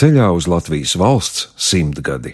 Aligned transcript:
ceļā 0.00 0.30
uz 0.32 0.46
Latvijas 0.48 0.94
valsts 0.96 1.50
simtgadi. 1.60 2.32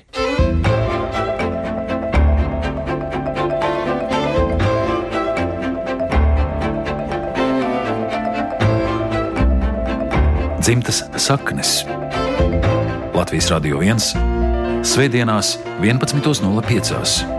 Dzimtas 10.63 11.03
saknes 11.19 11.81
Latvijas 13.17 13.51
Radio 13.51 13.83
1 13.83 14.87
Svētdienās 14.87 15.57
11.05. 15.83 17.36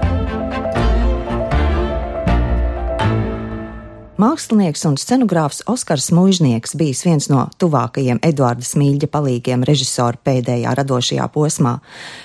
Mākslinieks 4.17 4.81
un 4.89 4.95
scenogrāfs 4.97 5.59
Oskars 5.69 6.07
Mūžnieks 6.09 6.71
bijis 6.73 7.03
viens 7.05 7.27
no 7.29 7.43
tuvākajiem 7.61 8.17
Eduarda 8.25 8.65
Smīļģa 8.65 9.09
palīgiem 9.13 9.61
režisora 9.67 10.17
pēdējā 10.25 10.71
radošajā 10.79 11.27
posmā. 11.35 11.75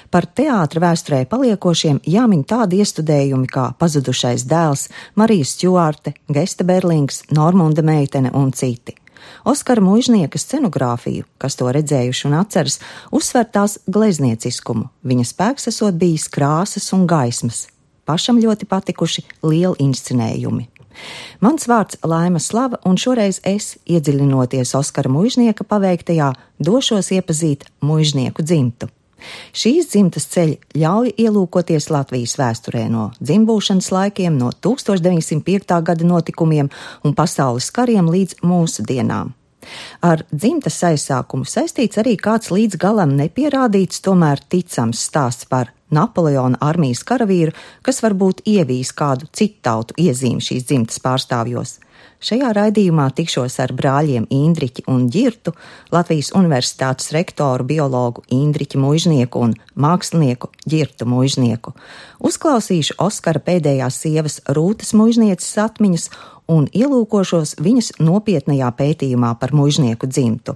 Par 0.08 0.24
teātra 0.24 0.80
vēsturē 0.86 1.26
paliekošiem 1.28 2.00
jāmin 2.08 2.46
tādi 2.48 2.80
iestudējumi 2.80 3.44
kā 3.52 3.66
Pazudušais 3.76 4.46
dēls, 4.48 4.86
Marija 5.20 5.50
Stjuārte, 5.52 6.14
Gesta 6.32 6.64
Berlings, 6.64 7.26
Normunda 7.28 7.84
meitene 7.84 8.32
un 8.32 8.56
citi. 8.56 8.96
Oskara 9.44 9.84
Mūžnieka 9.84 10.40
scenogrāfiju, 10.40 11.28
kas 11.36 11.60
to 11.60 11.68
redzējuši 11.76 12.28
un 12.30 12.40
atceras, 12.40 12.80
uzsver 13.12 13.44
tās 13.52 13.82
gleznieciskumu. 13.84 14.88
Viņa 15.04 15.28
spēks 15.28 15.68
esot 15.68 16.00
bijis 16.00 16.30
krāsas 16.32 16.88
un 16.96 17.04
gaismas. 17.04 17.66
Pašam 18.08 18.40
ļoti 18.40 18.64
patikuši 18.64 19.28
lieli 19.44 19.76
inscenējumi. 19.84 20.72
Mans 21.44 21.68
vārds 21.68 22.00
Laima 22.06 22.40
Slava, 22.42 22.80
un 22.88 22.98
šoreiz 23.00 23.40
es, 23.48 23.76
iedziļinoties 23.86 24.74
Oskara 24.78 25.12
mužnieka 25.12 25.66
paveiktajā, 25.68 26.32
došos 26.62 27.12
iepazīt 27.16 27.68
mužnieku 27.84 28.44
dzimtu. 28.46 28.90
Šīs 29.54 29.90
dzimtas 29.92 30.26
ceļi 30.32 30.56
ļauj 30.82 31.12
ielūkoties 31.24 31.88
Latvijas 31.94 32.34
vēsturē 32.40 32.88
no 32.90 33.10
dzimbūšanas 33.20 33.90
laikiem, 33.94 34.38
no 34.38 34.50
1905. 34.66 35.78
gada 35.86 36.08
notikumiem 36.08 36.70
un 37.04 37.14
pasaules 37.14 37.70
kariem 37.74 38.10
līdz 38.10 38.42
mūsdienām. 38.46 39.32
Ar 40.02 40.24
dzimtas 40.32 40.80
aizsākumu 40.88 41.46
saistīts 41.46 42.00
arī 42.02 42.16
kāds 42.18 42.50
līdz 42.50 42.80
galam 42.82 43.14
nepierādīts, 43.18 44.02
tomēr 44.02 44.42
ticams 44.50 45.04
stāsts 45.06 45.46
par 45.46 45.70
Napoleona 45.92 46.58
armijas 46.64 47.04
karavīru, 47.06 47.54
kas 47.86 48.02
varbūt 48.04 48.42
ievīs 48.48 48.92
kādu 48.96 49.28
citu 49.32 49.60
tautu 49.68 49.96
iezīmi 50.00 50.42
šīs 50.42 50.68
dzimtas 50.68 51.02
pārstāvjos. 51.04 51.78
Šajā 52.22 52.52
raidījumā 52.54 53.08
tikšos 53.18 53.56
ar 53.64 53.72
brāļiem 53.74 54.28
Indriķi 54.30 54.84
un 54.90 55.08
Girtu, 55.10 55.56
Latvijas 55.90 56.30
Universitātes 56.38 57.10
rektoru 57.14 57.66
biologu 57.66 58.22
Indriķi 58.30 58.78
Mužnieku 58.78 59.42
un 59.42 59.56
mākslinieku 59.74 60.52
Girtu 60.62 61.08
Mužnieku. 61.10 61.74
Uzklausīšu 62.22 63.00
Oskara 63.02 63.42
pēdējās 63.42 63.98
sievas 64.04 64.38
Rūtas 64.46 64.94
Mužnieces 64.94 65.58
atmiņas 65.64 66.10
un 66.46 66.68
ielūkošos 66.70 67.56
viņas 67.62 67.96
nopietnajā 67.98 68.70
pētījumā 68.78 69.34
par 69.40 69.54
mužnieku 69.58 70.06
dzimtu. 70.06 70.54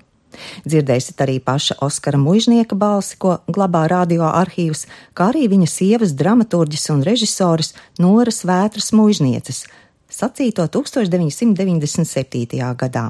Dzirdēsiet 0.66 1.20
arī 1.24 1.38
paša 1.40 1.74
Oskara 1.86 2.18
Mužnieka 2.20 2.76
balsi, 2.78 3.16
ko 3.20 3.38
glabā 3.48 3.86
radioarkīvs, 3.92 4.86
kā 5.16 5.22
arī 5.32 5.44
viņa 5.52 5.68
sievas 5.70 6.12
dramaturģis 6.18 6.90
un 6.94 7.00
režisoras 7.06 7.74
Noras 8.02 8.44
Vētras 8.48 8.88
Mužnieces, 8.96 9.58
sacīto 10.10 10.62
1997. 10.68 12.74
gadā. 12.76 13.06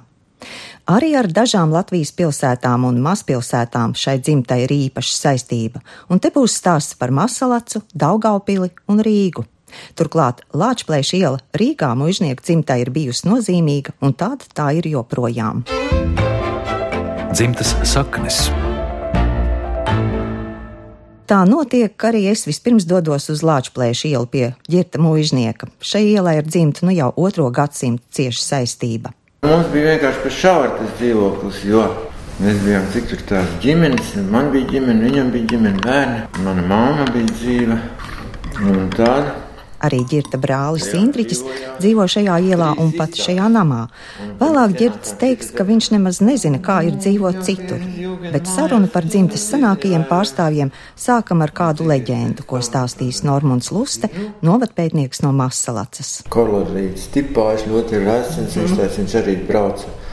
Arī 0.86 1.16
ar 1.18 1.26
dažām 1.26 1.72
Latvijas 1.74 2.12
pilsētām 2.14 2.84
un 2.86 3.00
mazpilsētām 3.02 3.96
šai 3.98 4.20
dzimtai 4.22 4.60
ir 4.66 4.74
īpaša 4.76 5.14
saistība, 5.16 5.82
un 6.12 6.22
te 6.22 6.30
būs 6.34 6.54
stāsts 6.60 6.94
par 7.00 7.10
Masalacu, 7.10 7.82
Daugaupili 7.94 8.70
un 8.92 9.02
Rīgu. 9.02 9.46
Turklāt 9.98 10.44
Lāčplēša 10.54 11.18
iela 11.18 11.42
Rīgā 11.58 11.90
mužnieku 11.98 12.46
dzimtai 12.46 12.78
ir 12.84 12.94
bijusi 12.94 13.26
nozīmīga, 13.26 13.96
un 14.00 14.14
tāda 14.14 14.46
tā 14.54 14.70
ir 14.78 14.86
joprojām 14.94 15.66
dzimtas 17.36 17.74
saknes. 17.84 18.46
Tā 21.28 21.42
notiek, 21.44 21.92
ka 21.98 22.08
arī 22.08 22.22
es 22.30 22.46
vispirms 22.46 22.86
dodos 22.88 23.26
uz 23.28 23.42
Lāčplēša 23.44 24.08
ielu 24.08 24.28
pie 24.30 24.46
ģirta 24.72 25.00
mūžnieka. 25.02 25.68
Šai 25.84 26.06
ielai 26.14 26.38
ir 26.38 26.48
dzimta 26.48 26.86
nu 26.86 26.94
jau 26.96 27.10
otro 27.20 27.50
gadsimtu 27.52 28.06
cieša 28.16 28.40
saistība. 28.44 29.12
Mums 29.44 29.68
bija 29.74 29.92
vienkārši 29.92 30.22
pa 30.22 30.32
šauri 30.38 30.72
tas 30.78 30.94
dzīvoklis, 30.96 31.62
jo 31.68 31.84
mēs 32.40 32.62
bijām 32.64 32.88
cik 32.94 33.10
tur 33.12 33.24
tās 33.28 33.56
ģimenes. 33.60 34.14
Man 34.32 34.48
bija 34.54 34.70
ģimene, 34.72 35.10
viņam 35.10 35.34
bija 35.34 35.50
ģimene, 35.52 35.82
bērni, 35.84 36.22
mana 36.46 36.64
mamma 36.70 37.10
bija 37.12 37.34
dzīva 37.34 37.82
un 38.64 38.88
tāda. 38.96 39.45
Arī 39.86 40.00
ģirta 40.08 40.38
brālis 40.42 40.88
Indriķis 40.96 41.42
dzīvo 41.78 42.06
šajā 42.10 42.36
ielā 42.50 42.72
un 42.82 42.92
pat 42.96 43.14
šajā 43.18 43.46
namā. 43.52 43.84
Vēlāk 44.40 44.74
ģirts 44.80 45.14
teiks, 45.20 45.52
ka 45.54 45.66
viņš 45.68 45.90
nemaz 45.94 46.20
nezina, 46.24 46.58
kā 46.62 46.80
ir 46.88 46.96
dzīvot 46.98 47.42
citur. 47.46 47.82
Bet 48.32 48.50
saruna 48.50 48.90
par 48.92 49.06
dzimtes 49.06 49.44
senākajiem 49.52 50.06
pārstāvjiem 50.10 50.72
sākam 50.98 51.44
ar 51.46 51.52
kādu 51.56 51.86
leģendu, 51.90 52.46
ko 52.48 52.62
stāstīs 52.64 53.22
Normons 53.26 53.70
Luste, 53.74 54.10
novadpētnieks 54.46 55.22
no 55.24 55.30
Masalacas. 55.36 56.18
Kolorīts 56.32 57.10
tipāžs 57.14 57.68
ļoti 57.70 58.02
resns, 58.02 58.58
tāds, 58.74 58.98
viņš 58.98 59.16
arī 59.22 59.38
brauca. 59.46 60.05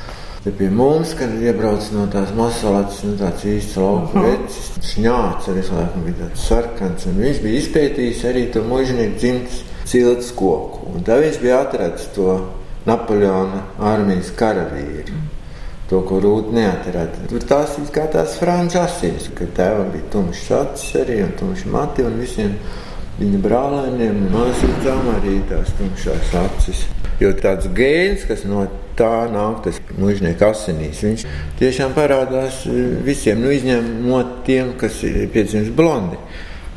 Te 0.44 0.52
pie 0.52 0.68
mums, 0.68 1.14
kad 1.16 1.32
iebrauc 1.40 1.86
no 1.96 2.02
tās 2.12 2.34
masalātas, 2.36 2.98
nu, 3.08 3.14
tāds 3.16 3.46
īsts 3.48 3.78
lauka 3.80 4.24
vecis, 4.26 4.66
šņāts 4.90 5.46
arī 5.54 5.62
laikam 5.70 6.02
bija 6.04 6.18
tāds 6.20 6.48
sarkans, 6.50 7.06
un 7.08 7.22
viņš 7.24 7.38
bija 7.46 7.60
izpētījis 7.62 8.24
arī 8.28 8.42
to 8.52 8.64
mužnieku 8.68 9.22
dzimtas 9.22 9.62
cilts 9.88 10.34
koku. 10.36 10.90
Un 10.92 11.06
tā 11.08 11.22
viņš 11.22 11.40
bija 11.40 11.62
atradis 11.64 12.10
to 12.18 12.36
Napoleona 12.84 13.62
armijas 13.80 14.34
karavīru. 14.36 15.22
To, 15.88 16.02
ko 16.10 16.20
rūta 16.20 16.52
neatrada. 16.58 17.24
Tur 17.32 17.48
tās 17.48 17.78
ir 17.80 17.88
kā 17.96 18.10
tās 18.12 18.36
franču 18.42 18.82
asins, 18.82 19.30
kad 19.38 19.56
tēvam 19.56 19.94
bija 19.96 20.10
tumšs 20.12 20.50
acis 20.58 20.98
arī 21.06 21.22
un 21.24 21.32
tumšs 21.40 21.70
mati 21.72 22.04
un 22.04 22.20
visiem 22.20 22.58
viņa 23.22 23.40
brālēniem 23.48 24.26
un 24.26 24.36
māsītām 24.36 25.08
arī 25.16 25.38
tās 25.48 25.72
tumšās 25.80 26.36
acis. 26.44 26.84
Jo 27.22 27.34
tāds 27.38 27.70
gēns, 27.76 28.26
kas 28.30 28.46
no 28.50 28.66
tā 28.98 29.26
nāk 29.32 29.64
tas 29.66 29.80
mužnieka 29.98 30.52
asinīs, 30.54 31.02
viņš 31.06 31.26
tiešām 31.60 31.94
parādās 31.96 32.64
e, 32.70 32.74
visiem, 33.06 33.42
nu, 33.42 33.52
izņemot 33.54 34.42
tiem, 34.48 34.74
kas 34.80 35.02
ir 35.08 35.24
piedzimts 35.34 35.74
blondi. 35.74 36.20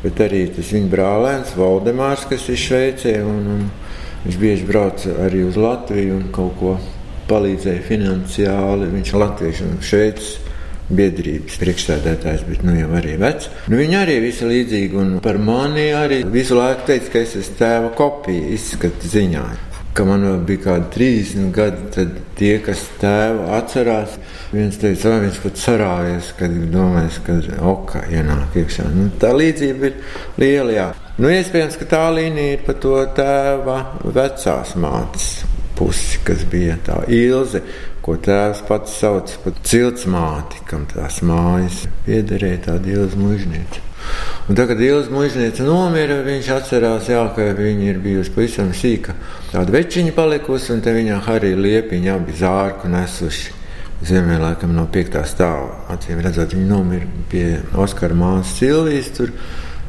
Bet 0.03 0.21
arī 0.21 0.45
tas 0.53 0.69
viņa 0.73 0.91
brālēns, 0.91 1.55
Valdemārs, 1.57 2.27
kas 2.29 2.45
ir 2.53 2.59
Šveicē, 2.61 3.15
un, 3.25 3.47
un 3.55 3.63
viņš 4.25 4.41
bieži 4.41 4.67
brauc 4.69 5.07
arī 5.25 5.41
uz 5.47 5.57
Latviju 5.57 6.19
un 6.19 6.27
kaut 6.33 6.57
ko 6.59 6.75
palīdzēja 7.27 7.85
finansiāli. 7.87 8.91
Viņš 8.93 9.13
ir 9.13 9.23
Latvijas 9.23 9.63
un 9.65 9.79
Šveices 9.83 10.35
biedrības 10.87 11.57
priekšsēdētājs, 11.59 12.45
bet 12.47 12.61
nu 12.63 12.77
jau 12.77 12.91
arī 12.95 13.17
vecs. 13.19 13.49
Nu, 13.67 13.79
viņi 13.81 13.97
arī 13.99 14.19
visi 14.23 14.47
līdzīgi, 14.47 14.99
un 15.01 15.15
par 15.23 15.41
mani 15.41 15.89
arī 15.97 16.21
visu 16.31 16.55
laiku 16.55 16.87
teica, 16.87 17.11
ka 17.11 17.23
es 17.25 17.35
esmu 17.41 17.57
tēva 17.59 17.95
kopija 17.97 18.53
izskata 18.55 19.11
ziņā 19.11 19.47
ka 19.97 20.05
man 20.05 20.25
bija 20.45 20.61
kaut 20.61 20.93
kādi 20.93 20.99
30 20.99 21.51
gadi, 21.55 21.87
tad 21.95 22.13
tie, 22.37 22.53
kas 22.61 22.83
tēvu 23.01 23.47
atcerās, 23.57 24.17
viens 24.53 24.77
teica, 24.77 25.09
vai 25.09 25.23
viņš 25.25 25.39
pat 25.41 25.61
sarāvies, 25.61 26.31
kad 26.37 26.53
domājis, 26.73 27.19
ka 27.25 27.37
oka 27.71 28.03
ienāk 28.13 28.59
iekšā. 28.61 28.85
Nu, 28.93 29.09
tā 29.21 29.33
līdzība 29.33 29.89
ir 29.89 29.97
liela. 30.43 30.75
Jā. 30.75 30.87
Nu, 31.17 31.31
iespējams, 31.33 31.79
ka 31.81 31.89
tā 31.95 32.03
līnija 32.13 32.59
ir 32.59 32.63
pa 32.67 32.77
to 32.77 32.93
tēva 33.17 33.79
vecās 34.05 34.75
mātes 34.77 35.31
pusi, 35.77 36.21
kas 36.25 36.45
bija 36.49 36.77
tā 36.85 37.01
ilze, 37.13 37.63
ko 38.05 38.19
tēvs 38.21 38.61
pats 38.69 39.01
sauc 39.01 39.33
par 39.43 39.57
ciltsmāti, 39.65 40.61
kam 40.69 40.85
tās 40.93 41.23
mājas 41.25 41.83
piederēja 42.05 42.67
tāda 42.69 42.93
ilza 42.93 43.19
mužniece. 43.19 43.87
Un 44.47 44.55
tagad, 44.55 44.77
kad 44.77 44.81
Ilza 44.85 45.11
mužniece 45.11 45.63
nomira, 45.67 46.21
viņš 46.23 46.49
atcerās, 46.55 47.09
jā, 47.11 47.19
ka 47.35 47.49
viņa 47.57 47.89
ir 47.89 47.97
bijusi 48.03 48.31
pavisam 48.31 48.69
sīka. 48.75 49.15
Tāda 49.47 49.71
večiņa 49.71 50.11
palikusi, 50.11 50.73
un 50.75 50.81
te 50.83 50.91
viņā 50.91 51.21
arī 51.31 51.53
liepiņa 51.55 52.17
abi 52.17 52.35
zārku 52.35 52.89
nesuši. 52.91 53.53
Zemē 54.07 54.35
laikam 54.41 54.75
no 54.75 54.83
piektā 54.91 55.23
stāva. 55.25 55.71
Acīm 55.93 56.19
redzot, 56.21 56.51
viņa 56.53 56.67
nomira 56.67 57.07
pie 57.31 57.45
Oskara 57.79 58.13
māsas 58.17 58.57
Silvijas 58.59 59.09
tur 59.15 59.31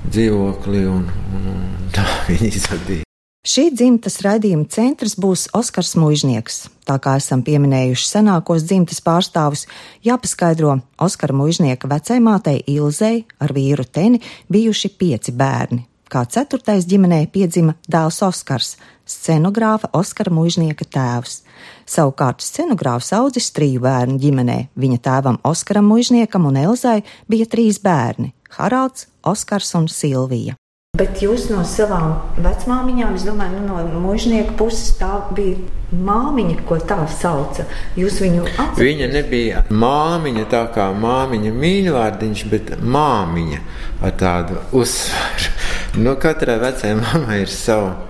dzīvoklī, 0.07 0.87
un, 0.89 1.05
un, 1.35 1.51
un 1.53 1.93
tā 1.93 2.07
viņa 2.31 2.51
izvadīja. 2.55 3.05
Šī 3.49 3.69
dzimtas 3.73 4.19
raidījuma 4.23 4.69
centrs 4.71 5.15
būs 5.19 5.49
Oskars 5.57 5.95
Mūžnieks. 5.99 6.67
Tā 6.87 6.99
kā 7.03 7.17
esam 7.19 7.43
pieminējuši 7.47 8.09
senākos 8.09 8.65
dzimtas 8.69 9.03
pārstāvus, 9.05 9.67
jāpaskaidro, 10.07 10.79
Oskara 11.03 11.35
Mūžnieka 11.35 11.91
vecajai 11.91 12.23
mātei 12.23 12.63
Ilzei 12.71 13.25
ar 13.43 13.55
vīru 13.57 13.87
Teni 13.89 14.23
bijuši 14.53 14.93
pieci 15.01 15.35
bērni. 15.35 15.83
Kā 16.09 16.23
ceturtais 16.25 16.87
ģimenē 16.89 17.27
piedzima 17.33 17.75
dēls 17.85 18.23
Oskars, 18.25 18.77
scenogrāfa 19.09 19.91
Oskara 19.97 20.33
Mūžnieka 20.35 20.87
tēvs. 20.87 21.43
Savukārt 21.89 22.45
scenogrāfs 22.45 23.11
audzis 23.17 23.51
triju 23.57 23.83
bērnu 23.87 24.21
ģimenē. 24.23 24.59
Viņa 24.77 25.03
tēvam 25.09 25.41
Oskaram 25.49 25.89
Mūžniekam 25.89 26.49
un 26.51 26.61
Elzai 26.61 27.01
bija 27.29 27.49
trīs 27.49 27.81
bērni- 27.83 28.35
Haralds, 28.59 29.09
Oskars 29.25 29.75
un 29.75 29.89
Silvija. 29.89 30.57
Bet 30.99 31.21
jūs 31.23 31.45
no 31.53 31.61
savām 31.63 32.15
vecmāmiņām, 32.43 33.15
es 33.15 33.23
domāju, 33.29 33.61
nu, 33.61 33.77
no 33.93 34.01
mūžnieka 34.03 34.57
puses 34.59 34.97
tā 34.99 35.21
bija 35.37 35.61
māmiņa, 35.93 36.57
ko 36.67 36.79
tā 36.81 36.97
sauca. 37.13 37.67
Jūs 37.95 38.17
viņu 38.25 38.43
atceraties? 38.49 38.81
Viņa 38.81 39.09
nebija 39.13 39.63
māmiņa, 39.71 40.49
tā 40.51 40.65
kā 40.75 40.89
māmiņa 40.99 41.53
mīļvārdiņš, 41.55 42.45
bet 42.51 42.75
māmiņa 42.83 43.61
ar 44.03 44.19
tādu 44.19 44.59
uzsvaru. 44.73 45.55
Nu, 46.03 46.17
katrai 46.17 46.59
vecai 46.65 46.97
mammai 46.99 47.43
ir 47.45 47.53
sava 47.53 48.08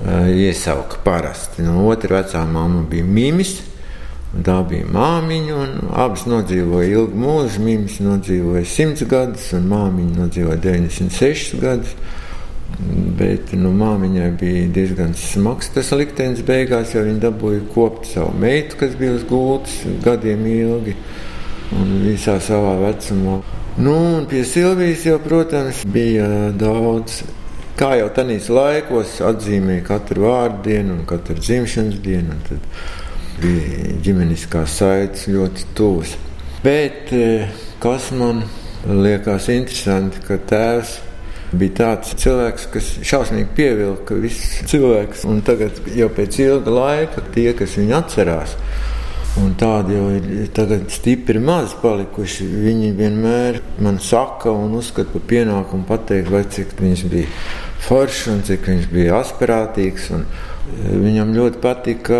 iesauka 0.00 1.02
parasti. 1.04 1.62
Nu, 1.62 1.86
otra 1.90 2.20
vecā 2.20 2.44
mamma 2.48 2.82
bija 2.88 3.04
Mimis. 3.04 3.60
Tā 4.32 4.62
bija 4.64 4.86
māmiņa, 4.88 5.56
un 5.60 5.90
abas 5.92 6.22
nodzīvoja 6.24 6.88
ilgu 6.94 7.18
mūžu. 7.20 7.60
Mīmīs 7.66 7.98
nodzīvoja 8.00 8.64
100 8.64 9.08
gadus, 9.10 9.50
un 9.58 9.66
māmiņa 9.68 10.22
nodzīvoja 10.22 10.56
96 10.64 11.60
gadus. 11.60 11.92
Bet 13.18 13.52
nu, 13.52 13.74
māmiņai 13.76 14.30
bija 14.40 14.62
diezgan 14.72 15.12
smags 15.18 15.68
tas 15.74 15.92
liktenis 15.92 16.40
beigās, 16.48 16.94
jo 16.96 17.04
viņa 17.04 17.20
dabūja 17.26 17.66
kopt 17.74 18.08
savu 18.08 18.32
meitu, 18.40 18.78
kas 18.80 18.96
bija 18.96 19.18
uz 19.18 19.26
gultas 19.28 19.76
gadiem 20.04 20.46
ilgi 20.48 20.96
un 21.76 21.92
visā 22.06 22.38
savā 22.40 22.78
vecumā. 22.80 23.42
Nu, 23.76 23.92
un 24.16 24.26
pie 24.28 24.42
Silvijas 24.48 25.04
jau, 25.08 25.20
protams, 25.20 25.84
bija 25.92 26.26
daudz. 26.56 27.20
Kā 27.78 27.94
jau 27.96 28.08
tajos 28.12 28.50
laikos 28.52 29.14
atzīmēja 29.24 29.84
katru 29.86 30.26
vārdu 30.26 30.66
dienu 30.66 30.98
un 30.98 31.06
katru 31.08 31.38
dzimšanas 31.40 32.00
dienu 32.04 32.36
bija 33.40 33.94
ģimeniskās 34.04 34.74
saites 34.82 35.24
ļoti 35.32 35.70
tuvas. 35.76 36.12
Bet 36.62 37.10
e, 37.16 37.48
kas 37.82 38.10
man 38.14 38.44
liekas 38.86 39.48
interesanti, 39.50 40.20
ka 40.26 40.36
tēvs 40.50 40.98
bija 41.58 41.76
tāds 41.80 42.12
cilvēks, 42.22 42.68
kas 42.72 42.90
šausmīgi 43.08 43.50
pievilka 43.56 44.16
visus 44.20 44.62
cilvēkus. 44.70 45.24
Un 45.28 45.42
tagad, 45.46 45.80
jau 45.96 46.08
pēc 46.12 46.38
ilga 46.44 46.76
laika, 46.76 47.24
tie, 47.34 47.50
kas 47.56 47.76
viņu 47.80 47.96
atcerās, 47.98 48.56
un 49.40 49.54
tādi 49.56 49.96
jau 49.96 50.08
ir 50.12 50.88
stipri 50.92 51.40
maz 51.40 51.72
palikuši, 51.80 52.46
viņi 52.66 52.92
vienmēr 52.98 53.60
man 53.80 54.00
saka 54.02 54.52
un 54.52 54.76
uzskata 54.76 55.14
par 55.14 55.24
pienākumu 55.30 55.88
pateikt, 55.88 56.32
vai 56.32 56.44
cik 56.44 56.74
viņš 56.80 57.04
bija 57.12 57.28
foršs 57.86 58.26
un 58.34 58.42
cik 58.46 58.68
viņš 58.68 58.90
bija 58.92 59.20
asprātīgs. 59.22 60.10
Un, 60.16 60.26
Viņam 60.72 61.32
ļoti 61.34 61.58
patika 61.60 62.18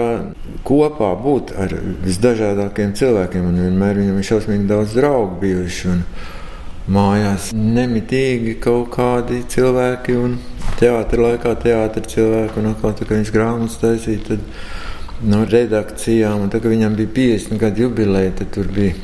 kopā 0.66 1.12
būt 1.22 1.52
ar 1.62 1.72
visdažādākajiem 2.02 2.94
cilvēkiem. 2.98 3.46
Vienmēr 3.54 4.00
viņam 4.00 4.18
ir 4.18 4.26
šausmīgi 4.26 4.66
daudz 4.68 4.96
draugu 4.98 5.38
bijuši. 5.44 5.94
Mājās 6.92 7.52
nemitīgi 7.54 8.56
kaut 8.60 8.90
kādi 8.96 9.44
cilvēki, 9.48 10.16
un 10.18 10.34
teātris 10.80 11.22
laikā 11.22 11.54
teātris 11.62 12.16
cilvēki, 12.16 12.58
un 12.58 12.72
atkal 12.72 12.96
tā 12.98 13.06
kā 13.06 13.20
viņš 13.20 13.30
grāmatas 13.32 13.78
taisīja, 13.78 14.40
tad 15.22 15.30
no 15.30 15.44
redakcijām, 15.46 16.48
tā 16.50 16.58
kā 16.58 16.70
viņam 16.72 16.96
bija 16.98 17.10
50 17.14 17.58
gadu 17.62 17.86
jubileja, 17.86 18.32
tad 18.40 18.48
tur 18.54 18.66
bija 18.74 18.94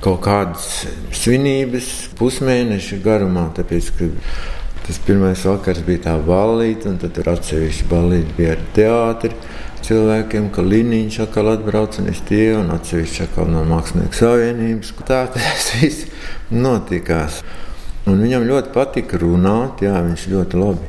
kaut 0.00 0.22
kādas 0.24 0.86
svinības 1.12 2.08
pusmēneša 2.16 3.02
garumā, 3.04 3.50
tāpēc, 3.56 3.92
Tas 4.88 4.96
pirmais 5.04 5.42
vakars 5.44 5.82
bija 5.84 6.00
tā 6.06 6.12
balīta, 6.24 6.88
un 6.88 6.94
tad 6.96 7.12
tur 7.12 7.26
atsevišķi 7.28 7.88
balīti 7.90 8.36
bija 8.38 8.54
ar 8.54 8.62
teātri 8.72 9.34
cilvēkiem, 9.84 10.46
ka 10.48 10.64
Liniņš 10.64 11.18
atkal 11.26 11.50
atbrauc 11.52 11.98
un 12.00 12.08
es 12.08 12.22
tie, 12.24 12.54
un 12.56 12.70
atsevišķi 12.72 13.26
atkal 13.26 13.50
no 13.52 13.66
Mākslinieku 13.68 14.16
savienības. 14.16 14.94
Tā 15.04 15.18
tas 15.34 15.68
viss 15.76 16.08
notikās. 16.48 17.42
Un 18.08 18.24
viņam 18.24 18.48
ļoti 18.48 18.72
patika 18.72 19.20
runāt, 19.20 19.84
jā, 19.84 19.92
viņš 20.08 20.24
ļoti 20.32 20.62
labi 20.62 20.88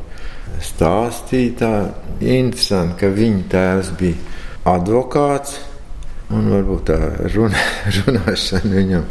stāstīja. 0.63 1.57
Tā 1.59 1.73
interesanti, 2.23 3.01
ka 3.03 3.11
viņa 3.19 3.45
tēvs 3.51 3.91
bija 3.99 4.38
advokāts, 4.67 5.59
un 6.33 6.49
varbūt 6.51 6.89
tā 6.89 6.99
runa, 7.35 7.61
runāšana 7.99 8.75
viņam 8.75 9.05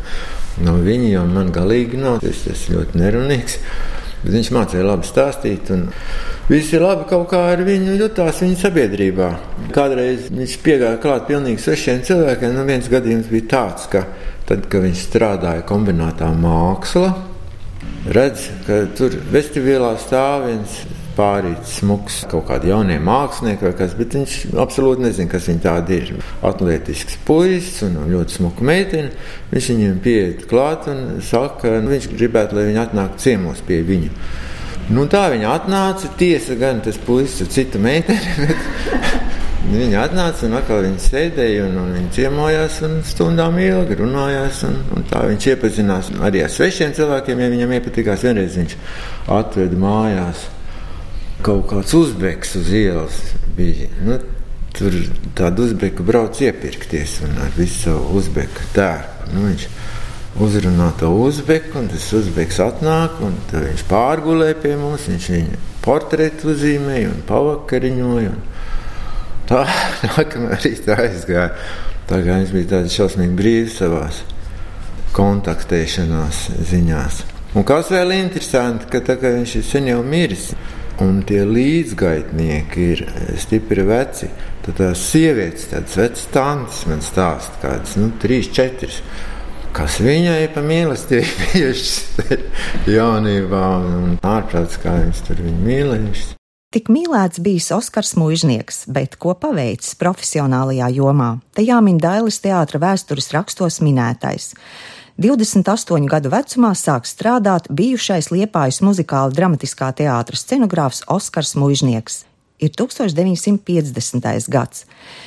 no 0.65 0.75
viņa 0.83 1.12
jau 1.12 1.25
man 1.31 1.53
galīgi 1.55 2.00
nav. 2.00 2.25
Es 2.27 2.45
esmu 2.50 2.79
ļoti 2.79 3.00
nerunīgs. 3.00 3.59
Bet 4.19 4.33
viņš 4.35 4.49
mācīja 4.50 4.83
labi 4.83 5.06
stāstīt. 5.06 5.71
Visi 6.50 6.81
labi 6.83 7.06
kaut 7.11 7.29
kā 7.31 7.45
ar 7.53 7.62
viņu 7.62 7.95
jutās 8.00 8.41
viņa 8.43 8.59
sabiedrībā. 8.65 9.29
Kādreiz 9.75 10.27
viņš 10.35 10.56
piegāja 10.65 10.99
klāt 11.03 11.29
pilnīgi 11.31 11.62
svešiem 11.62 12.03
cilvēkiem. 12.09 12.56
Nu, 12.56 12.67
viens 12.67 12.91
gadījums 12.91 13.31
bija 13.31 13.47
tāds, 13.55 13.87
ka 13.93 14.03
tad, 14.49 14.67
kad 14.67 14.83
viņš 14.83 15.05
strādāja 15.06 15.62
kombinātā 15.69 16.33
mākslā, 16.35 17.12
redz, 18.11 18.49
ka 18.67 18.81
tur 18.99 19.15
vestibilā 19.31 19.95
stāv 20.03 20.49
viens 20.49 20.81
pārīts, 21.19 21.79
smuks, 21.81 22.20
kaut 22.31 22.47
kādi 22.49 22.70
jaunie 22.70 22.99
mākslinieki 23.03 23.67
vai 23.67 23.75
kas, 23.79 23.94
bet 23.99 24.15
viņš 24.17 24.37
absolūti 24.62 25.05
nezina, 25.05 25.31
kas 25.32 25.49
viņi 25.50 25.62
tādi 25.65 25.99
ir. 25.99 26.12
Atletisks 26.47 27.19
puisis 27.26 27.82
un 27.87 27.99
ļoti 28.12 28.38
smuka 28.38 28.67
meitene. 28.67 29.11
Viņš 29.53 29.70
viņiem 29.73 30.03
pieiet 30.05 30.44
klāt 30.50 30.87
un 30.93 31.19
saka, 31.25 31.65
ka 31.65 31.75
nu, 31.82 31.93
viņš 31.94 32.11
gribētu, 32.15 32.59
lai 32.59 32.69
viņi 32.70 32.82
atnāk 32.85 33.19
ciemos 33.23 33.65
pie 33.67 33.82
viņa. 33.87 34.12
Nu, 34.94 35.05
tā 35.11 35.26
viņa 35.35 35.50
atnāca. 35.53 36.12
Tiesa 36.20 36.56
gan 36.61 36.81
tas 36.85 36.97
puisis 37.05 37.44
ar 37.44 37.53
citu 37.53 37.82
meiteni. 37.82 38.55
Viņa 39.69 39.99
atnāca 40.00 40.47
un 40.47 40.55
atkal 40.56 40.79
viņa 40.87 41.00
sēdēja 41.03 41.67
un, 41.67 41.75
un 41.82 41.88
viņa 41.93 42.12
ciemojās 42.14 42.79
un 42.87 42.94
stundām 43.05 43.59
ilgi 43.61 43.99
runājās. 43.99 44.62
Un, 44.64 44.79
un 44.97 45.05
tā 45.11 45.26
viņš 45.29 45.49
iepazinās 45.53 46.12
arī 46.25 46.41
ar 46.47 46.55
svešiem 46.55 46.94
cilvēkiem, 46.97 47.43
ja 47.44 47.50
viņam 47.53 47.75
iepatikās. 47.76 48.25
Vienreiz 48.25 48.56
viņš 48.56 48.79
atveda 49.37 49.82
mājās 49.82 50.47
kaut 51.44 51.69
kāds 51.70 51.94
uzbeks 51.94 52.56
uz 52.58 52.73
ielas 52.75 53.20
bija. 53.56 53.88
Nu, 54.05 54.19
tur 54.75 54.94
tādu 55.38 55.67
uzbeku 55.69 56.06
brauc 56.06 56.38
iepirkties 56.43 57.20
un 57.26 57.38
ar 57.43 57.55
visu 57.56 57.85
savu 57.87 58.19
uzbeku 58.19 58.67
tērpu. 58.75 59.32
Nu, 59.35 59.46
viņš 59.49 59.67
uzrunā 60.44 60.93
to 61.00 61.11
uzbeku, 61.25 61.79
un 61.81 61.88
tas 61.90 62.06
uzbeks 62.14 62.61
atnāk, 62.62 63.19
un 63.25 63.35
viņš 63.52 63.85
pārgulē 63.90 64.52
pie 64.62 64.76
mums, 64.79 65.08
viņš 65.11 65.29
viņu 65.35 65.61
portretu 65.85 66.52
uzzīmēja 66.52 67.12
un 67.12 67.23
pavakariņoja. 67.29 68.35
Un 68.35 68.43
tā 69.49 69.64
nākamā 70.08 70.58
rītā 70.62 70.99
aizgāja. 71.06 71.52
Tā 72.08 72.20
kā 72.25 72.38
viņš 72.40 72.52
bija 72.55 72.73
tāds 72.76 72.94
šausmīgi 72.96 73.35
brīvs 73.37 73.81
savās 73.82 74.23
kontaktēšanās 75.17 76.46
ziņās. 76.70 77.23
Un 77.56 77.64
kas 77.69 77.90
vēl 77.93 78.14
interesanti, 78.19 78.88
ka 78.92 79.00
tā 79.04 79.16
viņš 79.21 79.54
ir 79.59 79.64
sen 79.66 79.88
jau 79.90 80.00
miris, 80.04 80.50
un 81.05 81.21
tie 81.26 81.43
līdzgaitnieki 81.47 82.87
ir 82.95 83.02
stipri 83.40 83.85
veci. 83.88 84.31
Tad 84.64 84.78
tās 84.81 85.02
sievietes, 85.11 85.69
tādas 85.71 85.97
vecas 85.97 86.25
tantes, 86.35 86.81
man 86.90 87.05
stāsta, 87.05 87.57
kādas 87.62 87.95
nu, 88.00 88.11
trīs, 88.21 88.50
četras. 88.52 89.00
Kas 89.76 89.99
viņai 90.02 90.49
pa 90.55 90.64
mīlestību 90.64 91.28
bijušas 91.52 92.88
jaunībā 92.88 93.62
un 93.85 94.19
ārprāts, 94.26 94.81
kā 94.83 94.97
viņas 94.99 95.23
tur 95.28 95.40
viņu 95.45 95.62
mīlējušas. 95.64 96.35
Tik 96.69 96.90
mīlēts 96.93 97.40
bijis 97.40 97.71
Oskars 97.73 98.11
Mūžnieks, 98.21 98.83
bet 98.93 99.14
ko 99.17 99.33
paveicis 99.40 99.95
profesionālajā 99.97 100.90
jomā? 100.99 101.38
Te 101.57 101.64
jāmin 101.64 101.97
Dailis 101.97 102.43
teātra 102.45 102.76
vēstures 102.83 103.31
rakstos 103.33 103.81
minētais. 103.81 104.50
28 105.18 106.06
gadu 106.06 106.30
vecumā 106.30 106.68
sāk 106.78 107.08
strādāt 107.10 107.64
bijušais 107.75 108.28
Liepājas 108.30 108.76
muzikāla 108.87 109.34
dramatiskā 109.34 109.88
teātra 109.98 110.38
scenogrāfs 110.38 111.02
Oskars 111.10 111.56
Mužnieks. 111.58 112.20
Ir 112.62 112.70
1950. 112.78 114.46
gads. 114.46 114.84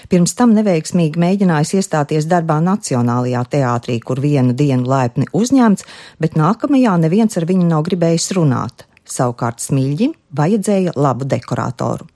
Pirms 0.08 0.32
tam 0.40 0.56
neveiksmīgi 0.56 1.20
mēģinājis 1.20 1.74
iestāties 1.82 2.30
darbā 2.32 2.62
Nacionālajā 2.64 3.44
teātrī, 3.52 4.00
kur 4.00 4.24
vienu 4.24 4.56
dienu 4.56 4.88
laipni 4.88 5.28
uzņemts, 5.36 5.84
bet 6.24 6.40
nākamajā 6.40 6.96
neviens 7.04 7.36
ar 7.36 7.50
viņu 7.52 7.68
nav 7.68 7.84
gribējis 7.92 8.32
runāt. 8.40 8.88
Savukārt 9.04 9.60
Smilģim 9.60 10.16
vajadzēja 10.40 10.96
labu 10.96 11.28
dekoratoru. 11.28 12.08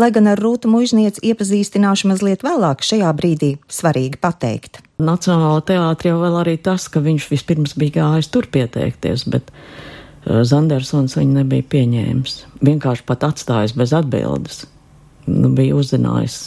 Lai 0.00 0.10
gan 0.14 0.30
ar 0.32 0.40
Rūtu 0.40 0.70
mužnieci 0.72 1.22
iepazīstināšu 1.32 2.10
mazliet 2.10 2.44
vēlāk, 2.46 2.84
šajā 2.86 3.10
brīdī 3.18 3.54
svarīgi 3.72 4.20
pateikt. 4.22 4.82
Nacionāla 5.02 5.62
teātrī 5.66 6.12
jau 6.12 6.20
vēl 6.22 6.38
arī 6.42 6.56
tas, 6.62 6.88
ka 6.92 7.02
viņš 7.02 7.28
vispirms 7.32 7.76
bija 7.78 7.98
gājis 8.00 8.30
tur 8.32 8.48
pieteikties, 8.52 9.26
bet 9.32 9.50
uh, 9.52 10.42
Zandersons 10.46 11.18
viņu 11.18 11.42
nebija 11.42 11.66
pieņēmis. 11.74 12.38
Vienkārši 12.62 13.06
pat 13.08 13.26
atstājis 13.32 13.76
bez 13.78 13.94
atbildes. 13.96 14.64
Nu, 15.26 15.52
bija 15.54 15.78
uzzinājis 15.78 16.40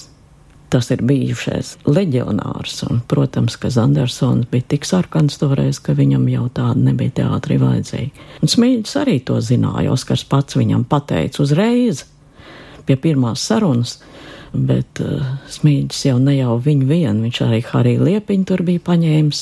tas 0.76 0.90
ir 0.92 1.04
bijušais 1.06 1.76
leģionārs. 1.88 2.82
Un, 2.90 3.02
protams, 3.08 3.56
ka 3.60 3.72
Zandersons 3.72 4.50
bija 4.52 4.66
tik 4.74 4.88
sarkans 4.88 5.38
toreiz, 5.40 5.80
ka 5.80 5.96
viņam 5.96 6.26
jau 6.32 6.48
tāda 6.58 6.88
nebija 6.90 7.22
teātrī 7.22 7.60
vajadzīga. 7.62 8.26
Un 8.42 8.52
Smīļs 8.52 8.98
arī 9.02 9.20
to 9.26 9.40
zināja. 9.44 9.94
Oskars 9.94 10.26
pats 10.28 10.58
viņam 10.60 10.84
pateica 10.90 11.44
uzreiz 11.46 12.04
pie 12.88 12.98
pirmās 13.02 13.44
sarunas. 13.46 13.98
Bet 14.56 15.02
uh, 15.04 15.24
Smīļs 15.52 16.06
jau 16.08 16.18
ne 16.22 16.38
jau 16.38 16.56
viņu 16.64 16.88
vien, 16.88 17.24
viņš 17.26 17.42
arī 17.44 17.62
Hariju 17.68 18.06
Liepiņu 18.08 18.48
tur 18.48 18.64
bija 18.68 18.84
paņēmis. 18.88 19.42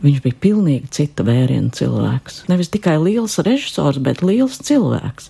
Viņš 0.00 0.22
bija 0.24 0.38
pilnīgi 0.40 0.88
cita 0.96 1.24
vēriena 1.26 1.70
cilvēks. 1.76 2.44
Nevis 2.48 2.72
tikai 2.72 2.96
liels 3.02 3.36
režisors, 3.44 4.00
bet 4.02 4.24
liels 4.24 4.56
cilvēks. 4.64 5.28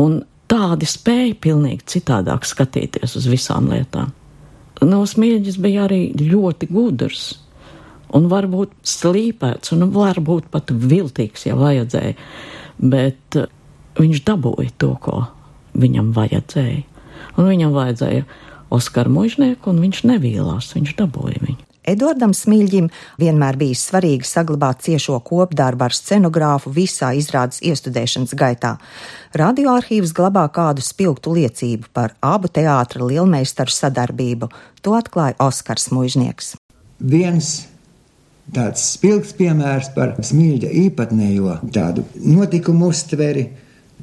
Un 0.00 0.24
tādi 0.50 0.88
spēja 0.90 1.36
pilnīgi 1.40 1.86
citādāk 1.94 2.44
skatīties 2.48 3.14
uz 3.20 3.30
visām 3.30 3.70
lietām. 3.70 4.10
No 4.84 5.04
smieģis 5.06 5.56
bija 5.62 5.86
arī 5.86 6.08
ļoti 6.18 6.68
gudrs 6.68 7.28
un 8.14 8.26
varbūt 8.30 8.74
slīpēts, 8.86 9.72
un 9.74 9.88
varbūt 9.94 10.50
pat 10.52 10.70
viltīgs, 10.70 11.46
ja 11.48 11.56
vajadzēja, 11.58 12.14
bet 12.82 13.38
uh, 13.40 13.48
viņš 13.98 14.22
dabūja 14.26 14.74
to, 14.82 14.92
ko 15.02 15.22
viņam 15.74 16.10
vajadzēja. 16.16 16.82
Un 17.38 17.50
viņam 17.50 17.74
vajadzēja 17.74 18.24
Oskaru 18.74 19.12
mužnieku, 19.14 19.70
un 19.70 19.82
viņš 19.84 20.02
nevīlās, 20.08 20.72
viņš 20.74 20.96
dabūja 20.98 21.42
viņu. 21.44 21.62
Edvardam 21.84 22.32
Smilģim 22.32 22.86
vienmēr 23.20 23.58
bijis 23.60 23.82
svarīgi 23.90 24.24
saglabāt 24.24 24.80
ciešo 24.86 25.18
kopdarbu 25.24 25.84
ar 25.84 25.94
scenogrāfu 25.94 26.72
visā 26.72 27.10
izrādes 27.12 27.60
iestudēšanas 27.60 28.32
gaitā. 28.40 28.78
Radioarkīvs 29.36 30.14
glabā 30.16 30.46
kādu 30.54 30.84
spilgtu 30.84 31.34
liecību 31.36 31.92
par 31.92 32.16
abu 32.24 32.48
teātra 32.48 33.04
lielmeistaru 33.04 33.74
sadarbību. 33.74 34.48
To 34.80 34.96
atklāja 34.96 35.36
Oskars 35.44 35.90
Mužnieks. 35.92 36.54
Viens 37.04 37.52
tāds 38.54 38.86
spilgts 38.94 39.36
piemērs 39.36 39.92
par 39.92 40.16
Smilģa 40.24 40.72
īpatnējo 40.86 41.58
tādu 41.74 42.06
notikumu 42.16 42.88
uztveri, 42.94 43.50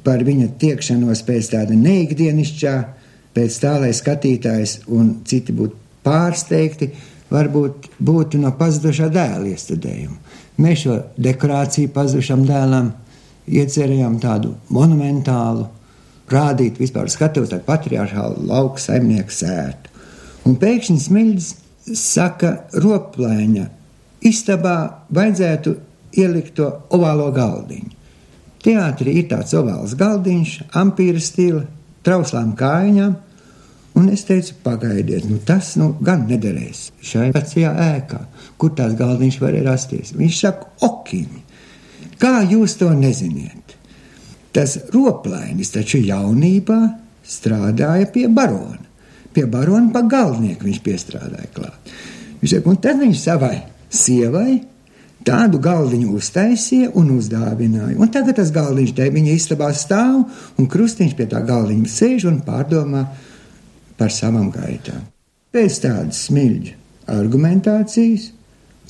par 0.04 0.24
viņa 0.26 0.52
tiekšanos 0.60 1.22
pēc 1.26 1.52
tāda 1.54 1.76
neikdienišķā, 1.78 2.74
pēc 3.36 3.58
tā, 3.62 3.76
lai 3.82 3.92
skatītājs 3.96 4.82
un 4.92 5.14
citi 5.28 5.54
būtu 5.56 5.78
pārsteigti, 6.06 6.90
varbūt 7.32 7.88
būtu 8.02 8.40
no 8.42 8.52
pazudušā 8.58 9.08
dēla 9.12 9.52
iestudējuma. 9.52 10.18
Mēs 10.62 10.84
šo 10.84 10.98
dekorāciju 11.22 11.92
pazudušam 11.94 12.44
dēlam 12.48 12.92
iecerējām 13.48 14.18
tādu 14.22 14.52
monumentālu, 14.72 15.68
rādīt 16.32 16.78
vispār 16.80 17.10
skatot 17.12 17.52
ar 17.52 17.62
patriarchālu 17.66 18.46
lauku 18.48 18.80
saimnieku 18.80 19.34
sētu. 19.34 19.90
Un 20.48 20.58
pēkšņi 20.60 20.98
smilģis 21.00 21.48
saka, 21.98 22.52
roplēņa 22.82 23.66
istabā 24.28 24.76
vajadzētu 25.14 25.74
ielikt 26.18 26.56
to 26.58 26.68
ovālo 26.94 27.30
galdiņu. 27.34 28.01
Teātrī 28.62 29.18
ir 29.20 29.28
tāds 29.30 29.54
ovāls 29.58 29.96
galdiņš, 29.98 30.56
ampīra 30.78 31.20
stila, 31.22 31.64
trauslām 32.06 32.54
kājām, 32.58 33.16
Un 33.92 34.08
es 34.08 34.24
teicu, 34.24 34.54
pagaidiet, 34.64 35.26
nu 35.28 35.36
tas 35.44 35.74
nu, 35.76 35.90
gan 36.00 36.24
nederēs 36.24 36.86
šai 37.04 37.28
vecajā 37.34 37.72
ēkā, 37.90 38.20
kur 38.56 38.72
tās 38.76 38.94
galdiņš 38.96 39.36
varēja 39.42 39.66
rasties. 39.66 40.14
Viņš 40.16 40.38
saka, 40.46 40.70
okīni, 40.88 41.42
kā 42.20 42.38
jūs 42.48 42.78
to 42.80 42.88
neziniet? 42.96 43.76
Tas 44.52 44.78
roplainis 44.92 45.72
taču 45.74 46.00
jaunībā 46.00 46.80
strādāja 47.28 48.08
pie 48.12 48.26
barona. 48.32 48.80
Pie 49.32 49.44
barona 49.48 49.92
pa 49.92 50.02
galvnieku 50.08 50.68
viņš 50.68 50.80
piestrādāja 50.84 51.52
klāt. 51.52 51.92
Viņš 52.40 52.56
saka, 52.56 52.72
un 52.72 52.80
tad 52.84 53.00
viņš 53.00 53.20
savai 53.20 53.56
sievai 53.92 54.56
tādu 55.26 55.60
galdiņu 55.62 56.12
uztaisīja 56.18 56.92
un 56.98 57.14
uzdāvināja. 57.16 57.96
Un 58.00 58.10
tagad 58.12 58.38
tas 58.40 58.52
galdiņš 58.54 58.94
te 58.96 59.08
viņa 59.14 59.36
istabā 59.36 59.70
stāv, 59.76 60.22
un 60.58 60.68
krustiņš 60.70 61.16
pie 61.18 61.26
tā 61.30 61.42
galdiņa 61.46 61.90
sēž 61.90 62.28
un 62.30 62.40
pārdomā 62.46 63.06
par 63.98 64.12
savām 64.14 64.50
gaitām. 64.54 65.04
Pēc 65.52 65.80
tādas 65.84 66.24
smilģa 66.28 66.78
argumentācijas, 67.12 68.30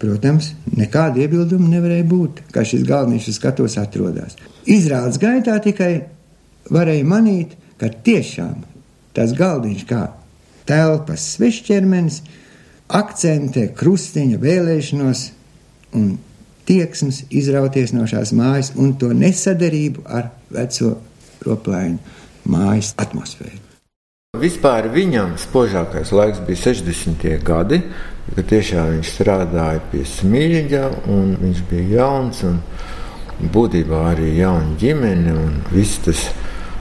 protams, 0.02 0.52
nekāda 0.78 1.22
iebilduma 1.24 1.68
nevarēja 1.72 2.06
būt, 2.10 2.42
ka 2.54 2.64
šis 2.66 2.84
galvenais 2.86 3.28
skatos 3.34 3.78
atrodas. 3.80 4.36
Izrādes 4.70 5.18
gaitā 5.22 5.58
tikai 5.62 5.92
varēja 6.72 7.06
manīt, 7.06 7.56
ka 7.78 7.90
tiešām 7.90 8.62
tas 9.16 9.34
galdiņš 9.36 9.84
kā 9.88 10.04
telpas 10.68 11.24
svešķermenis 11.34 12.20
akcentē 12.92 13.68
krustiņa 13.76 14.38
vēlēšanos 14.42 15.24
un 15.98 16.14
tieksmes 16.68 17.24
izrauties 17.30 17.92
no 17.96 18.06
šās 18.08 18.32
mājas 18.36 18.72
un 18.78 18.94
to 18.98 19.10
nesadarību 19.16 20.06
ar 20.06 20.30
veco 20.52 20.94
roplēņu 21.46 21.98
mājas 22.52 22.94
atmosfēru. 23.02 23.60
Vispār 24.42 24.86
viņam 24.88 25.34
spožākais 25.36 26.08
laiks 26.16 26.40
bija 26.46 26.72
60. 26.72 27.26
gadi, 27.44 27.82
kad 28.32 28.46
tiešām 28.48 28.94
viņš 28.94 29.10
strādāja 29.12 29.82
pie 29.92 30.06
smilģa, 30.08 30.86
un 31.12 31.34
viņš 31.42 31.60
bija 31.68 31.98
jauns, 31.98 32.40
un 32.48 32.62
būtībā 33.52 34.00
arī 34.14 34.30
jauna 34.38 34.78
ģimene, 34.80 35.34
un 35.36 35.60
viss 35.74 36.00
tas 36.06 36.22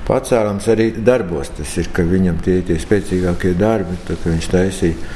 pacēlams 0.08 0.70
arī 0.72 0.88
darbos. 1.03 1.51
Tas 1.58 1.75
ir, 1.82 1.91
ka 1.91 2.06
viņam 2.08 2.39
tie 2.46 2.62
ir 2.62 2.70
tie 2.70 2.80
spēcīgākie 2.80 3.51
darbi, 3.60 4.00
tad 4.08 4.24
viņš 4.30 4.50
taisīja 4.56 5.12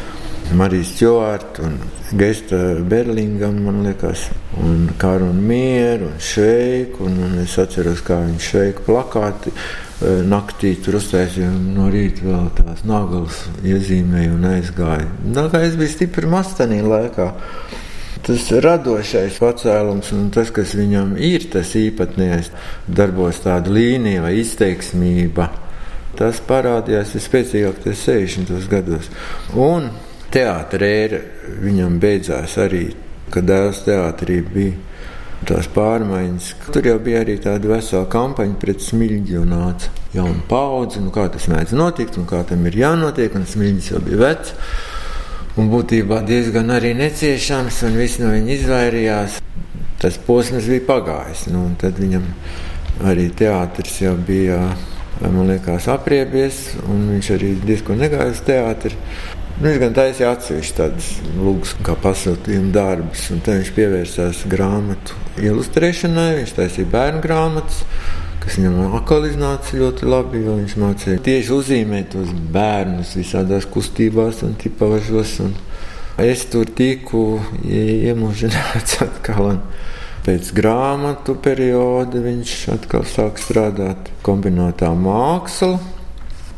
Marijas 0.54 0.94
Stjorta 0.94 1.64
un 1.66 1.80
Gesta 2.12 2.58
Berlingam, 2.80 3.58
man 3.66 3.82
liekas, 3.84 4.30
un 4.62 4.90
Kāru 5.02 5.32
un 5.34 5.42
Mieru 5.42 6.12
un 6.12 6.20
Šveiku, 6.22 7.08
un, 7.10 7.18
un 7.26 7.40
es 7.42 7.58
atceros, 7.60 8.04
kā 8.06 8.20
viņš 8.22 8.52
šveiku 8.52 8.86
plakāti 8.86 9.54
naktī 10.28 10.76
tur 10.84 11.00
uztaisīja 11.00 11.50
no 11.50 11.88
rīta 11.92 12.26
vēl 12.26 12.50
tās 12.58 12.84
naglas 12.88 13.46
iezīmēja 13.64 14.34
un 14.36 14.46
aizgāja. 14.52 15.08
Nagais 15.24 15.78
bija 15.80 15.94
stipri 15.94 16.30
mastanī 16.30 16.82
laikā. 16.84 17.32
Tas 18.26 18.48
radošais 18.50 19.38
pacēlums 19.38 20.10
un 20.16 20.32
tas, 20.34 20.50
kas 20.52 20.74
viņam 20.76 21.14
ir, 21.22 21.46
tas 21.54 21.76
īpatnējais 21.78 22.50
darbos 22.88 23.44
tāda 23.44 23.70
līnija 23.70 24.24
vai 24.26 24.34
izteiksmība, 24.42 25.52
tas 26.18 26.42
parādījās 26.48 27.14
vispēcīgāk 27.16 27.86
60. 27.86 28.56
gados. 28.72 29.12
Un 29.54 29.92
teātrēra 30.34 31.22
viņam 31.62 32.00
beidzās 32.02 32.58
arī, 32.62 32.88
kad 33.34 33.48
dēls 33.50 33.84
teātrī 33.86 34.42
bija 34.46 34.74
tās 35.46 35.68
pārmaiņas. 35.76 36.50
Tur 36.74 36.88
jau 36.90 36.98
bija 37.04 37.22
arī 37.24 37.38
tāda 37.42 37.70
vesela 37.70 38.08
kampaņa 38.12 38.58
pret 38.62 38.84
smilģi 38.84 39.40
un 39.42 39.54
nāca 39.54 39.92
jauna 40.16 40.42
paudze, 40.50 41.02
nu, 41.04 41.12
kā 41.14 41.28
tas 41.34 41.48
mēdz 41.52 41.76
notikt 41.78 42.20
un 42.22 42.28
kā 42.30 42.42
tam 42.48 42.66
ir 42.70 42.80
jānotiek, 42.80 43.36
un 43.38 43.48
smilģis 43.50 43.92
jau 43.94 44.02
bija 44.06 44.22
vecs. 44.24 44.56
Un 45.56 45.70
būtībā 45.72 46.20
diezgan 46.28 46.74
arī 46.76 46.92
neciešams, 47.00 47.78
un 47.88 47.94
viss 47.96 48.20
no 48.20 48.34
viņa 48.34 48.56
izvairījās. 48.58 49.38
Tas 50.02 50.18
posms 50.26 50.68
bija 50.68 50.84
pagājis. 50.90 51.46
Nu, 51.54 51.70
tad 51.80 51.96
viņam 52.02 52.26
arī 53.08 53.30
teātris 53.32 54.02
jau 54.04 54.18
bija, 54.20 54.60
man 55.24 55.48
liekas, 55.48 55.88
apriebies, 55.92 56.60
un 56.84 57.08
viņš 57.14 57.32
arī 57.38 57.54
diezgan 57.64 58.04
negāja 58.04 58.34
uz 58.36 58.44
teātri. 58.44 59.00
Nu, 59.56 59.70
viņš 59.70 59.78
gan 59.80 59.94
taisīja 59.96 60.34
atsevišķu 60.36 60.76
tādus 60.76 61.06
lūgus, 61.40 61.70
kā 61.88 61.94
pasūtījumu 62.04 62.74
darbus, 62.76 63.22
un 63.32 63.40
tad 63.40 63.62
viņš 63.62 63.70
pievērsās 63.78 64.42
grāmatu 64.52 65.16
ilustrēšanai. 65.40 66.42
Viņš 66.42 66.52
taisīja 66.58 66.90
bērnu 66.92 67.22
grāmatas, 67.24 67.78
kas 68.42 68.58
viņam 68.60 68.98
atkal 69.00 69.30
iznāca 69.30 69.80
ļoti 69.80 70.10
labi, 70.12 70.42
jo 70.44 70.58
viņš 70.58 70.76
mācīja 70.84 71.24
tieši 71.30 71.54
uzzīmēt 71.56 72.12
tos 72.18 72.34
bērnus 72.52 73.16
visādās 73.16 73.70
kustībās 73.72 74.44
un 74.44 74.58
tipāžos. 74.60 75.38
Un 75.48 75.56
es 76.20 76.44
tur 76.52 76.68
tiku 76.76 77.24
iemūžināts 77.64 79.00
atkal. 79.08 79.54
Un 79.54 79.64
pēc 80.28 80.52
grāmatu 80.60 81.38
perioda 81.40 82.20
viņš 82.28 82.58
atkal 82.76 83.08
sāk 83.08 83.40
strādāt 83.40 84.12
kombinētā 84.28 84.92
māksla, 85.00 85.80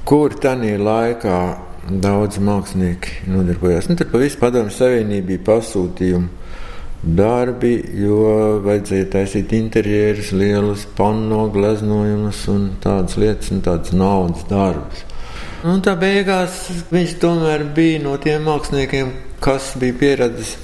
kur 0.01 0.33
tajā 0.41 0.81
laikā 0.81 1.39
Daudz 1.87 2.41
mākslinieki 2.43 3.29
nodarbojās. 3.31 3.87
Nu, 3.87 3.95
tur 3.95 4.09
pa 4.11 4.19
visu 4.19 4.39
padomu 4.41 4.73
savienību 4.73 5.27
bija 5.29 5.43
pasūtījumu 5.47 6.47
darbi, 7.17 7.73
jo 8.01 8.17
vajadzēja 8.65 9.07
taisīt 9.13 9.53
interjerus, 9.55 10.33
lielus 10.35 10.83
panno 10.97 11.45
gleznojumus 11.53 12.41
un 12.51 12.71
tādas 12.83 13.15
lietas, 13.21 13.53
un 13.53 13.61
tādas 13.63 13.93
naudas 13.95 14.43
darbus. 14.49 15.05
Un 15.67 15.79
tā 15.85 15.95
beigās 15.99 16.65
viņš 16.91 17.17
tomēr 17.21 17.63
bija 17.75 18.01
no 18.03 18.17
tiem 18.21 18.43
māksliniekiem, 18.45 19.13
kas 19.43 19.71
bija 19.79 19.95
pieredzējis 20.01 20.55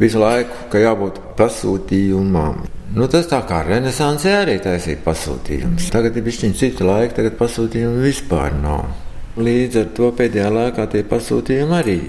visu 0.00 0.22
laiku, 0.22 0.68
ka 0.70 0.80
jābūt 0.82 1.20
pasūtījumam. 1.38 2.62
Nu, 2.92 3.08
tas 3.08 3.28
tā 3.30 3.40
kā 3.48 3.62
renesansē 3.64 4.34
arī 4.42 4.58
taisīja 4.62 5.00
pasūtījumus. 5.04 5.88
Tagad 5.94 6.16
ir 6.16 6.26
bišķiņa 6.26 6.58
cita 6.58 6.88
laika, 6.88 7.16
tagad 7.22 7.38
pasūtījumu 7.40 8.04
vispār 8.04 8.52
nav. 8.60 9.01
Līdz 9.32 9.78
ar 9.80 9.86
to 9.96 10.10
pēdējā 10.12 10.48
laikā 10.52 10.84
tie 10.92 11.00
pasūtījumi 11.08 11.72
arī 11.72 12.00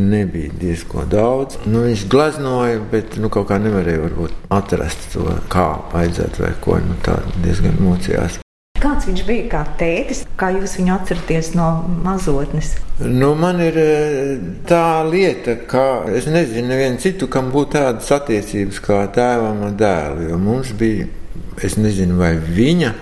nebija 0.00 0.54
diezgan 0.56 1.10
daudz. 1.12 1.58
Nu, 1.68 1.82
viņš 1.84 2.06
gleznoja, 2.08 2.78
bet 2.88 3.18
nu, 3.20 3.28
kaut 3.28 3.50
kā 3.50 3.58
nevarēja 3.60 4.00
varbūt, 4.06 4.38
atrast 4.56 5.10
to, 5.12 5.26
kā 5.52 5.66
vajadzētu 5.92 6.40
vai 6.40 6.52
ko. 6.64 6.78
Nu, 6.80 6.96
tā 7.04 7.18
diezgan 7.44 7.76
mocījās. 7.84 8.38
Kāds 8.80 9.10
viņš 9.10 9.26
bija 9.28 9.44
kā 9.52 9.60
tētis? 9.76 10.22
Kā 10.40 10.54
jūs 10.54 10.78
viņu 10.78 10.94
atceraties 10.94 11.52
no 11.58 11.68
mazotnes? 12.00 12.72
Nu, 13.04 13.34
man 13.36 13.60
ir 13.60 13.76
eh, 13.76 14.32
tā 14.64 15.02
lieta, 15.04 15.58
ka 15.68 16.06
es 16.08 16.30
nezinu, 16.32 16.70
nevienu 16.72 17.02
citu, 17.04 17.28
kam 17.28 17.52
būtu 17.52 17.76
tādas 17.76 18.08
attiecības 18.16 18.80
kā 18.88 19.02
tēvam 19.12 19.66
un 19.68 19.76
dēlu. 19.76 20.30
Jo 20.32 20.40
mums 20.40 20.72
bija, 20.80 21.12
es 21.60 21.76
nezinu, 21.76 22.16
vai 22.24 22.38
viņa 22.40 22.96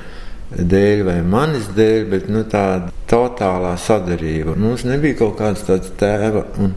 dēļ 0.57 1.05
vai 1.09 1.19
manis 1.27 1.69
dēļ, 1.77 2.01
bet 2.13 2.29
nu, 2.33 2.45
tāda 2.49 2.93
totālā 3.11 3.75
sadarība. 3.81 4.57
Mums 4.59 4.87
nebija 4.89 5.21
kaut 5.23 5.39
kādas 5.41 5.65
tādas 5.67 5.93
tēva 6.01 6.45
un, 6.63 6.75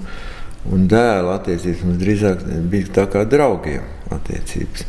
un 0.71 0.85
dēla 0.91 1.39
attiecības. 1.39 1.83
Mums 1.87 2.01
drīzāk 2.03 2.45
bija 2.71 2.95
tā 2.99 3.07
kā 3.11 3.25
draugiem 3.29 3.87
attiecības. 4.11 4.87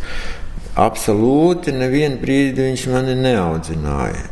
Absolūti 0.83 1.75
nevienu 1.77 2.21
brīdi 2.23 2.71
viņš 2.71 2.87
mani 2.93 3.17
neaudzināja. 3.21 4.31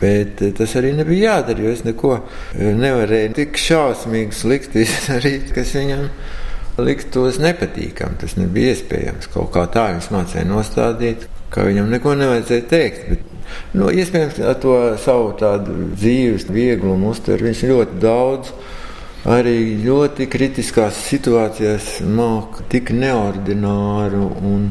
Bet 0.00 0.42
eh, 0.44 0.52
tas 0.56 0.74
arī 0.76 0.90
nebija 0.96 1.36
jādara, 1.36 1.62
jo 1.62 1.72
es 1.72 1.84
neko 1.86 2.18
eh, 2.18 2.72
nevarēju 2.76 3.36
tik 3.38 3.60
šausmīgi 3.60 4.36
slikt 4.36 4.76
izdarīt, 4.84 5.54
kas 5.56 5.72
viņam 5.78 6.10
liktos 6.84 7.40
nepatīkami. 7.40 8.20
Tas 8.20 8.36
nebija 8.36 8.74
iespējams. 8.74 9.30
Kaut 9.32 9.54
kā 9.54 9.64
tā 9.72 9.88
viņš 9.94 10.10
mācīja 10.12 10.44
nostādīt, 10.50 11.24
ka 11.50 11.66
viņam 11.66 11.90
neko 11.92 12.14
nevajadzēja 12.18 12.68
teikt. 12.70 13.08
Bet 13.10 13.32
Nu, 13.76 13.90
iespējams, 13.92 14.40
ar 14.46 14.58
to 14.62 14.76
savu 15.00 15.34
dzīves 15.36 16.48
vieglumu 16.52 17.12
uztver 17.12 17.44
viņš 17.44 17.62
ļoti 17.70 18.00
daudz. 18.02 18.52
Arī 19.26 19.56
ļoti 19.82 20.28
kritiskās 20.30 21.00
situācijās 21.08 21.96
māca 22.06 22.62
tik 22.70 22.92
neordināru 22.94 24.28
un 24.38 24.68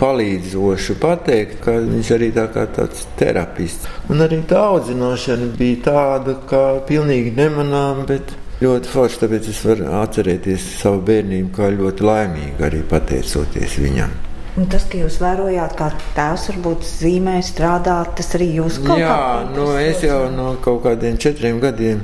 palīdzošu 0.00 0.96
pateikt, 1.02 1.58
ka 1.66 1.74
viņš 1.84 2.12
arī 2.16 2.30
tā 2.32 2.46
kā 2.54 2.64
tāds 2.72 3.04
terapists. 3.20 3.90
Un 4.08 4.24
arī 4.24 4.38
tā 4.48 4.62
audzināšana 4.70 5.50
bija 5.58 5.82
tāda, 5.90 6.38
kā 6.48 6.62
pilnīgi 6.88 7.34
nemanām, 7.36 8.06
bet 8.08 8.32
ļoti 8.62 8.94
forši, 8.94 9.20
tāpēc 9.26 9.50
es 9.52 9.60
varu 9.66 9.90
atcerēties 10.00 10.70
savu 10.78 11.04
bērnību 11.10 11.52
kā 11.58 11.68
ļoti 11.74 12.08
laimīgu 12.08 12.66
arī 12.70 12.80
pateicoties 12.88 13.76
viņam. 13.82 14.16
Un 14.58 14.66
tas, 14.66 14.82
ka 14.90 14.98
jūs 14.98 15.20
vērojāt, 15.22 15.76
kā 15.78 15.92
tēvs 16.16 16.48
varbūt 16.50 16.86
zīmē 16.88 17.36
strādāt, 17.46 18.16
tas 18.18 18.32
arī 18.34 18.48
jūs 18.56 18.80
kaut 18.82 18.98
Jā, 18.98 19.46
nu, 19.54 19.70
es 19.78 20.02
jau 20.02 20.24
no 20.34 20.56
kaut 20.64 20.82
kādiem 20.88 21.20
četriem 21.22 21.60
gadiem 21.62 22.02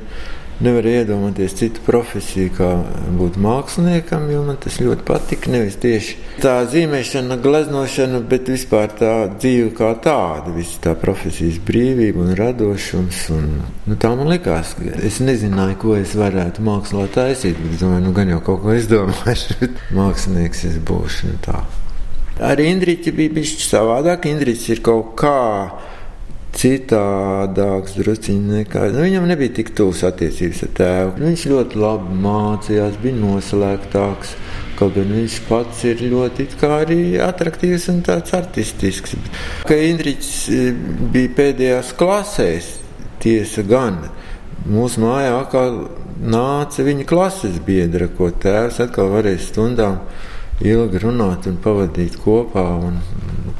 nevaru 0.62 0.92
iedomāties 0.92 1.56
citu 1.58 1.82
profesiju, 1.82 2.52
kā 2.54 2.68
būt 3.18 3.38
māksliniekam, 3.42 4.28
jo 4.30 4.44
man 4.46 4.58
tas 4.62 4.78
ļoti 4.78 5.06
patika. 5.08 5.50
Nevis 5.50 5.80
tieši 5.82 6.16
tā 6.42 6.54
zīmēšana, 6.70 7.40
gleznošana, 7.42 8.22
bet 8.30 8.50
vispār 8.52 8.94
tā 9.00 9.12
dzīve 9.34 9.72
kā 9.74 9.90
tāda, 10.04 10.54
visa 10.54 10.78
tā 10.86 10.94
profesijas 10.98 11.58
brīvība 11.66 12.22
un 12.22 12.34
radošums. 12.38 13.24
Un, 13.34 13.48
nu, 13.88 13.98
tā 13.98 14.14
man 14.14 14.30
likās, 14.30 14.76
es 15.02 15.18
nezināju, 15.24 15.80
ko 15.82 15.96
es 15.98 16.14
varētu 16.18 16.64
mākslā 16.70 17.08
taisīt, 17.18 17.58
bet 17.58 17.74
es 17.74 17.82
domāju, 17.82 18.06
nu 18.06 18.14
gan 18.16 18.30
jau 18.36 18.42
kaut 18.52 18.62
ko 18.62 18.78
izdomāšu, 18.78 19.56
bet 19.64 19.88
mākslinieks 19.96 20.68
es 20.70 20.78
būšu. 20.78 21.34
Nu, 21.34 21.40
tā. 21.42 21.64
Ar 22.42 22.58
Indriķi 22.58 23.12
bija 23.14 23.30
bijis 23.36 23.58
savādāk. 23.68 24.26
Indriķis 24.26 24.70
ir 24.74 24.80
kaut 24.82 25.12
kā 25.20 25.34
citādāks, 26.54 27.94
drusciņš 27.98 28.50
nekā. 28.60 28.88
Nu, 28.94 29.02
viņam 29.04 29.26
nebija 29.30 29.54
tik 29.58 29.72
tuvs 29.78 30.02
attiecības 30.06 30.64
ar 30.66 30.72
tēvu. 30.78 31.14
Viņš 31.22 31.46
ļoti 31.50 31.80
labi 31.82 32.18
mācījās, 32.24 32.98
bija 33.02 33.18
noslēgtāks. 33.20 34.34
Kaut 34.78 34.96
gan 34.96 35.10
viņš 35.14 35.38
pats 35.46 35.84
ir 35.86 36.02
ļoti 36.10 36.48
attraktīvs 37.22 37.88
un 37.92 38.02
tāds 38.06 38.34
artistisks. 38.34 39.14
Kad 39.68 39.86
Indriķis 39.90 40.34
e, 40.50 40.60
bija 41.14 41.34
pēdējās 41.38 41.94
klasēs, 41.98 42.70
tiesa 43.22 43.62
gan 43.66 44.02
mūsu 44.66 45.02
mājā 45.04 45.38
nāca 46.24 46.86
viņa 46.86 47.06
klases 47.06 47.58
biedra, 47.62 48.08
ko 48.10 48.30
tēvs 48.30 48.80
atkal 48.82 49.10
varēja 49.14 49.42
stundām 49.46 50.00
ilgi 50.62 51.02
runāt 51.02 51.48
un 51.50 51.58
pavadīt 51.62 52.20
kopā. 52.22 52.68
Un, 52.86 53.00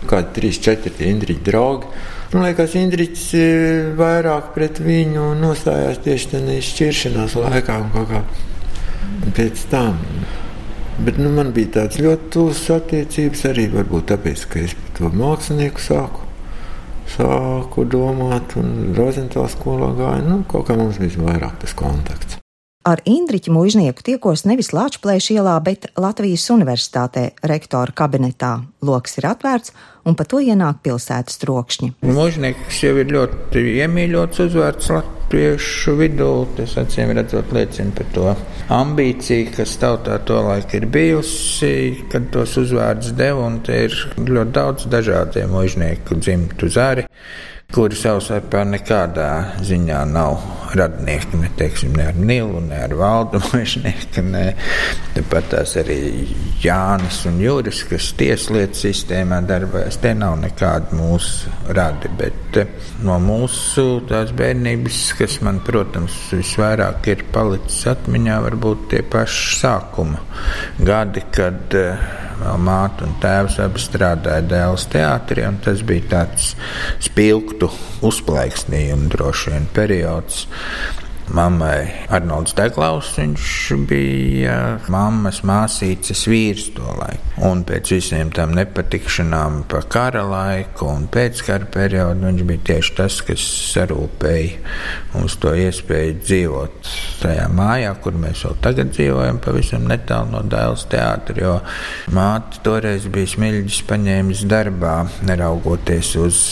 kādi 0.09 0.35
trīs, 0.39 0.61
četri 0.63 1.09
indriķi 1.11 1.45
draugi. 1.47 1.91
Man 2.35 2.49
liekas, 2.49 2.75
Indriķis 2.75 3.29
vairāk 3.99 4.51
pret 4.57 4.81
viņu 4.83 5.29
nostājās 5.38 6.01
tieši 6.03 6.33
tādā 6.33 6.57
šķiršanās 6.66 7.37
laikā 7.38 7.77
un 7.85 8.09
kā 8.11 8.25
pēc 9.37 9.64
tam. 9.71 10.01
Bet 11.05 11.18
nu, 11.18 11.31
man 11.35 11.51
bija 11.55 11.77
tāds 11.79 11.99
ļoti 12.03 12.31
tuvs 12.35 12.66
attiecības 12.75 13.47
arī 13.51 13.68
varbūt 13.73 14.12
tāpēc, 14.12 14.47
ka 14.51 14.62
es 14.66 14.77
to 14.99 15.11
mākslinieku 15.14 15.83
sāku, 15.83 16.27
sāku 17.16 17.87
domāt 17.90 18.55
un 18.59 18.95
Rozentāla 18.99 19.51
skolā 19.51 19.90
gāju. 19.99 20.31
Nu, 20.31 20.40
kaut 20.51 20.71
kā 20.71 20.79
mums 20.79 21.03
bija 21.03 21.23
vairāk 21.23 21.61
tas 21.62 21.75
kontakts. 21.79 22.43
Ar 22.85 23.01
Indriķu 23.09 23.49
mužnieku 23.49 24.05
tiekos 24.05 24.42
nevis 24.44 24.68
Latvijas 24.77 25.31
ielā, 25.33 25.55
bet 25.64 25.87
Latvijas 25.97 26.42
Universitātē 26.53 27.31
rektora 27.49 27.94
kabinetā. 27.97 28.59
Loks 28.85 29.16
ir 29.16 29.25
atvērts, 29.31 29.73
un 30.05 30.12
pa 30.18 30.27
to 30.29 30.42
ienāk 30.44 30.83
pilsētas 30.85 31.40
trokšņi. 31.40 31.88
Mužnieks 32.05 32.83
jau 32.85 32.92
ir 33.01 33.09
ļoti 33.14 33.62
iemīļots 33.79 34.42
uzvārds 34.44 34.92
latviešu 34.92 35.97
vidū. 36.03 36.29
Tas 36.59 36.77
acīm 36.85 37.14
redzot 37.16 37.57
liecina 37.57 37.97
par 37.97 38.12
to 38.18 38.27
ambīciju, 38.77 39.49
kas 39.57 39.79
tautā 39.81 40.20
to 40.29 40.44
laiku 40.44 40.77
ir 40.83 40.85
bijusi, 40.92 41.73
kad 42.12 42.29
tos 42.37 42.59
uzvārdus 42.61 43.16
deva, 43.16 43.49
un 43.49 43.62
te 43.64 43.81
ir 43.87 43.97
ļoti 44.20 44.57
daudz 44.61 44.92
dažādiem 44.92 45.57
mužnieku 45.57 46.20
dzimtu 46.20 46.68
zari 46.68 47.09
kuri 47.75 47.97
savstarpēji 47.99 48.71
nekādā 48.71 49.29
ziņā 49.67 50.05
nav 50.07 50.37
radnieki. 50.79 51.39
Ne, 51.41 51.49
teiksim, 51.59 51.95
ne 51.99 52.07
ar 52.11 52.19
Nilu, 52.19 52.61
ne 52.63 52.79
ar 52.87 52.95
Valdu 52.99 53.41
Mežnieku, 53.53 54.23
ne 54.29 54.45
tāpat 55.17 55.51
tās 55.51 55.75
arī 55.83 55.99
Jānis 56.63 57.23
un 57.31 57.41
Juris, 57.43 57.83
kas 57.89 58.13
tieslietu 58.19 58.79
sistēmā 58.85 59.41
darbojas. 59.49 59.99
Te 60.03 60.15
nav 60.19 60.37
nekādi 60.43 60.99
mūsu 60.99 61.51
radi, 61.75 62.11
bet 62.19 62.61
eh, 62.63 62.91
no 63.07 63.19
mūsu 63.23 64.05
tās 64.11 64.31
bērnības, 64.39 65.01
kas 65.19 65.41
man, 65.47 65.59
protams, 65.67 66.19
visvairāk 66.35 67.11
ir 67.11 67.27
palicis 67.35 67.89
atmiņā, 67.95 68.39
varbūt 68.49 68.91
tie 68.95 69.03
paši 69.03 69.59
sākuma 69.65 70.23
gadi, 70.79 71.27
kad 71.35 71.75
uh, 71.79 72.24
Vēl 72.40 72.59
māte 72.66 73.07
un 73.07 73.14
tēvs 73.23 73.61
abi 73.62 73.83
strādāja 73.83 74.44
dēls 74.51 74.88
teātrī, 74.92 75.47
un 75.47 75.61
tas 75.64 75.83
bija 75.87 76.09
tāds 76.11 76.53
spilgtu 77.05 77.70
uzplaiksnījumu 78.05 79.11
droši 79.14 79.55
vien 79.55 79.70
periods. 79.77 80.44
Mammai 81.33 81.89
Arnolds 82.13 82.53
Deklaus, 82.53 83.15
viņš 83.17 83.53
bija 83.89 84.57
mammas 84.93 85.41
māsītes 85.47 86.27
vīrs 86.29 86.67
to 86.77 86.85
laiku. 86.99 87.23
Un 87.49 87.65
pēc 87.67 87.95
visiem 87.97 88.29
tam 88.35 88.53
nepatikšanām 88.55 89.63
pa 89.71 89.81
kara 89.91 90.23
laiku 90.29 90.87
un 90.93 91.07
pēckara 91.11 91.67
periodu 91.73 92.29
viņš 92.29 92.45
bija 92.51 92.65
tieši 92.69 92.93
tas, 92.99 93.17
kas 93.25 93.47
sarūpēja 93.73 94.61
mums 95.15 95.39
to 95.41 95.55
iespēju 95.59 96.19
dzīvot 96.21 96.93
tajā 97.23 97.49
mājā, 97.57 97.95
kur 98.05 98.21
mēs 98.21 98.45
vēl 98.45 98.61
tagad 98.69 98.93
dzīvojam, 98.95 99.41
pavisam 99.43 99.89
netālu 99.91 100.35
no 100.37 100.45
dēls 100.45 100.87
teātra, 100.93 101.41
jo 101.41 101.57
māte 102.15 102.61
toreiz 102.67 103.09
bija 103.11 103.33
smiļģis 103.35 103.81
paņēmis 103.89 104.45
darbā, 104.51 104.97
neraugoties 105.25 106.15
uz 106.21 106.45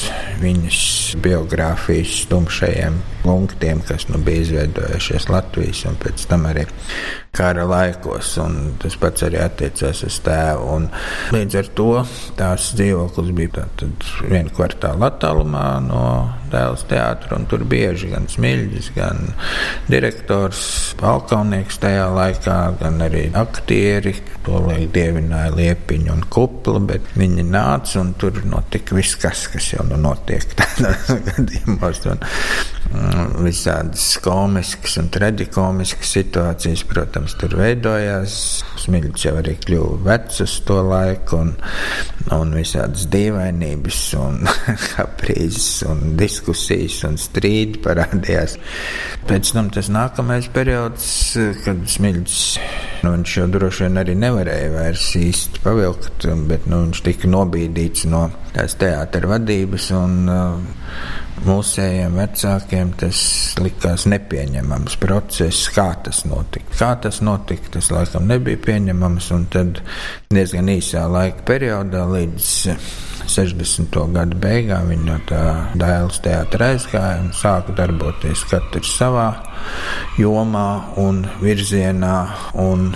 viņas 0.42 0.82
biogrāfijas 1.22 2.22
stumšajiem 2.24 3.02
punktiem, 3.22 3.82
kas 3.86 4.08
nu 4.10 4.18
bija 4.22 4.42
izvēlēti 4.42 4.61
izveidojušies 4.62 5.28
Latvijas 5.28 5.84
un 5.90 5.98
pēc 6.00 6.26
tam 6.30 6.46
arī 6.50 6.64
kara 7.32 7.64
laikos. 7.64 8.34
Tas 8.82 8.96
pats 9.00 9.24
arī 9.24 9.40
attiecās 9.40 10.02
uz 10.04 10.18
tēvu. 10.26 10.66
Un 10.76 10.88
līdz 11.32 11.58
ar 11.62 11.70
to 11.78 11.88
tās 12.36 12.72
dzīvoklis 12.76 13.32
bija 13.36 13.66
viena 14.28 14.52
kvartāla 14.52 15.08
attālumā 15.08 15.66
no 15.86 16.04
dēls 16.52 16.84
teātra. 16.90 17.40
Tur 17.48 17.64
bieži 17.68 18.10
gan 18.12 18.28
smilģis, 18.30 18.90
gan 18.96 19.32
direktors, 19.88 20.62
balkonnieks 21.00 21.80
tajā 21.82 22.06
laikā, 22.12 22.58
gan 22.82 23.00
arī 23.08 23.28
aktieri. 23.38 24.14
To 24.42 24.58
laik 24.58 24.90
dievināja 24.94 25.52
liepiņu 25.54 26.12
un 26.12 26.24
kuplu, 26.32 26.80
bet 26.84 27.12
viņi 27.14 27.44
nāca 27.46 28.00
un 28.02 28.12
tur 28.18 28.40
notika 28.44 28.96
viss, 28.98 29.14
kas, 29.22 29.46
kas 29.52 29.72
jau 29.76 29.86
nu 29.86 30.00
notiek 30.02 30.44
tādos 30.58 31.12
gadījumos. 31.30 32.02
Un, 32.10 32.24
mm, 32.90 33.28
visādas 33.46 34.08
komiskas 34.24 34.98
un 34.98 35.12
traģikomiskas 35.14 36.16
situācijas, 36.18 36.82
protams, 36.90 37.21
tur 37.38 37.54
veidojās. 37.58 38.34
smilts 38.82 39.24
jau 39.26 39.36
arī 39.38 39.54
kļuva 39.62 39.98
vecs 40.06 40.40
uz 40.44 40.54
to 40.66 40.80
laiku, 40.82 41.38
un, 41.44 41.52
un 42.34 42.54
visādas 42.56 43.06
dīvainības, 43.12 44.00
un 44.18 44.40
kaprīzes, 44.94 45.84
un 45.88 46.16
diskusijas 46.18 47.02
un 47.08 47.18
strīdi 47.20 47.80
parādījās. 47.84 48.58
Pēc 49.28 49.52
tam 49.54 49.70
tas 49.74 49.90
nākamais 49.92 50.50
periods, 50.52 51.06
kad 51.64 51.86
smilts, 51.90 52.40
nu, 53.04 53.14
viņš 53.14 53.36
jau 53.38 53.48
droši 53.56 53.86
vien 53.86 54.02
arī 54.02 54.18
nevarēja 54.18 54.72
vairs 54.74 55.08
īsti 55.20 55.62
pavilkt, 55.64 56.28
bet 56.50 56.66
nu, 56.66 56.84
viņš 56.88 57.04
tika 57.06 57.30
nobīdīts 57.30 58.08
no 58.10 58.26
tās 58.52 58.74
teātra 58.80 59.30
vadības. 59.36 59.92
Un, 59.96 60.18
uh, 60.28 61.20
Mūsējiem 61.42 62.14
vecākiem 62.14 62.90
tas 63.00 63.20
likās 63.58 64.04
nepieņemams 64.06 64.94
process, 65.02 65.64
kā 65.74 65.88
tas 66.06 66.20
notika. 66.28 66.68
Kā 66.78 66.90
tas 67.02 67.18
notika, 67.24 67.72
tas 67.74 67.88
laikam 67.90 68.28
nebija 68.30 68.60
pieņemams, 68.62 69.30
un 69.34 69.48
tad 69.50 69.80
diezgan 70.30 70.70
īsā 70.70 71.02
laika 71.10 71.42
periodā 71.48 72.04
līdz 72.12 72.50
60. 73.26 73.98
gadu 74.14 74.38
beigām 74.42 74.92
viņi 74.92 75.08
no 75.08 75.16
tā 75.26 75.42
dēls 75.78 76.20
teātra 76.22 76.72
aizgāja 76.76 77.24
un 77.24 77.32
sāka 77.34 77.74
darboties 77.74 78.44
katrs 78.50 78.94
savā 79.00 79.26
jomā 80.22 80.68
un 81.02 81.24
virzienā. 81.42 82.20
Un 82.62 82.92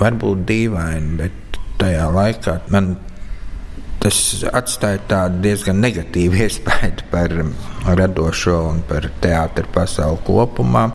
varbūt 0.00 0.48
dīvaini, 0.48 1.18
bet 1.20 1.60
tajā 1.82 2.08
laikā 2.14 2.60
man 2.72 2.94
tas 4.02 4.18
atstāja 4.52 5.00
tādu 5.10 5.42
diezgan 5.46 5.80
negatīvu 5.82 6.40
iespaidu 6.46 7.06
par 7.12 7.34
radošo 7.98 8.58
un 8.72 8.82
par 8.88 9.08
teātru 9.22 9.68
pasauli 9.74 10.20
kopumā. 10.26 10.88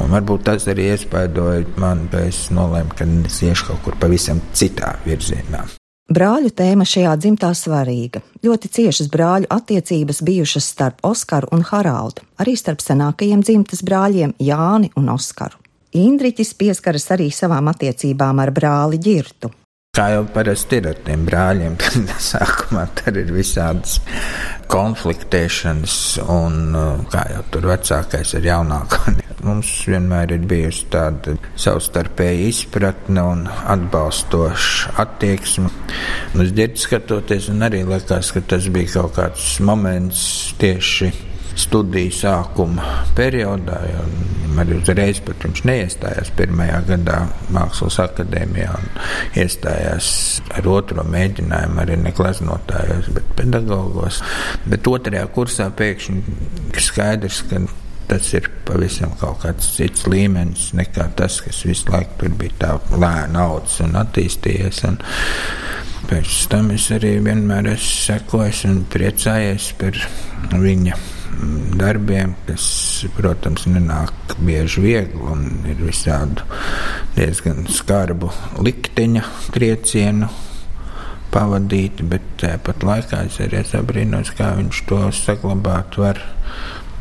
Un 0.00 0.12
varbūt 0.12 0.46
tas 0.50 0.68
arī 0.72 0.90
iespaidoja 0.94 1.64
man, 1.80 2.06
bet 2.12 2.30
es 2.30 2.46
nolēmu, 2.54 2.94
ka 2.96 3.08
es 3.26 3.42
iešu 3.42 3.72
kaut 3.72 3.82
kur 3.86 3.98
pavisam 4.00 4.42
citā 4.56 4.96
virzienā. 5.06 5.66
Brāļu 6.06 6.52
tēma 6.54 6.84
šajā 6.86 7.16
dzimtā 7.18 7.48
svarīga. 7.58 8.20
Ļoti 8.46 8.68
ciešas 8.76 9.08
brāļu 9.10 9.48
attiecības 9.50 10.20
bijušas 10.22 10.68
starp 10.70 11.00
Oskaru 11.02 11.50
un 11.50 11.64
Haraldu, 11.66 12.22
arī 12.38 12.54
starp 12.54 12.84
senākajiem 12.84 13.42
dzimtas 13.42 13.82
brāļiem 13.82 14.36
Jāni 14.38 14.92
un 14.94 15.10
Oskaru. 15.10 15.58
Indriķis 15.98 16.54
pieskaras 16.54 17.08
arī 17.10 17.32
savām 17.34 17.72
attiecībām 17.72 18.38
ar 18.38 18.54
brāli 18.54 19.02
Girtu. 19.02 19.50
Kā 19.96 20.10
jau 20.12 20.26
parasti 20.28 20.76
ir 20.76 20.90
ar 20.90 20.98
tiem 21.06 21.22
brāļiem, 21.24 21.76
tad 21.80 22.10
sākumā 22.20 22.82
tur 22.98 23.16
ir 23.16 23.30
visādas 23.32 23.94
konfliktēšanas, 24.68 25.94
un 26.28 26.76
uh, 26.76 26.98
kā 27.08 27.22
jau 27.32 27.40
tur 27.54 27.68
vecākais 27.70 28.34
ir 28.36 28.50
jaunākā. 28.50 29.14
Mums 29.46 29.70
vienmēr 29.88 30.34
ir 30.36 30.44
bijusi 30.50 30.84
tāda 30.92 31.38
savstarpēja 31.56 32.50
izpratne 32.50 33.24
un 33.24 33.46
atbalstoša 33.48 34.98
attieksme. 35.00 35.72
Uz 36.36 36.52
ģērbtu 36.56 36.84
skatoties, 36.84 37.48
un 37.54 37.64
arī 37.64 37.80
liekas, 37.88 38.34
ka 38.36 38.44
tas 38.52 38.68
bija 38.72 38.98
kaut 38.98 39.16
kāds 39.16 39.54
moments 39.64 40.26
tieši 40.60 41.08
studiju 41.56 42.12
sākuma 42.14 42.84
periodā. 43.16 43.80
Arī 44.56 44.78
uzreiz, 44.78 45.18
pat 45.24 45.42
viņš 45.44 45.62
neiestājās 45.68 46.30
pirmajā 46.38 46.78
gadā 46.88 47.16
Mākslas 47.52 47.98
akadēmijā 48.06 48.70
un 48.72 48.86
iestājās 49.42 50.10
ar 50.56 50.68
otro 50.72 51.04
mēģinājumu 51.12 51.82
arī 51.82 51.98
ne 52.00 52.12
glaznotājos, 52.16 53.10
bet 53.16 53.34
pedagogos. 53.36 54.22
Bet 54.64 54.88
otrajā 54.88 55.26
kursā 55.36 55.68
pēkšņi 55.76 56.80
skaidrs, 56.86 57.42
ka 57.50 57.60
tas 58.06 58.30
ir 58.38 58.48
pavisam 58.64 59.12
kaut 59.20 59.42
kāds 59.42 59.72
cits 59.76 60.06
līmenis 60.08 60.70
nekā 60.78 61.08
tas, 61.18 61.40
kas 61.44 61.64
visu 61.66 61.90
laiku 61.90 62.22
tur 62.22 62.36
bija 62.38 62.60
tā 62.62 62.72
lēna 62.94 63.48
audzis 63.50 63.82
un 63.84 63.98
attīstījies. 64.00 64.84
Un 64.88 65.00
pēc 66.06 66.38
tam 66.52 66.70
es 66.76 66.88
arī 66.94 67.16
vienmēr 67.26 67.72
esmu 67.74 67.92
sekojis 68.06 68.64
un 68.70 68.80
priecājies 68.92 69.72
par 69.80 70.00
viņa 70.54 71.15
darbiem, 71.76 72.34
kas, 72.46 72.66
protams, 73.16 73.66
nenāk 73.70 74.36
bieži 74.38 74.82
viegli 74.84 75.22
un 75.32 75.46
ir 75.68 75.80
visādu 75.84 76.46
diezgan 77.16 77.66
skarbu 77.72 78.30
likteņa 78.64 79.24
triecienu 79.54 80.30
pavadīti, 81.34 82.06
bet 82.08 82.24
tāpat 82.40 82.86
laikā 82.86 83.26
es 83.28 83.38
arī 83.44 83.62
abrīnos, 83.76 84.32
kā 84.36 84.54
viņš 84.56 84.82
to 84.88 85.00
saglabāt 85.16 85.98
var 86.00 86.22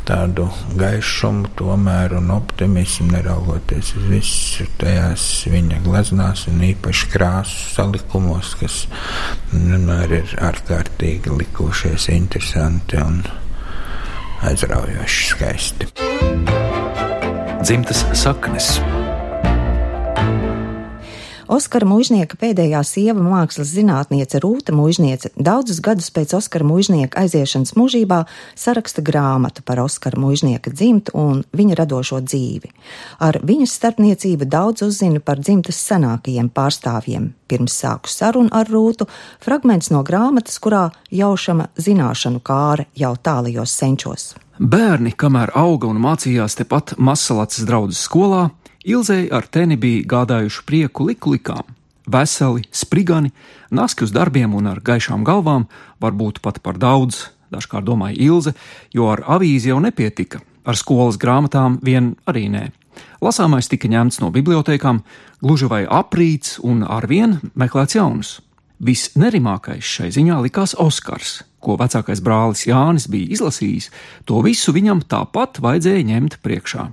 tādu 0.05 0.45
gaišumu, 0.77 1.49
tomēr 1.57 2.13
un 2.19 2.29
optimismu, 2.35 3.07
neraugoties 3.15 3.95
uz 3.97 4.09
visu 4.11 4.67
tajās 4.81 5.23
viņa 5.49 5.79
gleznās 5.85 6.45
un 6.51 6.61
īpaši 6.67 7.09
krāsu 7.13 7.71
salikumos, 7.73 8.53
kas 8.59 8.83
vienmēr 9.53 10.19
ir 10.19 10.35
ārkārtīgi 10.45 11.33
likušies 11.39 12.09
interesanti. 12.13 13.01
Un, 13.01 13.23
aizraujoši 14.45 15.27
skaisti. 15.29 15.87
Dzimtas 17.63 18.05
saknes. 18.13 18.79
Oskara 21.45 21.85
Mūžnieka 21.85 22.39
pēdējā 22.41 22.79
sieva 22.81 23.21
mākslas 23.21 23.69
zinātniece 23.69 24.39
Rūta 24.41 24.73
Mūžniece 24.73 25.29
daudzus 25.37 25.77
gadus 25.83 26.07
pēc 26.09 26.31
Oskara 26.39 26.65
Mūžnieka 26.65 27.21
aiziešanas 27.21 27.75
mūžībā 27.77 28.23
saraksta 28.57 29.03
grāmatu 29.05 29.61
par 29.61 29.83
Oskara 29.83 30.17
Mūžnieka 30.17 30.73
dzimtu 30.73 31.13
un 31.13 31.43
viņa 31.53 31.77
radošo 31.77 32.23
dzīvi. 32.25 32.71
Ar 33.21 33.37
viņas 33.45 33.77
starpniecību 33.77 34.49
daudz 34.49 34.87
uzzina 34.87 35.21
par 35.21 35.37
dzimtas 35.37 35.77
senākajiem 35.85 36.49
pārstāvjiem. 36.49 37.29
Pirms 37.45 37.77
sāku 37.77 38.09
sarunu 38.09 38.49
ar 38.49 38.65
Rūtu, 38.65 39.05
fragments 39.45 39.93
no 39.93 40.01
grāmatas, 40.01 40.57
kurā 40.57 40.87
jaušama 41.13 41.69
zināšanu 41.77 42.41
kāre 42.41 42.89
jau 42.97 43.13
tālajos 43.21 43.69
senčos. 43.69 44.31
Bērni, 44.57 45.13
kamēr 45.13 45.53
auga 45.53 45.93
un 45.93 46.01
mācījās 46.01 46.57
tepat 46.57 46.97
Masalacas 46.97 47.67
draudzes 47.69 48.01
skolā, 48.07 48.47
Ilzei 48.85 49.31
ar 49.33 49.47
teni 49.49 49.79
bija 49.81 50.03
gādājuši 50.05 50.61
prieku 50.67 51.07
liku 51.07 51.31
likām. 51.33 51.65
Veseli, 52.05 52.61
sprigani, 52.69 53.31
naski 53.73 54.05
uz 54.05 54.11
darbiem 54.13 54.53
un 54.53 54.67
ar 54.69 54.77
gaišām 54.85 55.23
galvām, 55.25 55.65
varbūt 55.97 56.37
pat 56.45 56.59
par 56.61 56.77
daudz, 56.77 57.23
dažkārt 57.49 57.87
domāja 57.87 58.19
Ilze, 58.21 58.53
jo 58.93 59.07
ar 59.09 59.23
avīzi 59.25 59.71
jau 59.71 59.79
nepietika, 59.81 60.43
ar 60.69 60.77
skolas 60.77 61.17
grāmatām 61.17 61.79
vien 61.81 62.13
arī 62.29 62.45
nē. 62.53 62.67
Lasāmais 63.25 63.65
tika 63.71 63.89
ņemts 63.89 64.21
no 64.21 64.29
bibliotekām, 64.29 65.01
gluži 65.41 65.69
vai 65.71 65.81
aprīts 65.89 66.59
un 66.61 66.83
arvien 66.85 67.39
meklēts 67.57 67.97
jaunus. 67.97 68.35
Visnerimākais 68.85 69.81
šai 69.81 70.11
ziņā 70.13 70.37
likās 70.45 70.75
Oskars, 70.77 71.39
ko 71.57 71.79
vecākais 71.81 72.21
brālis 72.21 72.67
Jānis 72.69 73.09
bija 73.09 73.33
izlasījis, 73.33 73.89
to 74.29 74.43
visu 74.45 74.75
viņam 74.77 75.01
tāpat 75.09 75.57
vajadzēja 75.65 76.05
ņemt 76.11 76.37
priekšā. 76.45 76.85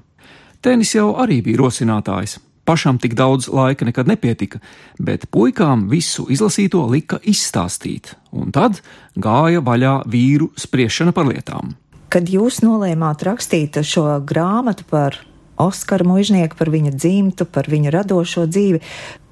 Tenis 0.62 0.92
jau 0.94 1.08
arī 1.18 1.40
bija 1.42 1.58
rosinātājs. 1.58 2.36
Pašam 2.62 3.00
tik 3.02 3.16
daudz 3.18 3.48
laika 3.50 3.82
nekad 3.82 4.06
nepietika, 4.06 4.60
bet 5.02 5.24
puikām 5.34 5.88
visu 5.90 6.28
izlasīto 6.30 6.84
lika 6.86 7.16
izstāstīt, 7.26 8.12
un 8.30 8.52
tad 8.54 8.78
gāja 9.18 9.58
vaļā 9.66 9.96
vīru 10.06 10.52
spriešana 10.54 11.10
par 11.16 11.26
lietām. 11.26 11.72
Kad 12.14 12.30
jūs 12.30 12.60
nolēmāt 12.62 13.24
rakstīt 13.26 13.80
šo 13.82 14.04
grāmatu 14.22 14.86
par 14.86 15.18
Oskaru 15.58 16.06
Mūžnieku, 16.12 16.54
par 16.60 16.70
viņa 16.70 16.92
dzimtu, 16.94 17.46
par 17.50 17.66
viņa 17.72 17.90
radošo 17.96 18.44
dzīvi, 18.46 18.78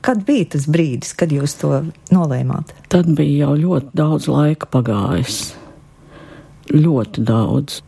kad 0.03 0.25
bija 0.27 0.49
tas 0.57 0.67
brīdis, 0.67 1.13
kad 1.15 1.31
jūs 1.31 1.55
to 1.61 1.71
nolēmāt? 2.11 2.73
Tad 2.91 3.13
bija 3.15 3.45
jau 3.45 3.55
ļoti 3.61 3.95
daudz 4.01 4.27
laika 4.33 4.67
pagājis. 4.75 5.39
Ļoti 6.75 7.23
daudz. 7.31 7.79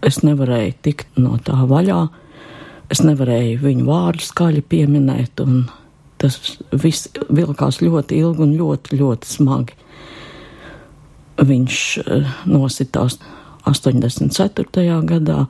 Es 0.00 0.22
nevarēju 0.24 0.78
tikt 0.88 1.20
no 1.20 1.36
tā 1.44 1.58
vaļā 1.68 2.00
Es 2.88 3.02
nevarēju 3.04 3.60
viņu 3.60 3.84
vārdu 3.84 4.24
skaļi 4.24 4.62
pieminēt, 4.64 5.42
un 5.44 5.66
tas 6.18 6.38
viss 6.72 7.10
vilkās 7.28 7.82
ļoti 7.84 8.18
ilgi 8.22 8.44
un 8.46 8.54
ļoti, 8.58 8.98
ļoti 8.98 9.28
smagi. 9.28 9.76
Viņš 11.38 11.82
eh, 12.02 12.30
nositās 12.50 13.18
84. 13.68 14.86
gadā, 15.06 15.44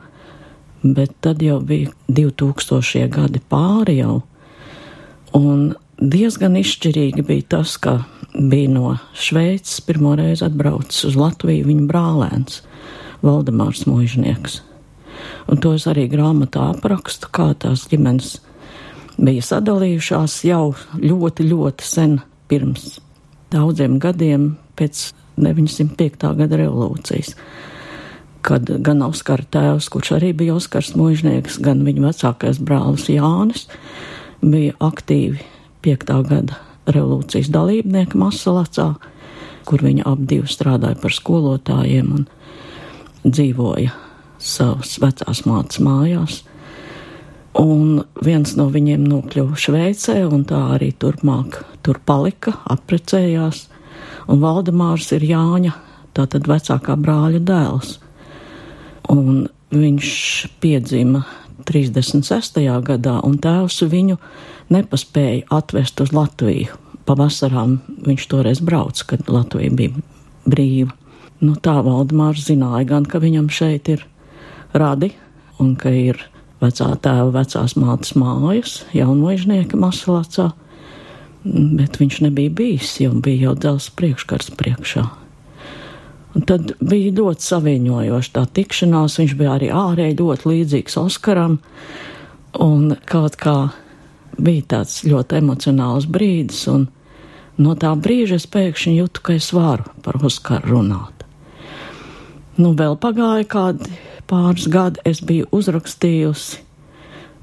bet 0.82 1.14
tad 1.24 1.42
jau 1.42 1.60
bija 1.64 1.92
2000 2.10 3.08
gadi 3.14 3.40
pāri 3.50 3.98
jau, 4.00 4.20
un 5.38 5.72
diezgan 5.98 6.58
izšķirīgi 6.58 7.24
bija 7.26 7.48
tas, 7.56 7.76
ka 7.80 8.00
bija 8.34 8.70
no 8.70 8.96
Šveices 9.18 9.80
pirmo 9.86 10.14
reizi 10.18 10.44
atbraucis 10.46 11.06
uz 11.08 11.18
Latviju 11.18 11.66
viņa 11.70 11.86
brālēns 11.90 12.62
Valdemārs 13.24 13.86
Mūžnieks. 13.88 14.62
Un 15.48 15.60
to 15.62 15.72
es 15.76 15.86
arī 15.90 16.06
grāmatā 16.10 16.70
aprakstu, 16.74 17.30
kā 17.32 17.50
tās 17.58 17.86
ģimenes 17.90 18.36
bija 19.18 19.42
sadalījušās 19.42 20.40
jau 20.46 20.74
ļoti, 21.00 21.48
ļoti 21.50 21.86
sen 21.86 22.18
pirms 22.48 22.98
daudziem 23.52 23.98
gadiem 24.02 24.52
pēc 24.78 25.08
905. 25.38 26.30
gada 26.38 26.58
revolūcijas. 26.60 27.34
Kad 28.44 28.70
gan 28.84 29.02
Oskara 29.04 29.44
tēvs, 29.50 29.88
kurš 29.92 30.14
arī 30.18 30.32
bija 30.36 30.56
Oskars 30.58 30.94
Mūžnieks, 30.96 31.58
gan 31.62 31.82
viņa 31.86 32.06
vecākais 32.06 32.60
brālis 32.62 33.08
Jānis 33.10 33.66
bija 34.40 34.76
aktīvi 34.84 35.42
5. 35.84 36.14
gada 36.28 36.58
revolūcijas 36.88 37.50
dalībnieka 37.52 38.18
Masalacā, 38.18 38.92
kur 39.68 39.84
viņa 39.84 40.06
ap 40.08 40.22
divi 40.30 40.48
strādāja 40.48 40.98
par 41.02 41.14
skolotājiem 41.14 42.12
un 42.20 42.28
dzīvoja 43.26 44.07
savas 44.38 44.96
vecās 45.02 45.44
mātes 45.46 45.80
mājās. 45.82 46.42
Un 47.58 48.04
viens 48.22 48.54
no 48.58 48.68
viņiem 48.70 49.06
nokļuva 49.08 49.58
Šveicē, 49.58 50.20
un 50.30 50.44
tā 50.46 50.60
arī 50.76 50.92
turpmāk 50.94 51.58
tur 51.82 51.98
palika, 52.06 52.54
apprecējās. 52.70 53.66
Un 54.28 54.42
Valdemārs 54.42 55.08
ir 55.16 55.24
Jāņa, 55.26 55.72
tātad 56.14 56.46
vecākā 56.50 56.94
brāļa 57.00 57.40
dēls. 57.48 57.96
Un 59.10 59.48
viņš 59.72 60.10
piedzima 60.62 61.24
36. 61.68 62.60
gadā, 62.84 63.16
un 63.24 63.38
tēvs 63.42 63.82
viņu 63.90 64.18
nepaspēja 64.72 65.48
atvest 65.58 66.00
uz 66.04 66.12
Latviju. 66.14 66.76
Pavasarām 67.08 67.78
viņš 68.04 68.28
toreiz 68.28 68.60
brauca, 68.60 69.14
kad 69.14 69.28
Latvija 69.32 69.72
bija 69.72 70.04
brīva. 70.48 70.92
Nu, 71.40 71.54
tā 71.56 71.78
Valdemārs 71.86 72.46
zināja 72.48 72.86
gan, 72.92 73.06
ka 73.08 73.20
viņam 73.22 73.48
šeit 73.52 73.88
ir 73.92 74.04
radi 74.74 75.12
un 75.62 75.74
ka 75.78 75.92
ir 75.94 76.20
vecā 76.62 76.90
tēva, 77.02 77.30
vecās 77.38 77.76
mātes 77.78 78.14
mājas, 78.18 78.82
jaunmožnieka 78.96 79.78
masalacā, 79.78 80.50
bet 81.44 82.00
viņš 82.00 82.20
nebija 82.26 82.50
bijis, 82.50 82.98
jo 83.02 83.14
bija 83.14 83.48
jau 83.48 83.56
dzelzs 83.62 83.90
priekškars 83.98 84.52
priekšā. 84.58 85.06
Un 86.36 86.44
tad 86.46 86.74
bija 86.84 87.14
ļoti 87.16 87.42
saviņojoša 87.42 88.32
tā 88.36 88.44
tikšanās. 88.58 89.16
Viņš 89.18 89.34
bija 89.38 89.56
arī 89.56 89.70
ārēji 89.74 90.18
ļoti 90.20 90.50
līdzīgs 90.52 90.98
Oskaram. 91.00 91.58
Un 92.62 92.92
kaut 93.08 93.38
kā 93.40 93.56
bija 94.38 94.66
tāds 94.74 95.00
ļoti 95.08 95.40
emocionāls 95.40 96.06
brīdis, 96.10 96.62
un 96.70 96.86
no 97.58 97.74
tā 97.80 97.90
brīža 97.98 98.38
es 98.38 98.46
pēkšņi 98.50 98.98
jūtu, 99.00 99.24
ka 99.24 99.38
es 99.38 99.50
varu 99.56 99.88
par 100.04 100.20
Oskaru 100.22 100.76
runāt. 100.76 101.17
Nu, 102.58 102.72
vēl 102.74 102.96
pagāja 102.98 103.44
kādi 103.46 103.92
pāris 104.26 104.64
gadi, 104.66 104.98
es 105.06 105.20
biju 105.22 105.46
uzrakstījusi 105.54 106.64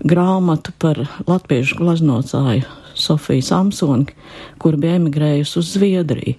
grāmatu 0.04 0.74
par 0.76 1.00
latviešu 1.24 1.78
glaznocāju 1.80 2.66
Sofiju 3.00 3.44
Samsoni, 3.44 4.12
kur 4.60 4.76
bija 4.80 4.98
emigrējusi 5.00 5.60
uz 5.62 5.72
Zviedriju. 5.78 6.36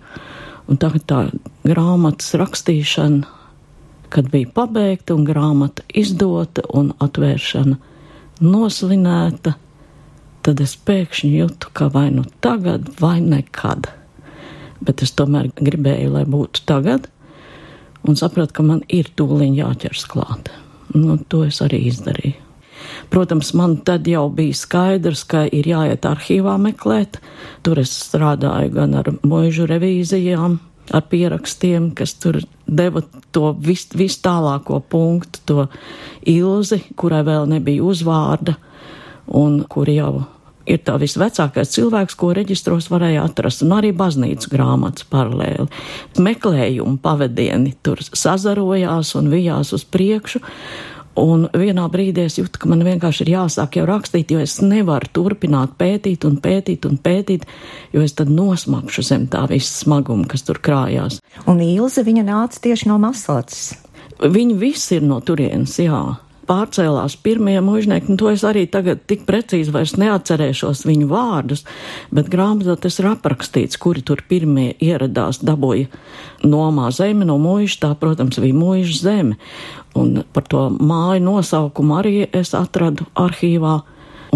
Un 0.68 0.80
tagad 0.82 1.06
tā 1.08 1.22
grāmatas 1.64 2.34
rakstīšana, 2.36 3.24
kad 4.12 4.28
bija 4.32 4.52
pabeigta 4.52 5.16
un 5.16 5.24
grāmata 5.24 5.84
izdota 5.96 6.66
un 6.68 6.92
atvēršana 7.00 7.80
nosvinēta, 8.44 9.56
tad 10.44 10.60
es 10.60 10.76
pēkšņi 10.76 11.32
jūtu, 11.32 11.72
ka 11.72 11.88
vai 11.96 12.10
nu 12.12 12.28
tagad, 12.44 12.92
vai 13.00 13.22
nekad. 13.24 13.88
Bet 14.84 15.00
es 15.00 15.16
tomēr 15.16 15.48
gribēju, 15.56 16.12
lai 16.12 16.26
būtu 16.28 16.68
tagad, 16.68 17.08
un 18.09 18.19
sapratu, 18.19 18.59
ka 18.59 18.64
man 18.66 18.83
ir 18.88 19.11
tūlīt 19.16 19.57
jāķers 19.59 20.07
klāt. 20.11 20.51
Nu, 20.95 21.19
to 21.29 21.45
es 21.47 21.61
arī 21.64 21.87
izdarīju. 21.90 22.42
Protams, 23.11 23.53
man 23.55 23.77
tad 23.87 24.07
jau 24.09 24.27
bija 24.35 24.55
skaidrs, 24.55 25.25
ka 25.29 25.45
ir 25.53 25.66
jāiet 25.69 26.07
arhīvā 26.07 26.57
meklēt. 26.62 27.21
Tur 27.66 27.81
es 27.83 27.92
strādāju 28.07 28.73
gan 28.75 28.95
ar 28.99 29.11
mūžu 29.27 29.66
revīzijām, 29.71 30.59
ar 30.95 31.05
pierakstiem, 31.11 31.90
kas 31.99 32.14
tur 32.23 32.40
deva 32.66 33.03
to 33.35 33.51
vis, 33.59 33.87
vis 33.95 34.19
tālāko 34.23 34.81
punktu, 34.81 35.42
to 35.47 35.66
ilzi, 36.27 36.83
kurai 36.99 37.23
vēl 37.27 37.51
nebija 37.57 37.85
uzvārda 37.87 38.57
un 39.27 39.62
kur 39.69 39.90
jau 39.90 40.27
ir 40.66 40.83
tā 40.87 40.96
visvecākais 41.00 41.72
cilvēks, 41.76 42.18
ko 42.18 42.33
reģistros 42.37 42.90
varēja 42.92 43.24
atrast, 43.29 43.64
un 43.66 43.76
arī 43.79 43.92
baznīcas 43.96 44.50
grāmatas 44.52 45.07
paralēli. 45.12 45.68
Meklējumi 46.22 47.00
pavadieni 47.02 47.76
tur 47.87 48.02
sazarojās 48.07 49.14
un 49.18 49.33
vijās 49.33 49.72
uz 49.76 49.87
priekšu, 49.87 50.42
Un 51.16 51.46
vienā 51.57 51.87
brīdī 51.88 52.26
es 52.29 52.35
jūtu, 52.37 52.61
ka 52.61 52.68
man 52.68 52.83
vienkārši 52.85 53.24
ir 53.24 53.31
jāsāk 53.33 53.79
jau 53.79 53.87
rakstīt, 53.88 54.35
jo 54.35 54.42
es 54.44 54.59
nevaru 54.61 55.09
turpināt 55.16 55.72
pētīt 55.81 56.26
un 56.29 56.37
pētīt 56.44 56.85
un 56.85 56.98
pētīt, 57.00 57.46
jo 57.96 58.05
es 58.05 58.12
tad 58.18 58.29
nosmakšu 58.29 59.05
zem 59.07 59.24
tā 59.33 59.46
visa 59.48 59.72
smaguma, 59.81 60.29
kas 60.29 60.44
tur 60.44 60.61
krājās. 60.61 61.22
Un 61.48 61.64
Ilze 61.64 62.05
viņa 62.05 62.26
nāca 62.29 62.61
tieši 62.68 62.90
no 62.92 63.00
Maslācis. 63.00 63.79
Viņi 64.20 64.61
visi 64.61 64.98
ir 64.98 65.09
no 65.09 65.22
turienes, 65.24 65.79
jā 65.81 66.02
pārcēlās 66.48 67.16
pirmie 67.22 67.56
mužnieki, 67.64 68.11
un 68.12 68.20
to 68.20 68.30
es 68.32 68.44
arī 68.46 68.66
tagad 68.70 69.02
tik 69.11 69.24
precīzi 69.28 69.72
vairs 69.74 69.96
neatcerēšos 70.00 70.85
viņu 70.88 71.09
vārdus, 71.11 71.64
bet 72.14 72.30
grāmatā 72.32 72.76
tas 72.80 73.00
ir 73.00 73.11
aprakstīts, 73.12 73.80
kuri 73.80 74.04
tur 74.06 74.22
pirmie 74.28 74.72
ieradās, 74.82 75.42
dabūja 75.44 75.90
nomā 76.46 76.90
zemi 76.94 77.26
no 77.28 77.38
muža, 77.42 77.80
tā, 77.87 77.92
protams, 77.98 78.40
bija 78.42 78.56
muža 78.56 79.00
zeme. 79.02 79.37
Un 79.96 80.22
par 80.37 80.44
to 80.44 80.68
māju 80.70 81.22
nosaukumu 81.24 82.00
arī 82.00 82.16
es 82.37 82.52
atradu 82.56 83.06
arhīvā, 83.16 83.78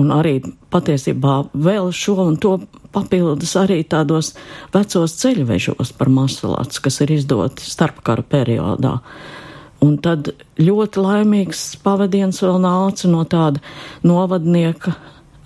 un 0.01 0.12
arī 0.14 0.38
patiesībā 0.73 1.42
vēl 1.53 1.90
šo 1.92 2.16
un 2.25 2.38
to 2.40 2.57
papildus 2.94 3.53
arī 3.59 3.83
tādos 3.87 4.33
vecos 4.75 5.14
ceļvežos 5.20 5.92
par 5.99 6.11
masalāts, 6.12 6.81
kas 6.83 7.01
ir 7.05 7.14
izdoti 7.18 7.66
starpkara 7.66 8.25
periodā. 8.27 8.99
Un 9.85 9.97
tad 10.05 10.33
ļoti 10.61 11.01
laimīgs 11.01 11.62
pavadiens 11.85 12.43
vēl 12.45 12.59
nāca 12.61 13.09
no 13.09 13.25
tāda 13.25 13.62
novadnieka 14.05 14.93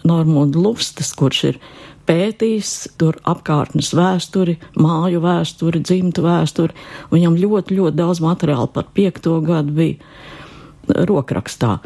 Normunda 0.04 0.60
Lustas, 0.60 1.12
kurš 1.16 1.42
ir 1.52 1.60
pētījis 2.08 2.72
tur 3.00 3.16
apkārtnes 3.30 3.92
vēsturi, 3.96 4.58
māju 4.76 5.22
vēsturi, 5.24 5.80
dzimtu 5.84 6.24
vēsturi. 6.26 6.76
Viņam 7.14 7.38
ļoti, 7.40 7.78
ļoti 7.78 8.00
daudz 8.00 8.20
materiāla 8.24 8.68
par 8.74 8.90
piekto 8.96 9.38
gadu 9.44 9.76
bija 9.78 11.04
rokrakstā. 11.08 11.78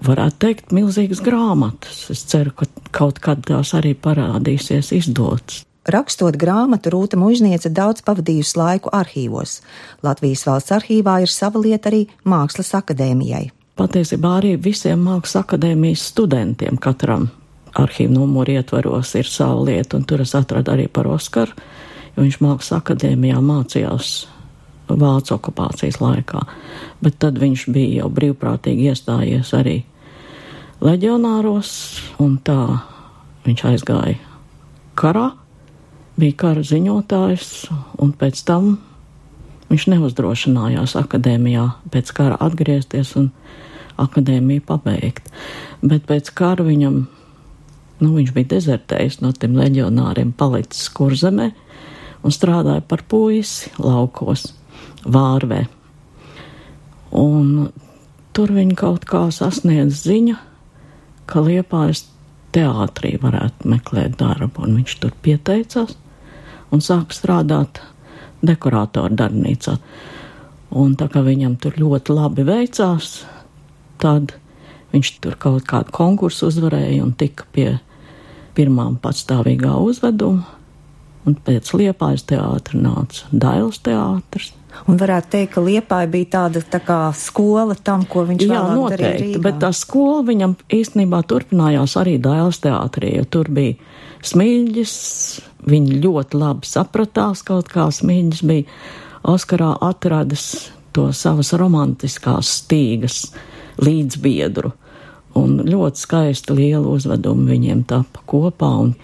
Varētu 0.00 0.40
teikt, 0.40 0.70
milzīgas 0.72 1.20
grāmatas. 1.24 2.06
Es 2.14 2.22
ceru, 2.30 2.54
ka 2.56 2.70
kaut 2.96 3.20
kad 3.20 3.42
tās 3.44 3.74
arī 3.76 3.92
parādīsies 3.92 4.94
izdotas. 4.96 5.66
Rakstot 5.90 6.36
grāmatu, 6.38 6.92
Rūta 6.94 7.18
Mužniece 7.18 7.70
daudz 7.74 8.04
pavadījusi 8.06 8.58
laiku 8.58 8.92
arhīvos. 8.94 9.58
Latvijas 10.06 10.44
valsts 10.46 10.74
arhīvā 10.76 11.16
ir 11.24 11.32
sava 11.32 11.58
lieta 11.62 11.90
arī 11.90 12.04
Mākslas 12.22 12.70
akadēmijai. 12.78 13.48
Patiesībā 13.80 14.36
arī 14.38 14.52
visiem 14.60 15.02
Mākslas 15.02 15.40
akadēmijas 15.42 16.04
studentiem 16.12 16.78
katram 16.78 17.30
arhīvu 17.74 18.12
numuru 18.12 18.54
ietvaros 18.58 19.14
ir 19.18 19.26
sava 19.30 19.64
lieta, 19.66 19.98
un 19.98 20.06
tur 20.06 20.22
es 20.22 20.34
atradu 20.38 20.74
arī 20.74 20.86
par 20.92 21.08
Oskaru, 21.10 21.56
jo 22.14 22.22
viņš 22.22 22.38
Mākslas 22.44 22.78
akadēmijā 22.78 23.42
mācījās 23.42 24.14
Vācu 24.90 25.36
okupācijas 25.36 26.00
laikā, 26.02 26.40
bet 27.02 27.18
tad 27.22 27.38
viņš 27.38 27.68
bija 27.70 28.00
jau 28.02 28.08
brīvprātīgi 28.10 28.88
iestājies 28.90 29.52
arī 29.54 29.76
leģionāros, 30.82 31.70
un 32.22 32.40
tā 32.42 32.58
viņš 33.46 33.68
aizgāja 33.70 34.18
karā 34.98 35.30
bija 36.20 36.36
kara 36.44 36.62
ziņotājs, 36.66 37.48
un 38.02 38.12
pēc 38.16 38.42
tam 38.48 38.74
viņš 39.70 39.86
neuzdrošinājās 39.92 40.96
akadēmijā 40.98 41.66
pēc 41.92 42.12
kara 42.16 42.38
atgriezties 42.42 43.14
un 43.20 43.30
akadēmiju 44.00 44.64
pabeigt. 44.66 45.30
Bet 45.82 46.06
pēc 46.08 46.32
kara 46.36 46.66
viņam, 46.66 47.02
nu, 48.00 48.12
viņš 48.16 48.32
bija 48.36 48.52
dezertējis 48.56 49.20
no 49.24 49.32
tiem 49.36 49.56
leģionāriem, 49.60 50.32
palicis 50.36 50.90
kurzemē 50.96 51.50
un 52.24 52.34
strādāja 52.34 52.82
par 52.84 53.04
puisi 53.08 53.72
laukos, 53.80 54.50
vārvē. 55.04 55.64
Un 57.16 57.70
tur 58.36 58.52
viņa 58.54 58.76
kaut 58.78 59.06
kā 59.08 59.24
sasniedz 59.34 60.04
ziņa, 60.04 60.36
ka 61.30 61.42
Liepājas 61.46 62.04
teātrī 62.54 63.14
varētu 63.22 63.70
meklēt 63.70 64.16
darbu, 64.18 64.66
un 64.66 64.80
viņš 64.80 64.96
tur 65.02 65.14
pieteicās 65.22 65.94
un 66.70 66.84
sāk 66.84 67.14
strādāt 67.16 67.82
dekorātoru 68.46 69.16
darbnīcā. 69.16 69.76
Un 70.80 70.94
tā 70.98 71.08
kā 71.10 71.24
viņam 71.26 71.56
tur 71.60 71.76
ļoti 71.80 72.14
labi 72.14 72.46
veicās, 72.46 73.24
tad 74.00 74.36
viņš 74.94 75.10
tur 75.22 75.36
kaut 75.40 75.66
kādu 75.70 75.94
konkursu 75.94 76.48
uzvarēja 76.50 77.02
un 77.04 77.12
tika 77.18 77.46
pie 77.54 77.68
pirmām 78.56 78.96
patstāvīgā 79.02 79.74
uzveduma. 79.82 80.46
Un 81.28 81.36
pēc 81.36 81.74
liepājas 81.76 82.24
teātra 82.30 82.80
nāca 82.80 83.28
Dailas 83.30 83.82
teātris. 83.84 84.54
Un 84.88 84.96
varētu 84.96 85.32
teikt, 85.34 85.50
ka 85.52 85.62
Liepāja 85.64 86.08
bija 86.08 86.28
tāda 86.36 86.62
tā 86.62 86.78
kā 86.84 86.98
skola 87.18 87.74
tam, 87.74 88.06
ko 88.08 88.22
viņš 88.28 88.44
Jā, 88.46 88.62
noteikti, 88.72 89.40
bet 89.42 89.58
tā 89.60 89.72
skola 89.76 90.22
viņam 90.28 90.54
īstenībā 90.72 91.20
turpinājās 91.28 91.96
arī 92.00 92.16
Dailas 92.22 92.62
teātrī, 92.62 93.16
jo 93.18 93.26
tur 93.28 93.50
bija 93.52 93.76
smilģis, 94.24 94.94
viņi 95.68 96.00
ļoti 96.00 96.40
labi 96.40 96.68
sapratās 96.68 97.44
kaut 97.46 97.70
kā 97.72 97.88
smilģis 97.92 98.44
bija 98.46 98.68
Oskarā 99.30 99.74
atradis 99.84 100.70
to 100.96 101.10
savas 101.12 101.52
romantiskās 101.52 102.50
stīgas 102.60 103.26
līdzbiedru. 103.80 104.72
Un 105.38 105.60
ļoti 105.62 106.00
skaisti 106.00 106.56
liela 106.56 106.88
uzveduma 106.90 107.52
viņiem 107.52 107.84
tapa 107.86 108.24
kopā. 108.26 108.70
Un 108.86 108.94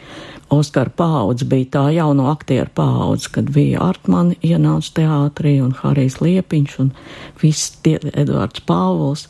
Oskara 0.50 0.90
paudze 0.94 1.46
bija 1.46 1.66
tā 1.74 1.84
jauno 1.94 2.28
aktieru 2.30 2.70
paudze, 2.74 3.30
kad 3.34 3.50
bija 3.50 3.82
Artmani 3.82 4.36
ienāca 4.46 4.92
teātrī 5.00 5.56
un 5.62 5.72
Harijs 5.74 6.20
Liepiņš 6.22 6.76
un 6.82 6.92
viss 7.42 7.72
tie 7.82 7.98
Eduards 8.12 8.62
Pāvils. 8.66 9.26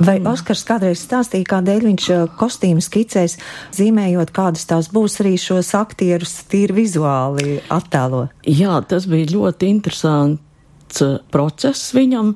Vai 0.00 0.16
Oskars 0.24 0.62
kādreiz 0.64 1.02
stāstīja, 1.04 1.44
kādēļ 1.44 1.82
viņš 1.84 2.04
eh, 2.14 2.20
kostīmu 2.40 2.80
skicēs, 2.80 3.34
zīmējot, 3.76 4.30
kādas 4.32 4.64
tās 4.70 4.86
būs 4.88 5.18
arī 5.20 5.34
šos 5.36 5.74
aktierus 5.76 6.38
tīri 6.48 6.78
vizuāli 6.78 7.58
attēlo? 7.68 8.22
Jā, 8.48 8.78
tas 8.88 9.04
bija 9.10 9.28
ļoti 9.34 9.68
interesants 9.68 11.02
eh, 11.04 11.18
process 11.34 11.92
viņam, 11.92 12.32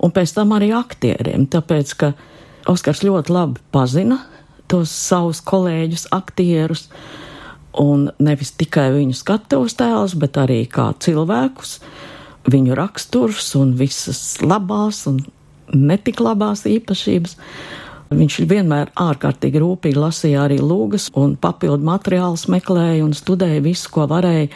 un 0.00 0.14
pēc 0.16 0.32
tam 0.38 0.54
arī 0.56 0.70
aktieriem, 0.76 1.44
tāpēc, 1.52 1.92
ka 2.00 2.14
Oskars 2.72 3.04
ļoti 3.04 3.34
labi 3.34 3.60
pazina 3.74 4.22
tos 4.72 4.94
savus 4.96 5.42
kolēģus, 5.44 6.06
aktierus, 6.16 6.86
un 7.76 8.08
nevis 8.24 8.54
tikai 8.56 8.88
viņu 8.94 9.18
skatuves 9.20 9.76
tēlus, 9.76 10.16
bet 10.16 10.40
arī 10.40 10.62
kā 10.64 10.94
cilvēkus, 10.96 11.76
viņu 12.48 12.80
raksturs 12.80 13.52
un 13.60 13.76
visas 13.76 14.40
labās 14.40 15.04
un 15.12 15.20
netik 15.72 16.20
labās 16.22 16.66
īpašības. 16.68 17.36
Viņš 18.12 18.34
vienmēr 18.44 18.90
ārkārtīgi 19.00 19.60
rūpīgi 19.62 19.96
lasīja 19.96 20.42
arī 20.44 20.58
lūgas 20.60 21.08
un 21.16 21.32
papildu 21.40 21.86
materiālus 21.88 22.44
meklēja 22.52 23.06
un 23.06 23.14
studēja 23.16 23.62
visu, 23.64 23.88
ko 23.94 24.04
varēja, 24.10 24.50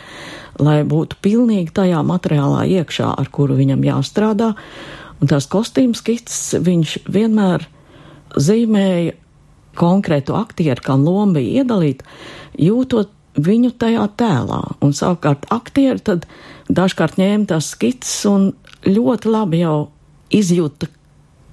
lai 0.60 0.82
būtu 0.84 1.16
pilnīgi 1.24 1.72
tajā 1.76 2.02
materiālā 2.04 2.66
iekšā, 2.76 3.14
ar 3.16 3.30
kuru 3.32 3.56
viņam 3.56 3.84
jāstrādā. 3.86 4.52
Un 5.16 5.32
tās 5.32 5.48
kostīmu 5.48 5.96
skices 5.96 6.58
viņš 6.60 6.98
vienmēr 7.08 7.64
zīmēja 8.36 9.16
konkrētu 9.76 10.36
aktieru, 10.36 10.82
kam 10.84 11.04
loma 11.04 11.38
bija 11.38 11.62
iedalīta, 11.62 12.04
jūtot 12.60 13.12
viņu 13.36 13.72
tajā 13.80 14.04
tēlā. 14.20 14.60
Un 14.84 14.94
savukārt 14.96 15.48
aktieri 15.52 16.00
tad 16.04 16.28
dažkārt 16.72 17.20
ņēma 17.20 17.52
tās 17.52 17.72
skices 17.74 18.24
un 18.28 18.50
ļoti 18.86 19.32
labi 19.32 19.60
jau 19.62 19.78
izjūta, 20.34 20.88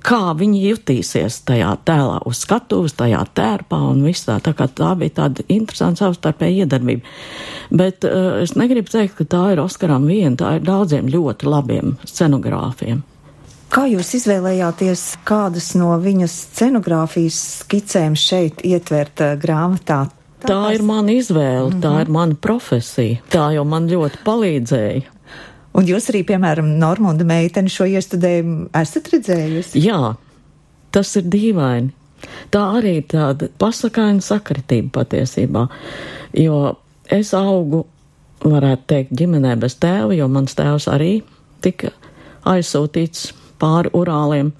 kā 0.03 0.33
viņi 0.37 0.61
jutīsies 0.67 1.39
tajā 1.47 1.71
tēlā, 1.87 2.19
uz 2.29 2.43
skatuves, 2.43 2.95
tajā 2.99 3.23
tērpā 3.35 3.79
un 3.91 4.03
viss 4.05 4.27
tā. 4.27 4.39
Tā 4.43 4.91
bija 4.99 5.17
tāda 5.21 5.45
interesanta 5.47 6.05
savstarpēja 6.05 6.65
iedarbība. 6.65 7.07
Bet 7.73 8.05
uh, 8.07 8.41
es 8.43 8.55
negribu 8.59 8.91
teikt, 8.91 9.17
ka 9.19 9.27
tā 9.29 9.43
ir 9.53 9.63
Oskaram 9.63 10.07
viena, 10.09 10.35
tā 10.39 10.57
ir 10.57 10.67
daudziem 10.67 11.09
ļoti 11.11 11.49
labiem 11.49 11.95
scenogrāfiem. 12.07 13.03
Kā 13.73 13.87
jūs 13.89 14.11
izvēlējāties, 14.19 15.05
kādas 15.25 15.71
no 15.79 15.95
viņas 16.01 16.35
scenogrāfijas 16.51 17.39
skicēm 17.63 18.17
šeit 18.19 18.61
ietvert 18.67 19.23
uh, 19.23 19.33
grāmatā? 19.39 20.03
Tā, 20.43 20.51
tā 20.51 20.75
ir 20.75 20.83
mana 20.83 21.15
izvēle, 21.15 21.69
mm 21.69 21.73
-hmm. 21.73 21.81
tā 21.81 21.91
mhm. 21.91 22.01
ir 22.01 22.13
mana 22.19 22.35
profesija. 22.35 23.17
Tā 23.31 23.53
jau 23.55 23.65
man 23.65 23.87
ļoti 23.89 24.23
palīdzēja. 24.25 25.13
Un 25.73 25.87
jūs 25.89 26.09
arī, 26.11 26.21
piemēram, 26.27 26.75
Normunda 26.81 27.25
meiteni 27.25 27.71
šo 27.71 27.87
iestudējumu 27.89 28.69
esat 28.77 29.09
redzējusi? 29.13 29.81
Jā, 29.81 30.13
tas 30.93 31.15
ir 31.17 31.25
dīvaini. 31.33 31.93
Tā 32.53 32.61
arī 32.77 32.99
ir 33.01 33.07
tāda 33.11 33.49
pasakaina 33.59 34.23
sakritība 34.23 35.01
patiesībā, 35.01 35.65
jo 36.39 36.59
es 37.11 37.33
augu, 37.35 37.83
varētu 38.43 38.87
teikt, 38.91 39.15
ģimenē 39.19 39.57
bez 39.59 39.75
tēva, 39.81 40.13
jo 40.15 40.29
mans 40.31 40.55
tēvs 40.55 40.87
arī 40.91 41.13
tika 41.63 41.91
aizsūtīts 42.49 43.31
pāri 43.61 43.91
urāliem 43.95 44.51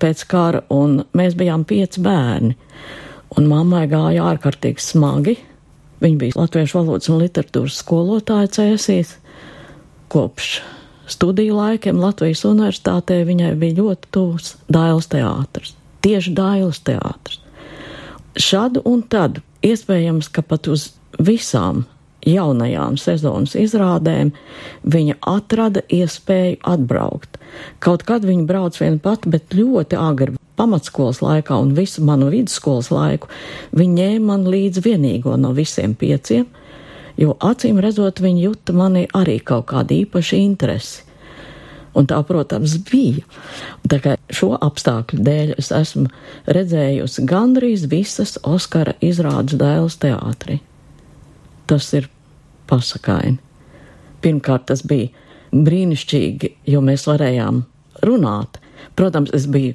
pēc 0.00 0.24
kara, 0.30 0.64
un 0.72 1.02
mēs 1.16 1.36
bijām 1.38 1.64
pieci 1.68 2.02
bērni. 2.04 2.56
Un 3.38 3.46
mammai 3.46 3.84
gāja 3.90 4.26
ārkārtīgi 4.32 4.82
smagi. 4.82 5.36
Viņa 6.00 6.18
bija 6.18 6.38
latviešu 6.40 6.80
valodas 6.80 7.10
un 7.12 7.20
literatūras 7.20 7.78
skolotāja 7.82 8.50
cēsīs 8.56 9.14
kopš 10.10 10.58
studiju 11.10 11.56
laikiem 11.58 12.00
Latvijas 12.02 12.44
universitātē 12.48 13.20
viņai 13.26 13.54
bija 13.60 13.78
ļoti 13.80 14.10
tuvs 14.14 14.54
Dailas 14.70 15.10
teātris. 15.10 15.74
Tieši 16.04 16.34
Dailas 16.34 16.80
teātris. 16.86 17.40
Šādu 18.40 18.82
un 18.86 19.02
tad 19.02 19.40
iespējams, 19.66 20.30
ka 20.32 20.42
pat 20.46 20.70
uz 20.70 20.92
visām 21.18 21.84
jaunajām 22.26 22.98
sezonas 23.00 23.56
izrādēm 23.58 24.32
viņa 24.84 25.18
atrada 25.26 25.82
iespēju 25.88 26.60
atbraukt. 26.68 27.38
Kaut 27.82 28.04
kad 28.08 28.24
viņa 28.26 28.46
brauc 28.46 28.78
vien 28.80 29.00
pat, 29.02 29.26
bet 29.26 29.56
ļoti 29.56 29.98
agri 29.98 30.36
pamatskolas 30.60 31.22
laikā 31.24 31.56
un 31.56 31.74
visu 31.76 32.04
manu 32.04 32.28
vidusskolas 32.32 32.90
laiku 32.92 33.30
viņa 33.76 33.96
ņēma 34.00 34.26
man 34.26 34.48
līdz 34.52 34.82
vienīgo 34.84 35.36
no 35.40 35.54
visiem 35.56 35.96
pieciem, 35.98 36.46
jo 37.18 37.36
acīm 37.40 37.80
redzot, 37.82 38.20
viņi 38.22 38.44
juta 38.46 38.74
manī 38.76 39.06
arī 39.16 39.38
kaut 39.42 39.70
kādu 39.72 40.02
īpašu 40.02 40.38
interesi. 40.38 41.06
Un 41.98 42.06
tā, 42.06 42.20
protams, 42.22 42.76
bija. 42.86 43.24
Tā 43.90 43.98
kā 44.02 44.14
šo 44.30 44.52
apstākļu 44.62 45.24
dēļ 45.26 45.54
es 45.58 45.72
esmu 45.74 46.06
redzējusi 46.46 47.24
gandrīz 47.26 47.88
visas 47.90 48.36
Oskara 48.46 48.94
izrādes 49.02 49.58
dēles 49.58 49.98
teātrī. 49.98 50.60
Tas 51.66 51.90
ir 51.98 52.06
pasakaini. 52.70 53.40
Pirmkārt, 54.22 54.68
tas 54.70 54.84
bija 54.86 55.10
brīnišķīgi, 55.50 56.54
jo 56.70 56.82
mēs 56.84 57.08
varējām 57.10 57.64
runāt. 58.06 58.60
Protams, 58.94 59.32
es 59.34 59.48
biju 59.50 59.74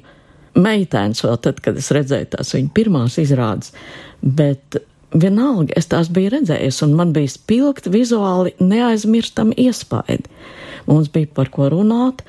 meitēns 0.56 1.20
vēl 1.24 1.36
tad, 1.44 1.60
kad 1.60 1.76
es 1.76 1.90
redzēju 1.92 2.30
tās 2.32 2.54
viņa 2.56 2.72
pirmās 2.76 3.18
izrādes, 3.20 3.74
bet 4.22 4.80
vienalga 5.22 5.74
es 5.76 5.88
tās 5.90 6.10
biju 6.12 6.32
redzējis, 6.36 6.82
un 6.86 6.94
man 6.98 7.12
bija 7.16 7.32
spilgti 7.32 7.92
vizuāli 7.92 8.54
neaizmirstam 8.60 9.52
iespaidi. 9.56 10.30
Mums 10.86 11.10
bija 11.12 11.30
par 11.34 11.50
ko 11.54 11.70
runāt, 11.72 12.22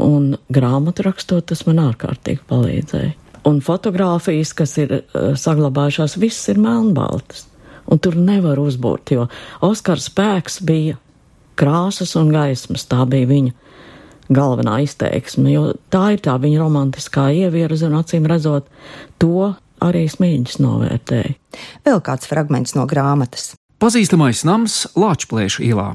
un 0.00 0.34
grāmatu 0.52 1.06
rakstot, 1.06 1.46
tas 1.50 1.64
man 1.68 1.80
ārkārtīgi 1.84 2.44
palīdzēja. 2.50 3.14
Un 3.44 3.60
fotografijas, 3.64 4.54
kas 4.56 4.76
ir 4.80 4.94
uh, 4.96 5.34
saglabājušās, 5.36 6.16
visas 6.20 6.48
ir 6.54 6.60
melnbaltas. 6.64 7.44
Un 7.84 8.00
tur 8.00 8.16
nevar 8.16 8.56
uzbūrt, 8.62 9.12
jo 9.12 9.26
Oskars 9.64 10.08
spēks 10.08 10.62
bija 10.64 10.96
krāsas 11.60 12.14
un 12.16 12.32
gaismas. 12.32 12.86
Tā 12.88 13.04
bija 13.08 13.28
viņa 13.28 13.52
galvenā 14.32 14.78
izteiksme, 14.86 15.52
jo 15.52 15.64
tā 15.92 16.14
ir 16.14 16.22
tā 16.24 16.38
viņa 16.40 16.62
romantiskā 16.62 17.28
ievirze, 17.36 17.84
un 17.90 17.98
acīm 18.00 18.24
redzot, 18.30 18.70
to 19.20 19.52
arī 19.82 20.06
smīļus 20.10 20.60
novērtēja. 20.62 21.34
Vēl 21.86 22.00
kāds 22.04 22.30
fragments 22.30 22.76
no 22.78 22.86
grāmatas. 22.90 23.54
Pazīstamais 23.82 24.44
nams 24.46 24.84
Lāčplēša 24.96 25.64
ielā. 25.66 25.90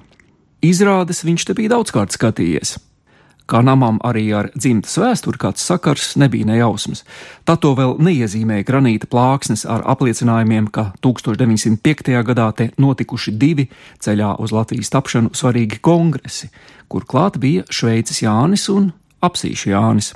Izrādes 0.65 1.23
viņš 1.23 1.47
te 1.47 1.55
bija 1.55 1.77
daudzkārt 1.77 2.13
skatījies. 2.13 2.75
Kā 3.49 3.63
namam 3.65 3.97
arī 4.05 4.27
ar 4.37 4.51
dzimtas 4.53 4.93
vēsturi 5.01 5.39
kāds 5.41 5.63
sakars 5.65 6.11
nebija 6.21 6.45
nejausmas. 6.45 7.01
Tā 7.49 7.55
to 7.57 7.71
vēl 7.73 7.95
neiezīmēja 7.97 8.67
granīta 8.67 9.09
plāksnes 9.09 9.65
ar 9.65 9.81
apliecinājumiem, 9.89 10.67
ka 10.69 10.91
1905. 11.01 12.13
gadā 12.27 12.51
te 12.53 12.69
notikuši 12.77 13.33
divi 13.41 13.65
ceļā 14.05 14.35
uz 14.43 14.53
Latvijas 14.53 14.93
tapšanu 14.93 15.33
svarīgi 15.33 15.81
kongresi, 15.81 16.51
kur 16.91 17.09
klāt 17.09 17.41
bija 17.41 17.65
Šveices 17.73 18.21
Jānis 18.21 18.69
un 18.69 18.91
Apsīša 19.25 19.73
Jānis. 19.73 20.13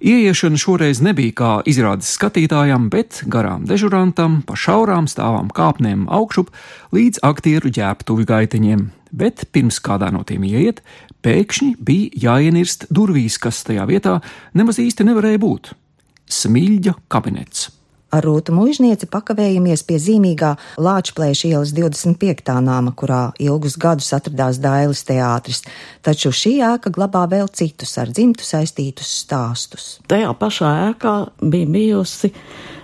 Ieiešana 0.00 0.56
šoreiz 0.56 1.02
nebija 1.04 1.34
kā 1.36 1.48
izrādes 1.68 2.08
skatītājam, 2.16 2.86
bet 2.88 3.18
garām 3.28 3.66
dežurantam, 3.68 4.38
pa 4.48 4.54
šaurām 4.56 5.04
stāvām 5.12 5.50
kāpnēm 5.52 6.06
augšup 6.08 6.48
līdz 6.96 7.20
aktieru 7.28 7.68
ģērbtuvi 7.68 8.24
gaiteņiem, 8.30 8.86
bet 9.12 9.44
pirms 9.52 9.76
kādā 9.84 10.08
no 10.14 10.22
tiem 10.24 10.46
ieiet, 10.48 10.80
pēkšņi 11.20 11.74
bija 11.84 12.22
jāienirst 12.30 12.88
durvīs, 12.88 13.36
kas 13.36 13.60
tajā 13.68 13.84
vietā 13.90 14.16
nemaz 14.56 14.80
īsti 14.80 15.04
nevarēja 15.04 15.42
būt- 15.44 15.74
smilģa 16.40 16.96
kabinets. 17.12 17.68
Ar 18.10 18.24
Rūtu 18.26 18.50
mužnieci 18.50 19.06
pakavējamies 19.06 19.84
pie 19.86 19.96
zīmīgā 20.02 20.56
Lāčplēša 20.82 21.52
ielas 21.52 21.70
25. 21.76 22.56
nama, 22.66 22.90
kurā 22.90 23.20
ilgus 23.38 23.76
gadus 23.78 24.08
atradās 24.16 24.58
Dailes 24.58 25.04
teātris, 25.06 25.62
taču 26.02 26.32
šī 26.34 26.56
ēka 26.72 26.90
glabā 26.90 27.22
vēl 27.30 27.46
citus 27.54 27.94
ar 28.02 28.10
dzimtu 28.10 28.42
saistītus 28.42 29.12
stāstus. 29.22 29.86
Tajā 30.10 30.32
pašā 30.42 30.72
ēkā 30.88 31.14
bija 31.54 31.70
bijusi 31.70 32.32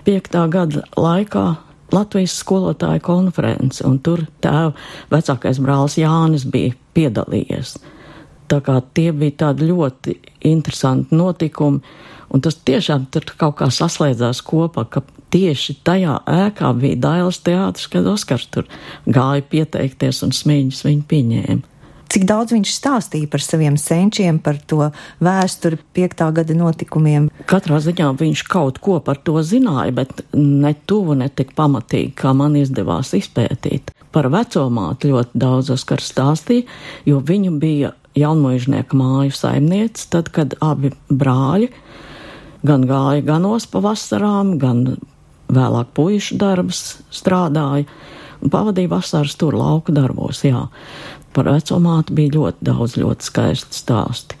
5. 0.07 0.39
gada 0.53 0.85
laikā 0.95 1.45
Latvijas 1.91 2.39
skolotāja 2.39 3.03
konference, 3.03 3.83
un 3.83 3.99
tur 3.99 4.23
tēva 4.43 4.71
vecākais 5.11 5.59
brālis 5.63 5.99
Jānis 5.99 6.47
bija 6.47 6.71
piedalījies. 6.95 7.75
Tā 8.47 8.61
kā 8.63 8.79
tie 8.95 9.11
bija 9.11 9.43
tādi 9.43 9.67
ļoti 9.67 10.15
interesanti 10.47 11.15
notikumi, 11.19 11.83
un 12.33 12.43
tas 12.43 12.57
tiešām 12.67 13.07
tur 13.13 13.27
kaut 13.37 13.59
kā 13.61 13.69
saslēdzās 13.73 14.43
kopā, 14.45 14.85
ka 14.89 15.03
tieši 15.33 15.79
tajā 15.87 16.19
ēkā 16.27 16.73
bija 16.79 16.99
Dailas 17.07 17.41
teātris, 17.43 17.89
kad 17.91 18.07
Oskars 18.07 18.47
tur 18.51 18.67
gāja 19.05 19.43
pieteikties 19.43 20.23
un 20.27 20.35
smīņas 20.35 20.85
viņu 20.87 21.09
pieņēma. 21.11 21.73
Cik 22.07 22.23
daudz 22.23 22.53
viņš 22.55 22.71
stāstīja 22.71 23.27
par 23.27 23.43
saviem 23.43 23.75
senčiem, 23.79 24.37
par 24.39 24.55
to 24.63 24.85
vēsturi, 25.23 25.79
piektā 25.95 26.29
gada 26.31 26.55
notikumiem? 26.55 27.27
Katrā 27.51 27.81
ziņā 27.83 28.13
viņš 28.21 28.43
kaut 28.47 28.79
ko 28.83 29.01
par 29.03 29.19
to 29.19 29.41
zināja, 29.43 29.91
bet 29.95 30.23
ne 30.33 30.71
tuvu, 30.87 31.17
ne 31.19 31.27
tik 31.27 31.51
pamatīgi, 31.57 32.13
kā 32.15 32.31
man 32.37 32.55
izdevās 32.59 33.11
izpētīt. 33.17 33.91
Par 34.15 34.29
vecumātu 34.31 35.11
ļoti 35.11 35.41
daudz 35.43 35.73
Oskars 35.75 36.07
stāstīja, 36.13 36.63
jo 37.05 37.19
viņa 37.19 37.51
bija 37.59 37.91
jaunmožnieka 38.17 38.97
māju 38.97 39.35
saimniece, 39.35 40.07
tad, 40.13 40.31
kad 40.33 40.55
abi 40.63 40.93
brāļi 41.11 41.69
gan 42.65 42.85
gāja 42.89 43.25
ganos 43.25 43.67
pa 43.69 43.81
vasarām, 43.83 44.57
gan 44.61 44.97
vēlāk 45.53 45.93
puišu 45.97 46.37
darbus 46.41 46.97
strādāja 47.13 47.87
pavadīja 48.51 48.91
vasaras 48.91 49.35
tur 49.39 49.55
lauku 49.57 49.93
darbos, 49.95 50.43
jā 50.45 50.67
par 51.37 51.51
vecumātu 51.53 52.15
bija 52.17 52.33
ļoti 52.33 52.65
daudz 52.65 52.95
ļoti 52.97 53.27
skaisti 53.27 53.77
stāsti. 53.77 54.37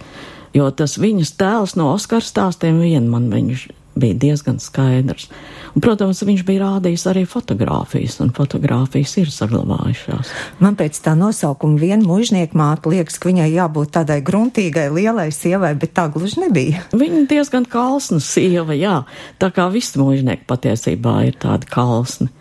Jo 0.57 0.71
tas 0.73 0.95
viņas 0.97 1.35
tēls 1.37 1.75
no 1.77 1.91
Oskara 1.93 2.25
stāstiem 2.25 2.79
vien 2.81 3.09
man 3.11 3.27
viņš 3.29 3.67
bija 3.99 4.17
diezgan 4.21 4.59
skaidrs. 4.61 5.27
Un, 5.73 5.83
protams, 5.83 6.23
viņš 6.25 6.43
bija 6.47 6.63
rādījis 6.63 7.05
arī 7.11 7.23
fotogrāfijas, 7.29 8.19
un 8.23 8.33
fotogrāfijas 8.35 9.15
ir 9.21 9.31
saglabājušās. 9.33 10.33
Man 10.63 10.77
pēc 10.79 10.99
tā 11.05 11.15
nosaukuma 11.19 11.79
viena 11.81 12.01
mužnieka 12.05 12.57
māte 12.57 12.91
liekas, 12.93 13.19
ka 13.21 13.31
viņai 13.31 13.49
jābūt 13.53 13.93
tādai 13.97 14.19
gruntīgai, 14.25 14.87
lielai 14.93 15.29
sievai, 15.35 15.73
bet 15.79 15.95
tā 15.97 16.07
gluži 16.13 16.45
nebija. 16.45 16.85
Viņa 16.97 17.25
diezgan 17.31 17.67
kalsna 17.69 18.21
sieva, 18.23 18.77
jā. 18.77 19.01
Tā 19.41 19.51
kā 19.53 19.67
visi 19.73 19.99
mužnieki 20.01 20.47
patiesībā 20.49 21.19
ir 21.29 21.41
tādi 21.41 21.69
kalsni. 21.69 22.31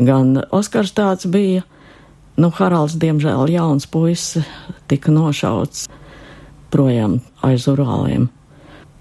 Gan 0.00 0.38
Oskars 0.56 0.94
tāds 0.96 1.28
bija 1.30 1.66
Nu, 2.40 2.48
Haralds, 2.56 2.94
diemžēl, 2.96 3.50
jauns 3.52 3.84
puisis, 3.90 4.46
tika 4.88 5.12
nošauts 5.12 5.88
projām 6.72 7.18
aiz 7.44 7.66
urāliem. 7.68 8.30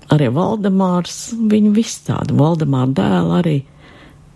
Arī 0.10 0.30
Valdemārs, 0.34 1.18
viņi 1.38 1.74
visi 1.76 2.06
tādi, 2.08 2.34
Valdemāra 2.38 2.90
dēli 2.98 3.36
arī, 3.40 3.58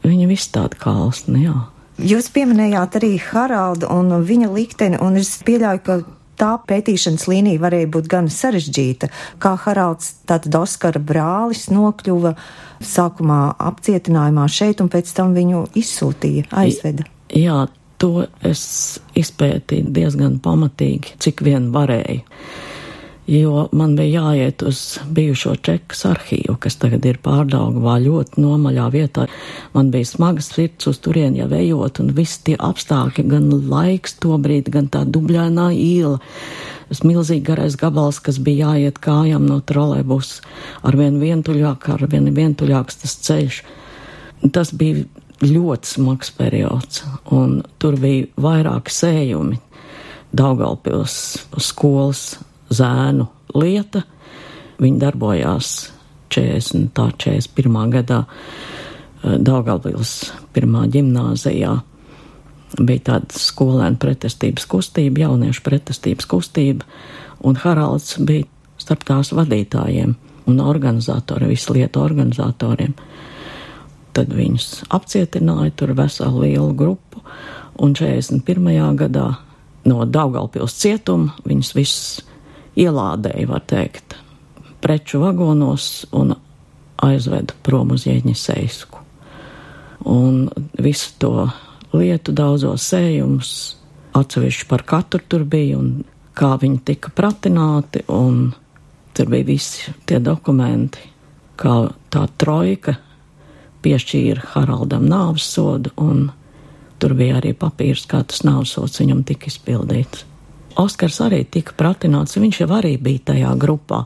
viņi 0.06 0.28
visi 0.30 0.52
tādi 0.54 0.78
kalsni, 0.82 1.46
jā. 1.48 1.56
Jūs 2.02 2.28
pieminējāt 2.34 2.98
arī 2.98 3.14
Haraldu 3.22 3.90
un 3.94 4.14
viņa 4.26 4.50
likteni, 4.54 5.00
un 5.02 5.18
es 5.22 5.36
pieļauju, 5.46 5.82
ka 5.86 5.98
tā 6.40 6.52
pētīšanas 6.68 7.28
līnija 7.30 7.62
varēja 7.62 7.90
būt 7.94 8.10
gan 8.12 8.30
sarežģīta, 8.34 9.10
kā 9.42 9.54
Haralds, 9.66 10.12
tātad 10.30 10.58
Oskara 10.58 11.02
brālis, 11.02 11.68
nokļuva 11.74 12.34
sākumā 12.84 13.40
apcietinājumā 13.62 14.48
šeit, 14.52 14.82
un 14.84 14.90
pēc 14.94 15.14
tam 15.16 15.36
viņu 15.38 15.68
izsūtīja, 15.80 16.50
aizveda. 16.64 17.08
Jā, 17.34 17.66
to 18.02 18.28
es 18.46 18.64
izpētīju 19.18 19.94
diezgan 19.96 20.38
pamatīgi, 20.44 21.18
cik 21.24 21.46
vien 21.46 21.72
varēju. 21.76 22.26
Jo 23.28 23.70
man 23.72 23.94
bija 23.96 24.20
jāiet 24.20 24.66
uz 24.68 24.80
bijušo 25.16 25.54
čekas 25.64 26.02
arhīvu, 26.10 26.58
kas 26.60 26.76
tagad 26.82 27.06
ir 27.08 27.22
pārdaugavā 27.24 27.96
ļoti 28.04 28.44
nomaļā 28.44 28.90
vietā. 28.92 29.30
Man 29.72 29.94
bija 29.94 30.10
smagas 30.10 30.52
sirds 30.52 30.90
uz 30.92 31.00
turieni 31.00 31.40
jau 31.40 31.48
ejot, 31.56 32.02
un 32.04 32.12
visi 32.18 32.42
tie 32.50 32.58
apstākļi, 32.60 33.26
gan 33.32 33.48
laiks 33.72 34.18
to 34.20 34.36
brīdi, 34.44 34.76
gan 34.76 34.92
tā 34.92 35.06
dubļainā 35.08 35.70
iela. 35.72 36.20
Tas 36.92 37.06
milzīgi 37.08 37.48
garais 37.48 37.80
gabals, 37.80 38.20
kas 38.20 38.44
bija 38.44 38.74
jāiet 38.76 39.00
kājām 39.00 39.48
no 39.48 39.62
trolēbus, 39.64 40.42
ar 40.84 41.00
vien 41.00 41.16
vientuļāk, 41.24 41.90
ar 41.96 42.08
vien 42.12 42.28
vientuļāks 42.28 43.04
tas 43.06 43.18
ceļš. 43.24 43.64
Tas 44.52 44.76
bija 44.76 45.08
ļoti 45.40 45.96
smags 45.96 46.36
periods, 46.36 47.06
un 47.32 47.62
tur 47.80 47.96
bija 48.04 48.28
vairāki 48.36 48.92
sējumi. 48.92 49.62
Daugalpils 50.36 51.16
skolas 51.62 52.34
zēnu 52.74 53.28
lieta, 53.58 54.04
viņi 54.82 55.02
darbojās 55.02 55.74
40, 56.34 56.92
tā 56.98 57.10
41. 57.22 57.80
gadā 57.94 58.24
eh, 58.26 59.38
Daugalpils 59.38 60.32
pirmā 60.56 60.88
ģimnāzijā. 60.94 61.78
Bija 62.74 63.06
tāda 63.12 63.38
skolēna 63.38 64.00
pretestības 64.02 64.66
kustība, 64.66 65.28
jauniešu 65.28 65.62
pretestības 65.66 66.26
kustība, 66.30 66.88
un 67.46 67.60
Haralds 67.62 68.16
bija 68.18 68.48
starp 68.82 69.06
tās 69.06 69.30
vadītājiem 69.36 70.16
un 70.50 70.60
organizatoriem, 70.60 71.54
visu 71.54 71.76
lietu 71.78 72.02
organizatoriem. 72.02 72.96
Tad 74.14 74.34
viņus 74.34 74.84
apcietināja, 74.94 75.72
tur 75.78 75.94
veselu 75.98 76.44
lielu 76.44 76.74
grupu, 76.78 77.22
un 77.82 77.94
41. 77.98 78.98
gadā 78.98 79.30
no 79.90 80.06
Daugalpils 80.06 80.76
cietuma 80.82 81.34
viņus 81.48 81.74
visus 81.78 82.33
ielādēja, 82.80 83.48
var 83.50 83.64
teikt, 83.70 84.16
preču 84.84 85.22
vagonos 85.24 86.06
un 86.16 86.36
aizveda 87.04 87.56
prom 87.64 87.94
uz 87.96 88.08
Ieņisēsku. 88.10 89.02
Un 90.10 90.50
visu 90.84 91.14
to 91.20 91.48
lietu, 91.94 92.34
daudzos 92.36 92.90
sējumus, 92.92 93.54
atsevišķi 94.18 94.68
par 94.70 94.84
katru 94.88 95.22
tur 95.30 95.46
bija, 95.48 95.80
un 95.80 96.04
kā 96.38 96.54
viņi 96.60 96.82
tika 96.86 97.14
pratināti, 97.16 98.04
un 98.12 98.52
tur 99.14 99.32
bija 99.32 99.48
visi 99.48 99.94
tie 100.10 100.20
dokumenti, 100.24 101.10
kā 101.60 101.76
tā 102.12 102.26
trojka 102.42 102.98
piešķīra 103.84 104.54
Haraldam 104.56 105.06
nāves 105.10 105.46
sodu, 105.54 105.94
un 106.02 106.30
tur 107.00 107.16
bija 107.20 107.40
arī 107.40 107.54
papīrs, 107.58 108.08
kā 108.10 108.24
tas 108.28 108.44
nāves 108.48 108.76
sods 108.76 109.02
viņam 109.02 109.24
tika 109.28 109.52
izpildīts. 109.52 110.26
Oskars 110.80 111.20
arī 111.22 111.44
tika 111.46 111.76
pratināts, 111.78 112.38
viņš 112.40 112.64
jau 112.64 112.70
arī 112.78 112.96
bija 113.02 113.32
tajā 113.34 113.54
grupā. 113.60 114.04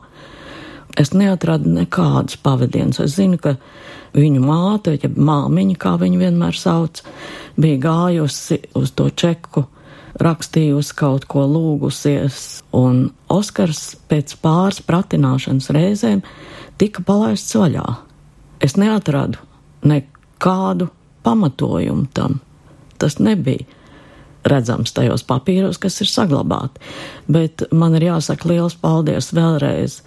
Es 0.98 1.12
neatradu 1.14 1.70
nekādus 1.70 2.38
pavadienus. 2.42 3.00
Es 3.04 3.14
zinu, 3.16 3.38
ka 3.38 3.54
viņu 4.16 4.42
māte, 4.42 4.96
ja 4.98 5.08
māmiņa, 5.08 5.76
kā 5.80 5.94
viņu 6.00 6.20
vienmēr 6.20 6.56
sauc, 6.58 7.02
bija 7.60 7.80
gājusi 7.84 8.60
uz 8.78 8.92
to 8.98 9.08
čeku, 9.10 9.64
rakstījusi 10.18 10.96
kaut 10.98 11.28
ko 11.30 11.44
lūgusies, 11.46 12.64
un 12.74 13.08
Oskars 13.30 13.94
pēc 14.10 14.34
pāris 14.42 14.82
pratināšanas 14.82 15.70
reizēm 15.74 16.24
tika 16.80 17.04
palaists 17.06 17.54
vaļā. 17.54 17.86
Es 18.64 18.74
neatradu 18.80 19.38
nekādu 19.86 20.90
pamatojumu 21.22 22.08
tam. 22.14 22.40
Tas 22.98 23.20
nebija 23.22 23.77
redzams 24.50 24.94
tajos 24.96 25.24
papīros, 25.28 25.80
kas 25.80 26.00
ir 26.02 26.10
saglabāti. 26.10 26.82
Bet 27.28 27.66
man 27.72 27.96
ir 27.98 28.08
jāsaka 28.10 28.50
liels 28.50 28.76
paldies 28.78 29.32
vēlreiz 29.36 30.00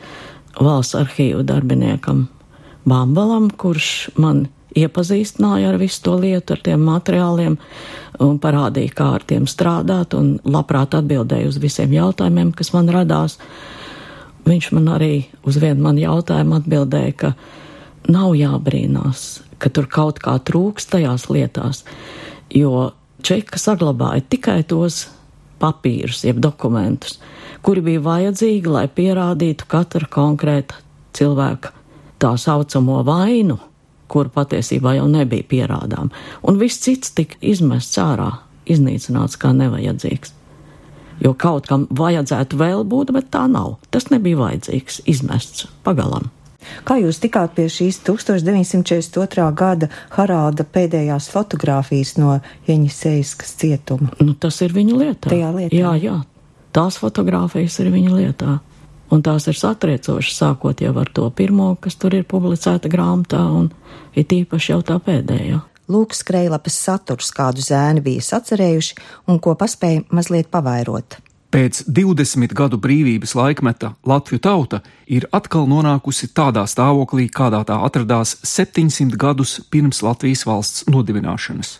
valsts 0.60 0.98
arhīvu 1.00 1.46
darbiniekam 1.48 2.28
Bambalam, 2.88 3.52
kurš 3.54 4.10
man 4.18 4.48
iepazīstināja 4.78 5.72
ar 5.72 5.78
visu 5.82 6.02
to 6.06 6.16
lietu, 6.22 6.56
ar 6.56 6.64
tiem 6.64 6.82
materiāliem 6.88 7.58
un 8.24 8.39
parādīja, 8.42 8.94
kā 8.96 9.10
ar 9.18 9.26
tiem 9.28 9.48
strādāt 9.50 10.16
un 10.18 10.34
labprāt 10.48 10.96
atbildēja 10.98 11.50
uz 11.52 11.60
visiem 11.62 11.94
jautājumiem, 11.96 12.54
kas 12.56 12.72
man 12.76 12.89
radās. 12.92 13.38
Viņš 14.48 14.72
man 14.74 14.88
arī 14.96 15.14
uz 15.46 15.60
vienu 15.62 15.86
manu 15.86 16.02
jautājumu 16.02 16.58
atbildēja, 16.58 17.14
ka 17.14 17.34
nav 18.10 18.34
jābrīnās, 18.39 19.42
ka 19.62 19.70
tur 19.70 19.86
kaut 19.92 20.22
kā 20.24 20.39
trūks 20.42 20.89
tajās 20.89 21.28
lietās, 21.30 21.84
jo 22.50 22.89
čeka 23.24 23.59
saglabāja 23.61 24.24
tikai 24.30 24.61
tos 24.67 25.05
papīrus, 25.61 26.24
jeb 26.26 26.41
dokumentus, 26.41 27.19
kuri 27.65 27.84
bija 27.86 28.01
vajadzīgi, 28.05 28.69
lai 28.72 28.88
pierādītu 28.89 29.67
katra 29.69 30.09
konkrēta 30.09 30.80
cilvēka 31.17 31.76
tā 32.22 32.36
saucamo 32.38 33.01
vainu, 33.05 33.57
kur 34.11 34.30
patiesībā 34.34 34.97
jau 34.97 35.07
nebija 35.09 35.47
pierādām, 35.47 36.11
un 36.45 36.59
viss 36.61 36.82
cits 36.84 37.13
tika 37.17 37.39
izmests 37.41 37.97
ārā, 38.01 38.30
iznīcināts 38.69 39.39
kā 39.41 39.53
nevajadzīgs. 39.57 40.36
Jo 41.22 41.36
kaut 41.38 41.67
kam 41.69 41.86
vajadzētu 41.93 42.57
vēl 42.57 42.84
būt, 42.89 43.13
bet 43.13 43.30
tā 43.34 43.45
nav. 43.49 43.76
Tas 43.93 44.09
nebija 44.09 44.39
vajadzīgs, 44.39 45.03
izmests 45.09 45.67
pagalam. 45.86 46.32
Kā 46.88 46.97
jūs 47.01 47.20
tikāt 47.24 47.55
pie 47.57 47.68
šīs 47.72 48.01
1942. 48.07 49.47
gada 49.57 49.89
Haralda 50.16 50.66
pēdējās 50.66 51.30
fotogrāfijas 51.34 52.18
no 52.22 52.39
Jeņisējas 52.68 53.36
cietuma? 53.62 54.12
Nu, 54.22 54.34
tas 54.34 54.62
ir 54.66 54.76
viņa 54.76 54.97
lietā. 54.97 55.32
Tajā 55.32 55.53
lietā. 55.55 55.76
Jā, 55.76 55.95
jā. 56.01 56.18
Tās 56.72 56.99
fotogrāfijas 57.01 57.80
ir 57.84 57.91
viņa 57.93 58.14
lietā. 58.16 58.59
Un 59.12 59.24
tās 59.26 59.43
ir 59.51 59.57
satriecošas, 59.59 60.38
sākot 60.39 60.80
jau 60.80 60.93
ar 61.01 61.09
to 61.12 61.26
pirmo, 61.36 61.74
kas 61.84 61.97
tur 61.99 62.16
ir 62.16 62.24
publicēta 62.24 62.88
grāmatā, 62.91 63.41
un 63.43 63.68
it 64.16 64.32
īpaši 64.32 64.72
jau 64.72 64.80
tā 64.88 64.95
pēdējā. 65.03 65.59
Lūk, 65.91 66.16
skrejlapas 66.16 66.78
saturs, 66.80 67.34
kādu 67.36 67.64
zēni 67.66 68.03
bija 68.05 68.24
sacerējuši 68.24 68.95
un 69.28 69.41
ko 69.43 69.57
paspēja 69.59 70.05
mazliet 70.16 70.47
pavairot. 70.53 71.20
Pēc 71.52 71.82
20 71.91 72.54
gadu 72.56 72.78
brīvības 72.80 73.34
laikmeta 73.36 73.89
Latviju 74.08 74.39
tauta 74.39 74.78
ir 75.12 75.26
atkal 75.36 75.66
nonākusi 75.68 76.30
tādā 76.32 76.64
stāvoklī, 76.64 77.26
kādā 77.28 77.60
tā 77.68 77.76
atradās 77.84 78.38
700 78.47 79.18
gadus 79.20 79.58
pirms 79.68 79.99
Latvijas 79.99 80.45
valsts 80.47 80.86
nodibināšanas. 80.88 81.74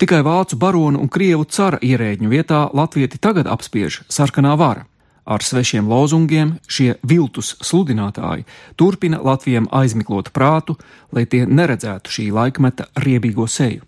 Tikai 0.00 0.22
vācu 0.24 0.56
baronu 0.56 1.02
un 1.04 1.10
krievu 1.12 1.44
cara 1.52 1.76
ierēģņu 1.84 2.32
vietā 2.32 2.62
latvieti 2.72 3.20
tagad 3.20 3.50
apspiež 3.52 4.00
sarkanā 4.08 4.56
vara. 4.56 4.86
Ar 5.28 5.44
svešiem 5.44 5.86
lozungiem 5.86 6.56
šie 6.64 6.96
viltus 7.06 7.52
sludinātāji 7.62 8.48
turpina 8.80 9.20
Latvijam 9.22 9.68
aizmiklot 9.70 10.32
prātu, 10.32 10.78
lai 11.12 11.26
tie 11.28 11.44
neredzētu 11.46 12.10
šī 12.10 12.26
laikmeta 12.32 12.88
riebīgo 12.96 13.44
seju. 13.46 13.84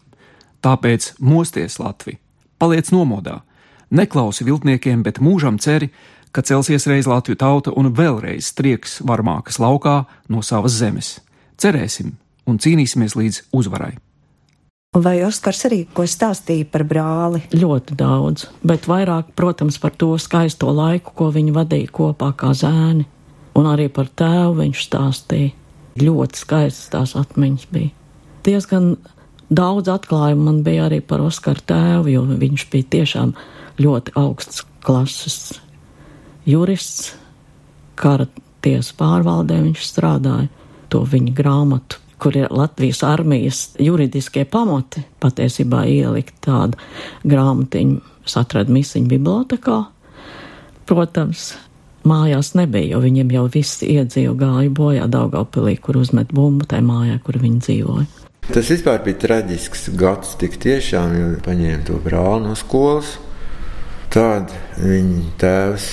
Tāpēc 0.61 1.14
mosties 1.24 1.80
Latvija, 1.80 2.20
paliec 2.61 2.93
nomodā, 2.93 3.41
neklausi 3.95 4.47
viltniekiem, 4.47 5.03
bet 5.07 5.22
mūžam 5.22 5.61
ceri, 5.62 5.90
ka 6.34 6.42
celsies 6.42 6.86
reiz 6.90 7.07
Latviju 7.07 7.38
tauta 7.38 7.74
un 7.78 7.92
vēlreiz 7.95 8.51
strieks 8.51 8.99
varmākas 9.07 9.61
laukā 9.62 10.03
no 10.28 10.42
savas 10.42 10.74
zemes. 10.80 11.18
Cerēsim 11.61 12.16
un 12.51 12.59
cīnīsimies 12.59 13.14
līdz 13.16 13.40
uzvarai. 13.55 13.95
Vai 14.95 15.16
Oskars 15.26 15.64
arī 15.66 15.80
ko 15.90 16.05
stāstīja 16.07 16.68
par 16.70 16.84
brāli? 16.86 17.40
Ļoti 17.51 17.97
daudz, 17.99 18.47
bet 18.62 18.86
vairāk, 18.86 19.32
protams, 19.34 19.80
par 19.82 19.90
to 19.99 20.12
skaisto 20.22 20.70
laiku, 20.70 21.11
ko 21.18 21.32
viņi 21.34 21.55
vadīja 21.55 21.90
kopā 21.90 22.30
kā 22.38 22.53
zēni. 22.55 23.03
Un 23.59 23.66
arī 23.70 23.88
par 23.90 24.07
tēvu 24.07 24.61
viņš 24.61 24.84
stāstīja. 24.86 25.51
Ļoti 25.99 26.38
skaistas 26.38 26.90
tās 26.90 27.14
atmiņas 27.18 27.66
bija. 27.74 27.90
Diezgan 28.47 28.95
daudz 29.51 29.90
atklājumu 29.90 30.47
man 30.47 30.62
bija 30.66 30.86
arī 30.88 31.01
par 31.03 31.22
Oskaru 31.26 31.62
tēvu, 31.66 32.14
jo 32.14 32.24
viņš 32.38 32.66
bija 32.70 32.90
tiešām 32.95 33.34
ļoti 33.81 34.14
augsts 34.20 34.64
klases 34.85 35.59
jurists, 36.47 37.14
kara 37.99 38.29
tiesas 38.64 38.93
pārvaldē 38.99 39.61
viņš 39.66 39.85
strādāja, 39.89 40.49
to 40.93 41.05
viņa 41.09 41.35
grāmatu 41.37 42.01
kur 42.25 42.37
ir 42.37 42.47
Latvijas 42.51 43.03
armijas 43.05 43.59
juridiskie 43.79 44.47
pamati, 44.49 45.03
patiesībā 45.20 45.83
ielikt 45.91 46.39
tādu 46.47 46.79
grāmatiņu, 47.29 48.01
es 48.25 48.37
atradu 48.41 48.72
misiņu 48.72 49.11
bibliotekā. 49.11 49.77
Protams, 50.89 51.51
mājās 52.09 52.55
nebija, 52.57 52.95
jo 52.95 53.03
viņiem 53.05 53.35
jau 53.35 53.45
viss 53.53 53.85
iedzīvo 53.85 54.39
gāja 54.41 54.72
bojā 54.72 55.09
Daugavpilī, 55.12 55.77
kur 55.85 56.01
uzmet 56.01 56.33
bumbu 56.33 56.64
tajā 56.70 56.87
mājā, 56.87 57.18
kur 57.27 57.37
viņi 57.43 57.61
dzīvoja. 57.66 58.07
Tas 58.49 58.72
vispār 58.72 59.05
bija 59.05 59.20
traģisks 59.20 59.91
gads, 60.01 60.33
tik 60.41 60.57
tiešām, 60.64 61.14
jo 61.20 61.29
paņēma 61.45 61.85
to 61.89 62.01
brāli 62.05 62.45
no 62.49 62.57
skolas. 62.57 63.18
Tad 64.15 64.53
viņa 64.79 65.23
tēvs 65.43 65.87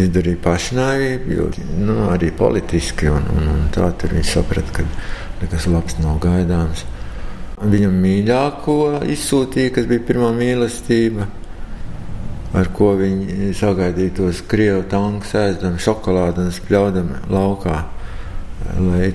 izdarīja 0.00 0.40
pašnāvību, 0.40 1.34
jo 1.36 1.48
nu, 1.84 1.98
arī 2.08 2.30
politiski, 2.32 3.10
un, 3.12 3.26
un, 3.34 3.50
un 3.52 3.66
tā 3.74 3.90
tur 4.00 4.14
viņš 4.16 4.30
saprata, 4.38 4.78
ka 4.78 4.86
nekas 5.42 5.68
labs 5.68 5.98
nav 6.00 6.16
gaidāms. 6.22 6.86
Viņam 7.62 7.98
mīļāko 8.02 8.76
izsūtīja, 9.12 9.74
kas 9.76 9.90
bija 9.90 10.06
pirmā 10.08 10.30
mīlestība, 10.38 11.28
ar 12.56 12.72
ko 12.72 12.94
viņi 12.98 13.52
sagaidīja 13.56 14.16
tos 14.22 14.40
krievu 14.48 14.86
tankus, 14.88 15.36
ēdam 15.36 15.76
šokolādi 15.76 16.46
un 16.46 16.56
spļaudam 16.56 17.12
laukā, 17.32 17.76
lai 18.78 19.12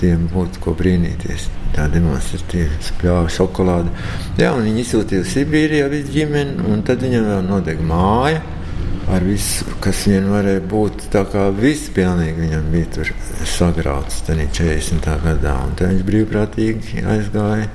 tiem 0.00 0.26
būtu 0.32 0.62
ko 0.62 0.74
brīnīties. 0.78 1.48
Tā 1.72 1.86
demonstratīva 1.92 2.80
spļāva 2.84 3.28
šokolādi. 3.32 3.92
Jā, 4.40 4.52
un 4.52 4.66
viņi 4.68 4.82
izsūtīja 4.84 5.24
uz 5.24 5.30
Sibīriju 5.32 5.88
visu 5.92 6.12
ģimeni, 6.12 6.58
un 6.68 6.84
tad 6.84 7.04
viņam 7.04 7.30
vēl 7.30 7.46
nodega 7.48 7.86
māja 7.88 8.42
ar 9.12 9.24
visu, 9.26 9.66
kas 9.82 10.04
vien 10.08 10.28
varēja 10.30 10.62
būt. 10.68 11.08
Tā 11.12 11.24
kā 11.32 11.48
viss 11.56 11.90
pilnīgi 11.96 12.44
viņam 12.46 12.70
bija 12.74 12.92
tur 12.98 13.12
sagrauts 13.48 14.22
tajā 14.28 14.48
40. 14.60 15.10
gadā. 15.24 15.56
Un 15.66 15.76
tad 15.78 15.92
viņš 15.94 16.06
brīvprātīgi 16.08 17.04
aizgāja, 17.16 17.68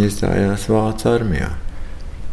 iestājās 0.00 0.68
Vācu 0.72 1.12
armijā. 1.12 1.52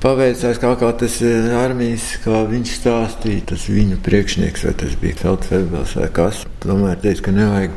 Paveicās 0.06 0.60
kā, 0.62 0.70
kā 0.78 0.91
tas 1.01 1.16
eh, 1.26 1.47
armijas, 1.58 2.03
kā 2.22 2.43
viņš 2.45 2.74
stāstīja, 2.78 3.45
tas 3.49 3.64
viņu 3.66 3.95
priekšnieks, 4.06 4.66
vai 4.68 4.74
tas 4.78 4.91
bija 5.01 5.18
Feldfebels 5.18 5.95
vai 5.97 6.10
kas. 6.14 6.43
Tomēr 6.62 6.99
teica, 7.01 7.24
ka 7.26 7.34
nevajag 7.34 7.74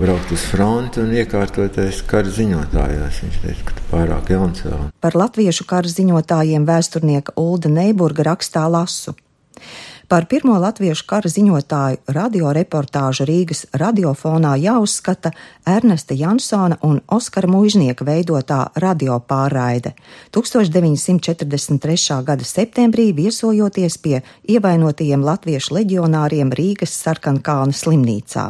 braukt 0.00 0.32
uz 0.34 0.48
fronti 0.50 0.98
un 0.98 1.12
iekārtoties 1.14 2.00
kara 2.10 2.32
ziņotājos. 2.34 3.20
Viņš 3.22 3.38
teica, 3.44 3.68
ka 3.68 3.84
pārāk 3.92 4.32
jauns 4.34 4.64
vēl. 4.66 4.82
Par 4.98 5.18
latviešu 5.22 5.68
kara 5.70 5.94
ziņotājiem 5.94 6.66
vēsturnieka 6.66 7.36
Ulda 7.38 7.70
Neiburga 7.70 8.26
rakstā 8.32 8.66
lasu. 8.66 9.14
Par 10.10 10.24
pirmo 10.26 10.56
latviešu 10.58 11.04
kara 11.06 11.30
ziņotāju 11.30 12.00
radioreportāžu 12.16 13.22
Rīgas 13.28 13.60
radiofonā 13.78 14.56
jāuzskata 14.58 15.30
Ernesta 15.70 16.16
Jansona 16.18 16.80
un 16.82 16.96
Oskara 17.14 17.46
Mūžnieka 17.46 18.02
veidotā 18.08 18.56
radiopārraide. 18.82 19.92
1943. 20.34 22.16
gada 22.26 22.48
septembrī 22.48 23.12
viesojoties 23.14 24.00
pie 24.02 24.18
ievainotajiem 24.50 25.22
latviešu 25.30 25.78
leģionāriem 25.78 26.50
Rīgas 26.58 26.96
Sarkankalna 27.04 27.70
slimnīcā. 27.70 28.48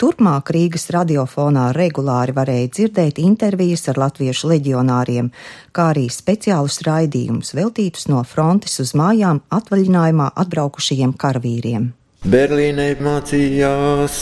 Turpmāk 0.00 0.52
Rīgas 0.54 0.88
radiofonā 0.94 1.70
regulāri 1.76 2.34
varēja 2.36 2.72
dzirdēt 2.76 3.20
intervijas 3.22 3.86
ar 3.92 4.00
latviešu 4.00 4.50
leģionāriem, 4.54 5.30
kā 5.76 5.90
arī 5.94 6.08
speciālus 6.12 6.80
raidījumus 6.86 7.54
veltītus 7.58 8.08
no 8.10 8.24
frontes 8.24 8.80
uz 8.82 8.94
mājām 8.98 9.42
atvaļinājumā 9.50 10.32
atbraukušajiem 10.44 11.16
karavīriem. 11.20 11.90
Berlīnē 12.20 12.90
mācījās, 13.00 14.16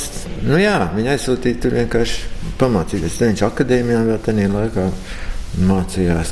nu 0.46 0.58
jā, 0.60 0.76
viņa 0.94 1.16
aizsūtīja 1.16 1.62
tur 1.64 1.74
vienkārši 1.80 2.52
pamācīties. 2.60 3.16
Viņš 3.24 3.42
akadēmijā 3.48 4.04
vēl 4.06 4.20
tajā 4.22 4.52
laikā 4.52 4.84
mācījās 5.66 6.30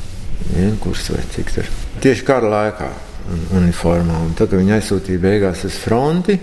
vienu 0.52 0.78
kursu 0.84 1.16
vai 1.16 1.24
cik 1.34 1.50
tur. 1.56 1.70
Tieši 2.04 2.26
kara 2.28 2.52
laikā 2.52 2.90
uniformā. 3.58 4.20
Un 4.22 4.34
tad, 4.38 4.52
kad 4.52 4.60
viņa 4.60 4.78
aizsūtīja 4.78 5.22
beigās 5.22 5.64
uz 5.66 5.78
fronti, 5.82 6.38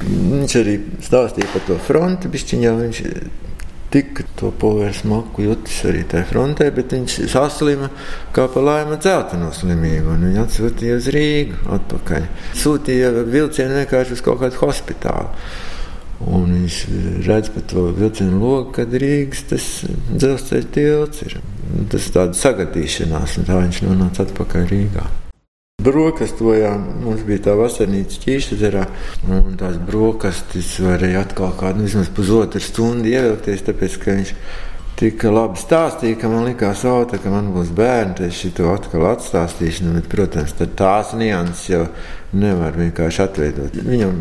Viņš 0.00 0.56
arī 0.60 0.78
stāstīja 1.04 1.52
par 1.52 1.64
to 1.68 1.76
fronti. 1.84 2.30
Bišķiņā, 2.32 2.74
viņš 2.78 3.00
tik 3.90 4.20
to 4.38 4.52
povērs 4.54 5.02
maku 5.08 5.44
jutis 5.48 5.80
arī 5.90 6.04
tajā 6.08 6.28
frontē, 6.28 6.68
bet 6.74 6.94
viņš 6.94 7.16
saslima 7.32 7.90
kā 8.34 8.46
pa 8.52 8.62
laima 8.62 8.98
dzelteno 9.02 9.50
slimību. 9.54 10.14
Viņu 10.22 10.44
atsūtīja 10.44 10.98
uz 11.00 11.08
Rīgu 11.14 11.64
atpakaļ. 11.76 12.28
Sūtīja 12.60 13.10
vilcienu 13.26 13.80
vienkārši 13.80 14.16
uz 14.16 14.24
kaut 14.24 14.40
kādu 14.44 14.62
hospitālu. 14.62 15.32
Un 16.30 16.50
viņš 16.52 16.76
redz 17.24 17.48
pa 17.54 17.62
to 17.64 17.86
vilcienu 17.96 18.42
logu, 18.42 18.74
kad 18.76 18.92
Rīgas 18.92 19.46
tas 19.50 19.70
dzelzceļa 20.12 20.68
tilts 20.76 21.24
ir. 21.26 21.40
Tas 21.90 22.12
tāds 22.12 22.44
sagadīšanās, 22.44 23.40
un 23.40 23.48
tā 23.48 23.58
viņš 23.62 23.82
nonāca 23.86 24.26
atpakaļ 24.28 24.70
Rīgā. 24.70 25.08
Brokastojām, 25.80 26.82
mums 27.04 27.22
bija 27.24 27.46
tā 27.48 27.54
vasarnīca 27.58 28.18
ķīšezerā, 28.24 28.86
un 29.32 29.54
tās 29.60 29.78
brokastis 29.86 30.74
varēja 30.84 31.24
atkal 31.24 31.54
kādu 31.60 31.86
vismaz 31.86 32.10
pusotru 32.14 32.60
stundu 32.60 33.08
ievilkties, 33.08 33.64
tāpēc, 33.68 33.96
ka 34.02 34.16
viņš 34.18 34.34
tik 35.00 35.24
labi 35.32 35.56
stāstīja, 35.56 36.18
ka 36.20 36.28
man 36.28 36.44
likās, 36.50 36.82
auta, 36.88 37.16
ka 37.22 37.32
man 37.32 37.48
būs 37.54 37.70
bērni, 37.76 38.16
tad 38.18 38.26
es 38.28 38.40
šito 38.42 38.68
atkal 38.74 39.06
atstāstīšu, 39.14 39.86
nu, 39.86 39.94
bet, 39.96 40.10
protams, 40.12 40.52
tās 40.76 41.14
nianses 41.16 41.70
jau 41.70 41.84
nevar 42.36 42.76
vienkārši 42.76 43.22
atveidot. 43.24 43.78
Viņam 43.86 44.18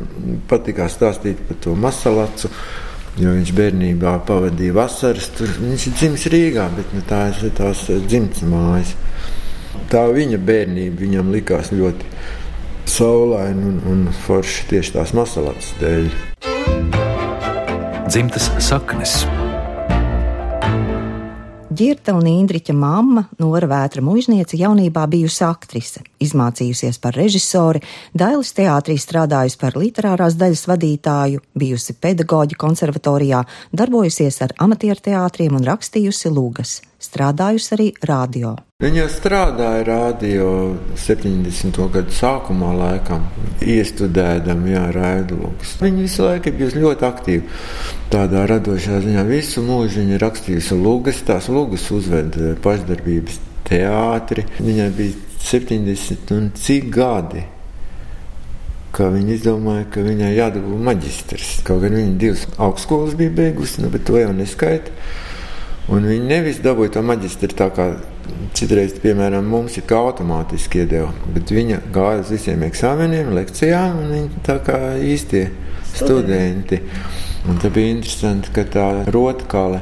patikās 0.47 0.95
stāstīt 0.95 1.41
par 1.49 1.59
to 1.65 1.75
masalacu, 1.75 2.51
jo 3.19 3.35
viņš 3.35 3.51
bērnībā 3.57 4.15
pavadīja 4.29 4.77
vasaras, 4.79 5.27
tur. 5.35 5.51
Viņš 5.59 5.89
ir 5.89 5.99
dzimis 5.99 6.27
Rīgā, 6.31 6.69
bet 6.77 6.95
nu, 6.95 7.03
tā 7.09 7.25
ir 7.33 7.51
tās 7.57 7.83
dzimts 8.07 8.47
mājas 8.47 8.95
tā 9.91 10.05
viņa 10.13 10.39
bērnība 10.45 11.03
viņam 11.03 11.33
likās 11.33 11.73
ļoti 11.75 12.07
saulaina 12.89 13.69
un, 13.69 13.81
un 13.89 14.07
forša 14.25 14.69
tieši 14.71 14.97
tās 14.97 15.13
masalātas 15.17 15.73
dēļ. 15.81 16.09
Dzimtas 18.09 18.49
saknes. 18.65 19.21
Girta 21.79 22.15
un 22.17 22.25
Indriča 22.27 22.73
mamma, 22.73 23.21
Nora 23.39 23.67
Vētra 23.69 24.01
muizniece, 24.03 24.57
jaunībā 24.59 25.05
bijusi 25.07 25.45
aktrise, 25.47 26.01
izmācījusies 26.19 26.97
par 26.99 27.15
režisori, 27.15 27.79
Dailas 28.11 28.51
teātrī 28.57 28.97
strādājusi 28.99 29.61
par 29.61 29.77
literārās 29.79 30.35
daļas 30.35 30.65
vadītāju, 30.67 31.45
bijusi 31.55 31.95
pedagoģa 32.01 32.59
konservatorijā, 32.59 33.45
darbojusies 33.71 34.41
ar 34.43 34.57
amatieru 34.59 35.05
teātriem 35.07 35.55
un 35.55 35.69
rakstījusi 35.69 36.33
lūgas, 36.35 36.79
strādājusi 36.99 37.71
arī 37.75 37.87
radio. 38.05 38.55
Viņa 38.79 39.05
strādāja 39.11 39.83
radio 39.87 40.49
70. 40.95 41.79
gadu 41.91 42.13
sākumā, 42.15 42.69
laikam, 42.79 43.25
iestudēdam, 43.59 44.61
jā, 44.71 44.85
raidlūks. 44.95 45.73
Viņa 45.83 46.05
visu 46.05 46.23
laiku 46.23 46.53
bijusi 46.55 46.83
ļoti 46.83 47.07
aktīva 47.07 47.59
tādā 48.13 48.45
radošā 48.47 49.01
ziņā. 49.03 49.25
Visu 49.27 49.63
mūžu 49.67 50.03
viņa 50.03 50.19
rakstījusi 50.23 50.79
lūgas, 50.79 51.23
tās 51.27 51.49
lūgas 51.51 51.89
uzveda 51.91 52.53
pašdarbības 52.63 53.39
teātri. 53.67 54.47
Viņai 54.59 54.89
bija 54.95 55.17
70 55.43 56.35
un 56.35 56.51
cik 56.55 56.91
gadi. 56.95 57.43
Ka 58.95 59.11
viņa 59.13 59.35
izdomāja, 59.35 59.85
ka 59.93 60.01
viņai 60.07 60.31
jādabū 60.33 60.79
maģistrs. 60.87 61.59
Kaut 61.67 61.83
gan 61.83 61.99
viņa 61.99 62.15
divas 62.21 62.47
augstskolas 62.57 63.19
bija 63.19 63.35
beigusi, 63.43 63.83
nu, 63.83 63.91
bet 63.93 64.07
to 64.07 64.17
jau 64.17 64.31
neskaita. 64.33 64.95
Un 65.89 66.05
viņa 66.05 66.25
nevis 66.29 66.59
dabūja 66.61 66.97
to 66.97 67.03
maģistru 67.05 67.55
tā 67.57 67.69
kā 67.73 67.91
Citreiz, 68.53 68.93
piemēram, 69.01 69.45
mums 69.49 69.77
ir 69.79 69.85
kā 69.89 69.97
automātiski 70.03 70.83
iedeva, 70.83 71.09
bet 71.33 71.49
viņa 71.53 71.79
gāja 71.93 72.21
uz 72.23 72.31
visiem 72.33 72.61
eksāmeniem, 72.67 73.31
lekcijām, 73.33 74.03
un 74.03 74.11
viņa 74.13 74.43
tā 74.45 74.57
kā 74.65 74.77
īstie 75.01 75.47
studenti. 75.95 76.81
Un 77.49 77.57
tas 77.61 77.73
bija 77.73 77.93
interesanti, 77.95 78.51
ka 78.53 78.65
tā 78.69 78.87
rotkale 79.09 79.81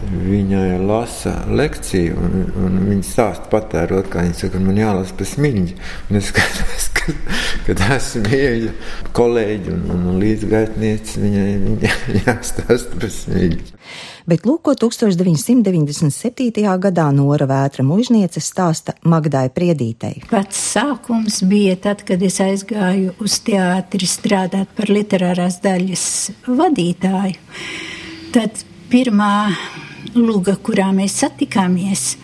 Viņai 0.00 0.78
lasa 0.80 1.34
lekciju, 1.52 2.16
un, 2.16 2.46
un 2.56 2.78
viņa 2.86 3.04
stāsta 3.04 3.50
patērot, 3.52 4.08
kā 4.10 4.24
viņa 4.24 4.38
saka, 4.38 4.60
man 4.62 4.78
jālasa 4.80 5.16
pa 5.18 5.26
smiņģi. 5.28 5.74
Un 6.08 6.18
es 6.20 6.30
skatos, 6.32 6.86
ka, 6.96 7.14
ka 7.66 7.76
tas 7.82 8.14
smieļa 8.14 8.72
kolēģi 9.16 9.74
un, 9.74 9.82
un, 9.92 10.06
un 10.12 10.22
līdzgaitnieci 10.22 11.20
viņai 11.20 11.50
viņa 11.66 11.92
jāstāsta 12.24 12.96
pa 12.96 13.10
smiņģi. 13.12 13.76
Bet 14.30 14.46
lūk, 14.48 14.62
ko 14.68 14.74
1997. 14.78 16.64
gadā 16.84 17.06
Nora 17.12 17.48
Vētra 17.50 17.84
mužniece 17.86 18.40
stāsta 18.44 18.94
Magdai 19.04 19.48
Priedītei. 19.52 20.24
Pats 20.30 20.60
sākums 20.76 21.40
bija 21.50 21.76
tad, 21.88 22.04
kad 22.08 22.22
es 22.24 22.40
aizgāju 22.44 23.16
uz 23.20 23.38
teātri 23.44 24.08
strādāt 24.08 24.72
par 24.76 24.92
literārās 24.92 25.60
daļas 25.64 26.08
vadītāju. 26.48 27.36
Tad 28.30 28.64
pirmā 28.90 29.34
luga, 30.14 30.56
kurā 30.56 30.90
mēs 30.94 31.18
satikāmies, 31.22 32.14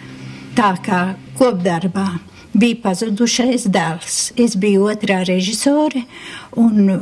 tā 0.57 0.73
kā 0.85 1.03
kopdarbā 1.39 2.09
bija 2.57 2.79
pazudušais 2.83 3.67
dēls. 3.73 4.19
Es 4.41 4.57
biju 4.59 4.89
otrā 4.91 5.21
režisore, 5.29 6.05
un 6.57 6.91
uh, 6.93 7.01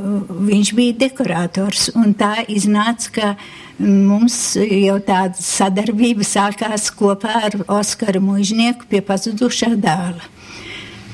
viņš 0.49 0.72
bija 0.77 0.99
dekorators. 1.07 1.89
Tā 2.18 2.33
iznāca, 2.51 3.12
ka 3.14 3.33
mums 3.79 4.57
jau 4.59 4.99
tāda 5.07 5.39
sadarbība 5.41 6.27
sākās 6.27 6.91
kopā 6.95 7.41
ar 7.49 7.59
Oskaru 7.79 8.22
Mūžnieku 8.25 8.89
pie 8.91 9.03
pazudušā 9.05 9.75
dēla. 9.79 10.33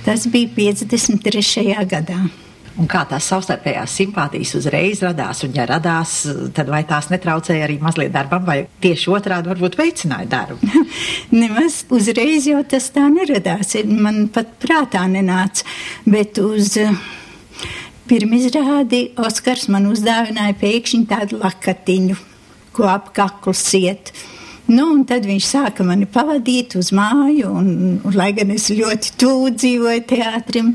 Tas 0.04 0.24
bija 0.32 0.48
53. 0.56 1.76
gadā. 1.88 2.22
Un 2.78 2.86
kā 2.90 3.02
tās 3.08 3.26
savstarpējās 3.26 3.94
simpātijas 3.98 4.52
uzreiz 4.60 5.00
radās, 5.02 5.42
un 5.44 5.56
ja 5.56 5.64
radās, 5.68 6.14
tad 6.54 6.70
vai 6.70 6.84
tās 6.88 7.08
netraucēja 7.10 7.66
arī 7.66 7.80
mazliet 7.82 8.12
darbam, 8.14 8.44
vai 8.46 8.62
tieši 8.84 9.10
otrādi 9.10 9.50
varbūt 9.50 9.76
veicināja 9.80 10.28
darbu? 10.30 10.70
Nemaz 11.42 11.82
uzreiz 11.90 12.46
jau 12.46 12.62
tas 12.70 12.86
tā 12.94 13.08
neradās. 13.10 13.74
Man 13.90 14.28
pat 14.32 14.54
prātā 14.62 15.02
nenāca, 15.10 15.66
bet 16.06 16.38
uz 16.42 16.76
eh, 16.80 16.94
pirmizrādi 18.10 19.08
Oskars 19.20 19.66
man 19.72 19.90
uzdāvināja 19.90 20.56
pēkšņi 20.62 21.06
tādu 21.10 21.42
lakatiņu, 21.42 22.20
ko 22.76 22.86
ap 22.92 23.10
kaklu 23.16 23.56
siet. 23.56 24.14
Nu, 24.70 24.84
un 24.94 25.00
tad 25.02 25.24
viņš 25.26 25.46
sāka 25.48 25.82
mani 25.82 26.06
pavadīt 26.06 26.76
uz 26.78 26.92
māju, 26.94 27.48
un, 27.58 27.70
un 28.06 28.14
lai 28.14 28.28
gan 28.36 28.52
es 28.54 28.68
ļoti 28.70 29.16
tuvu 29.18 29.48
dzīvoju 29.56 30.04
teātrim. 30.12 30.68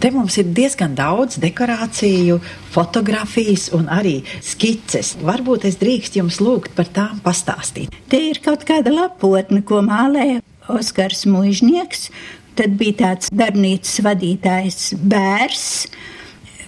Te 0.00 0.08
mums 0.14 0.38
ir 0.40 0.48
diezgan 0.56 0.94
daudz 0.96 1.36
dekorāciju, 1.42 2.38
fotografijas 2.72 3.68
un 3.76 3.90
arī 3.92 4.22
skices. 4.40 5.18
Varbūt 5.20 5.68
es 5.68 5.76
drīkst 5.82 6.16
jums 6.16 6.40
lūgt 6.40 6.72
par 6.78 6.88
tām 6.96 7.20
pastāstīt. 7.26 7.92
Te 8.08 8.22
ir 8.30 8.40
kaut 8.40 8.64
kāda 8.68 8.94
lapotne, 8.94 9.60
ko 9.68 9.82
mālēja 9.84 10.40
Oskars 10.72 11.26
Mužnieks. 11.28 12.08
Tad 12.56 12.80
bija 12.80 13.02
tāds 13.04 13.28
darbnīcas 13.36 14.00
vadītājs 14.04 14.94
bērs 14.96 15.66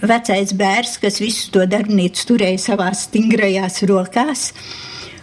vecais 0.05 0.51
bērns, 0.53 0.99
kas 1.01 1.17
visu 1.23 1.49
to 1.55 1.65
darbnīcu 1.69 2.29
turēja 2.29 2.61
savās 2.61 3.07
stingrajās 3.07 3.81
rokās 3.89 4.51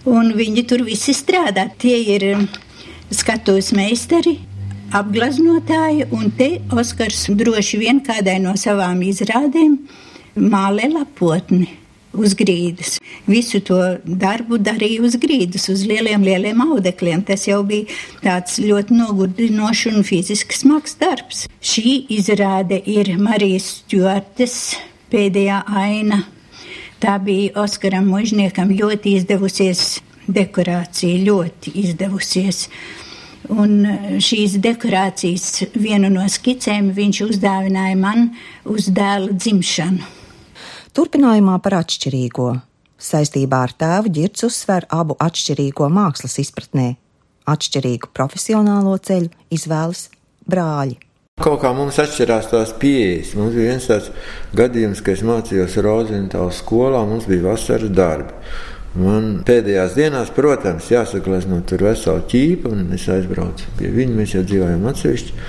un 0.09 0.32
viņi 0.36 0.64
tur 0.68 0.84
visi 0.86 1.14
strādā. 1.16 1.68
Tie 1.78 1.98
ir 2.14 2.26
um, 2.32 2.46
skatuves 3.12 3.72
meistari, 3.76 4.38
apgleznotāji, 4.92 6.09
un 6.12 6.32
te 6.36 6.57
Oskars 6.74 7.28
droši 7.38 7.80
vien 7.80 8.03
kādai 8.05 8.38
no 8.42 8.57
savām 8.61 9.03
izrādēm 9.07 9.78
mālē 10.36 10.90
lapotni. 10.92 11.78
Uz 12.12 12.34
grīdas. 12.36 12.98
Visu 13.24 13.62
to 13.64 13.78
darbu 14.05 14.59
darīja 14.61 15.00
uz 15.00 15.14
grīdas, 15.16 15.70
uz 15.72 15.86
lieliem, 15.88 16.20
lieliem 16.20 16.61
audekļiem. 16.61 17.22
Tas 17.24 17.46
jau 17.48 17.62
bija 17.64 17.88
tāds 18.20 18.59
ļoti 18.61 18.98
nogurdinošs 18.98 19.86
un 19.94 20.05
fiziski 20.05 20.59
smags 20.59 20.98
darbs. 21.00 21.46
Šī 21.64 22.03
izrāde 22.12 22.82
ir 22.84 23.14
Marijas 23.16 23.70
Stjortes 23.78 24.59
pēdējā 25.09 25.62
aina 25.72 26.20
Tā 27.03 27.16
bija 27.18 27.64
Oskaram 27.64 28.07
Mužniekam 28.07 28.70
ļoti 28.70 29.16
izdevusies 29.18 29.96
dekorācija, 30.30 31.18
ļoti 31.26 31.72
izdevusies. 31.82 32.68
Un 33.50 33.80
e, 33.82 33.94
šīs 34.22 34.55
dekorācijas 34.62 35.64
vienu 35.74 36.12
no 36.14 36.22
skicēm 36.30 36.92
viņš 36.94 37.22
uzdāvināja 37.26 37.98
man 37.98 38.28
uz 38.62 38.86
dēla 38.94 39.34
dzimšanu. 39.34 40.07
Turpinājumā 40.94 41.59
par 41.64 41.80
atšķirīgo. 41.80 42.53
Saistībā 43.03 43.64
ar 43.66 43.74
tēvu 43.82 44.12
ģirts 44.20 44.46
uzsver 44.46 44.86
abu 44.94 45.18
atšķirīgo 45.18 45.90
mākslas 45.90 46.38
izpratnē. 46.38 46.92
Atšķirīgu 47.50 48.12
profesionālo 48.14 48.94
ceļu 49.03 49.32
izvēlas 49.50 50.07
brāļi. 50.46 51.00
Kaut 51.41 51.62
kā 51.62 51.70
mums 51.72 51.97
atšķirās 51.97 52.51
tās 52.51 52.74
pieejas. 52.76 53.30
Mums 53.39 53.55
bija 53.57 53.70
viens 53.70 53.87
tāds 53.89 54.11
gadījums, 54.59 55.01
kad 55.01 55.16
es 55.16 55.22
mācījos 55.24 55.78
Rozentāla 55.80 56.53
skolā, 56.53 57.01
mums 57.09 57.24
bija 57.24 57.47
vasaras 57.47 57.89
darbi. 57.89 58.37
Man 59.01 59.30
pēdējās 59.49 59.97
dienās, 59.97 60.33
protams, 60.37 60.91
jāsaglezno 60.93 61.62
tur 61.64 61.87
vesela 61.87 62.20
ķīpa, 62.28 62.74
un 62.74 62.93
es 62.93 63.09
aizbraucu 63.09 63.72
pie 63.78 63.89
viņa. 63.97 64.16
Mēs 64.18 64.35
jau 64.37 64.43
dzīvojam 64.45 64.85
atsevišķi. 64.93 65.47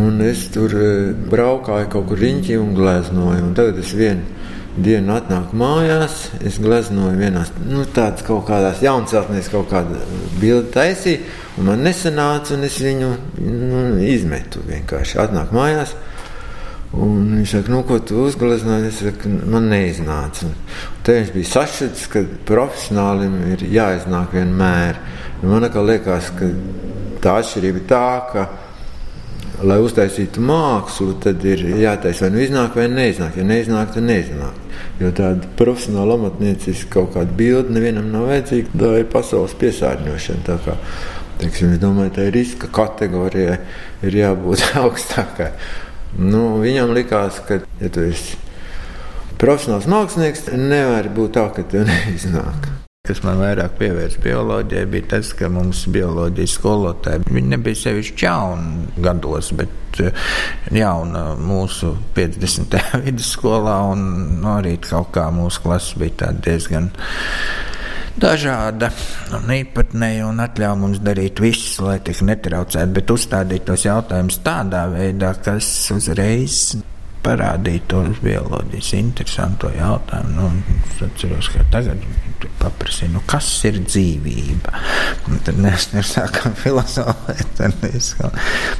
Un 0.00 0.18
es 0.26 0.42
tur 0.56 0.74
e, 0.74 0.90
braukāju 1.30 1.92
kaut 1.94 2.10
kur 2.10 2.18
riņķī 2.26 2.58
un 2.58 2.74
gleznoju. 2.74 3.46
Un 3.46 3.54
tagad 3.56 3.78
es 3.78 3.94
vienu 3.94 4.26
dienu 4.84 5.14
atnāku 5.16 5.56
mājās, 5.58 6.16
es 6.46 6.58
gleznoju 6.62 7.16
vienās 7.18 7.50
nu, 7.66 7.84
tādas 7.94 8.24
kaut 8.26 8.46
kādās 8.48 8.82
jaunceltnēs, 8.84 9.50
kaut 9.52 9.70
kādu 9.72 9.98
bildi 10.40 10.72
taisīju. 10.74 11.24
Man 11.66 11.82
nesanāca, 11.82 12.54
un 12.54 12.66
es 12.68 12.78
viņu 12.82 13.08
nu, 13.42 13.80
izmetu. 14.06 14.62
Vienkārši 14.68 15.18
atnāk 15.24 15.50
mājās. 15.54 15.96
Un 16.96 17.34
viņš 17.34 17.54
saka, 17.56 17.72
nu, 17.74 17.82
ko 17.84 17.98
tu 18.00 18.22
uzgleznoji? 18.24 18.88
Es 18.88 19.00
saku, 19.04 19.32
man 19.52 19.66
neiznāca. 19.68 20.48
Un 20.48 21.02
te 21.04 21.18
viņš 21.18 21.32
bija 21.34 21.50
sašutis, 21.50 22.06
ka 22.12 22.22
profesionālim 22.48 23.34
ir 23.52 23.66
jāiznāk 23.74 24.32
vienmēr. 24.38 25.02
Un 25.42 25.52
man 25.52 25.68
liekas, 25.90 26.30
ka 26.38 26.48
tā 27.22 27.36
atšķirība 27.42 27.82
ir 27.82 27.86
tā, 27.90 28.06
ka, 28.32 28.46
lai 29.66 29.78
uztaisītu 29.82 30.42
mākslu, 30.44 31.14
tad 31.22 31.42
ir 31.48 31.64
jātaisa 31.80 32.26
vai 32.26 32.30
nu 32.34 32.42
iznāk, 32.42 32.76
vai 32.78 32.86
neiznāk. 32.92 33.38
Ja 33.40 33.46
neiznāk, 33.46 33.92
tad 33.94 34.06
neiznāk. 34.06 34.58
Jo 35.00 35.10
tāda 35.14 35.50
profesionāla 35.58 36.18
amatnieciska 36.18 36.90
kaut 36.94 37.14
kāda 37.16 37.34
bilde 37.38 37.74
nevienam 37.74 38.10
nav 38.12 38.28
vajadzīga. 38.30 38.74
Tā 38.78 38.92
ir 39.00 39.08
pasaules 39.12 39.56
piesārņošana. 39.58 40.58
Teiksim, 41.38 41.74
es 41.74 41.82
domāju, 41.82 42.14
ka 42.16 42.26
riska 42.34 42.70
kategorijai 42.74 43.60
ir 44.06 44.18
jābūt 44.22 44.64
augstākai. 44.82 45.52
Nu, 46.18 46.58
viņam 46.62 46.94
likās, 46.96 47.42
ka, 47.46 47.60
ja 47.82 47.92
tu 47.94 48.06
esi 48.08 48.38
profesionāls 49.38 49.86
mākslinieks, 49.90 50.48
nevar 50.58 51.10
būt 51.14 51.36
tā, 51.38 51.46
ka 51.54 51.66
tev 51.68 51.86
neiznāk. 51.90 52.77
Kas 53.08 53.22
man 53.24 53.38
vairāk 53.40 53.78
pievērsa 53.78 54.20
bioloģijai, 54.20 54.88
bija 54.92 55.06
tas, 55.14 55.30
ka 55.36 55.48
mums 55.48 55.86
bioloģijas 55.88 56.56
skolotāji 56.58 57.24
viņi 57.30 57.54
nebija 57.54 57.78
sevišķi 57.86 58.26
jauni 58.26 58.98
gados, 59.00 59.48
bet 59.56 60.02
eh, 60.04 60.26
jauna 60.76 61.30
mūsu 61.40 61.94
50. 62.18 62.76
vidusskolā, 63.06 63.78
un 63.94 64.04
nu, 64.42 64.50
arī 64.58 64.76
kaut 64.84 65.14
kā 65.16 65.30
mūsu 65.32 65.64
klases 65.64 65.96
bija 66.02 66.34
diezgan 66.44 66.90
dažāda 68.18 68.90
un 69.38 69.50
īpatnēja 69.54 70.26
un 70.28 70.42
atļauj 70.42 70.78
mums 70.82 71.00
darīt 71.04 71.40
visu, 71.40 71.86
lai 71.86 71.98
tik 72.04 72.20
netraucētu, 72.26 72.94
bet 72.98 73.12
uzstādīt 73.14 73.66
tos 73.68 73.86
jautājumus 73.86 74.40
tādā 74.44 74.84
veidā, 74.92 75.32
kas 75.44 75.70
uzreiz 75.94 76.76
parādīja 77.24 77.84
to 77.90 78.02
bioloģijas 78.22 78.92
interesanto 78.98 79.70
jautājumu. 79.74 80.34
Nu, 80.36 80.76
es 80.88 81.02
atceros, 81.04 81.50
ka 81.54 81.64
tagad 81.72 82.04
paprasīju, 82.60 83.14
nu, 83.16 83.22
kas 83.28 83.48
ir 83.68 83.80
dzīvība. 83.84 84.74
Un 85.28 85.42
tad 85.46 85.58
mēs 85.62 85.90
sākām 86.12 86.54
filozofēt. 86.58 87.64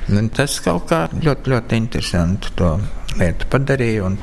Nu, 0.09 0.23
tas 0.35 0.61
kaut 0.65 0.89
kā 0.91 1.07
ļoti, 1.17 1.55
ļoti 1.55 1.83
interesanti 1.83 2.55
to 2.59 2.77
lietu 3.19 3.49
padarīja. 3.51 4.07
Un... 4.07 4.17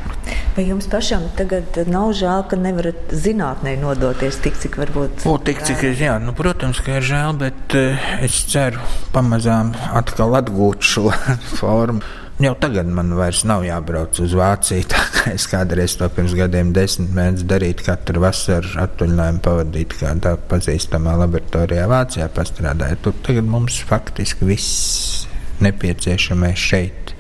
Vai 0.56 0.66
jums 0.70 0.88
pašam 0.92 1.28
tagad 1.40 1.78
nav 1.90 2.14
žēl, 2.18 2.46
ka 2.50 2.60
nevarat 2.60 3.16
zinātnē 3.26 3.76
nodoties 3.82 4.40
tik, 4.44 4.60
cik 4.62 4.80
varbūt? 4.82 5.26
O, 5.30 5.38
tik, 5.42 5.64
cik 5.68 5.84
es, 5.92 6.04
jā, 6.04 6.18
nu, 6.24 6.36
protams, 6.38 6.82
ka 6.86 7.00
ir 7.00 7.08
žēl, 7.08 7.36
bet 7.42 7.78
uh, 7.78 8.12
es 8.26 8.44
ceru 8.52 8.84
pamazām 9.16 9.74
atkal 9.96 10.38
atgūt 10.40 10.86
šo 10.94 11.10
formu. 11.60 12.04
Jau 12.36 12.52
tagad 12.60 12.90
man 12.92 13.14
vairs 13.16 13.46
nav 13.48 13.62
jābrauc 13.64 14.18
uz 14.20 14.34
Vāciju. 14.36 14.90
Es 15.36 15.46
kādreiz 15.48 15.94
to 15.96 16.10
pirms 16.12 16.34
gadiem 16.36 16.74
desmit 16.76 17.14
mēnešus 17.16 17.48
darīju, 17.48 17.86
katru 17.86 18.26
vasaru 18.26 18.74
atvaļinājumu 18.84 19.40
pavadīt 19.46 19.96
kādā 20.02 20.34
pazīstamā 20.52 21.16
laboratorijā 21.22 21.86
Vācijā 21.88 22.28
pastrādājot. 22.36 23.06
Tur 23.08 23.16
tagad 23.24 23.48
mums 23.56 23.80
faktiski 23.88 24.50
viss 24.52 25.30
nepieciešamais 25.64 26.60
šeit 26.60 27.14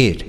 ir. 0.00 0.24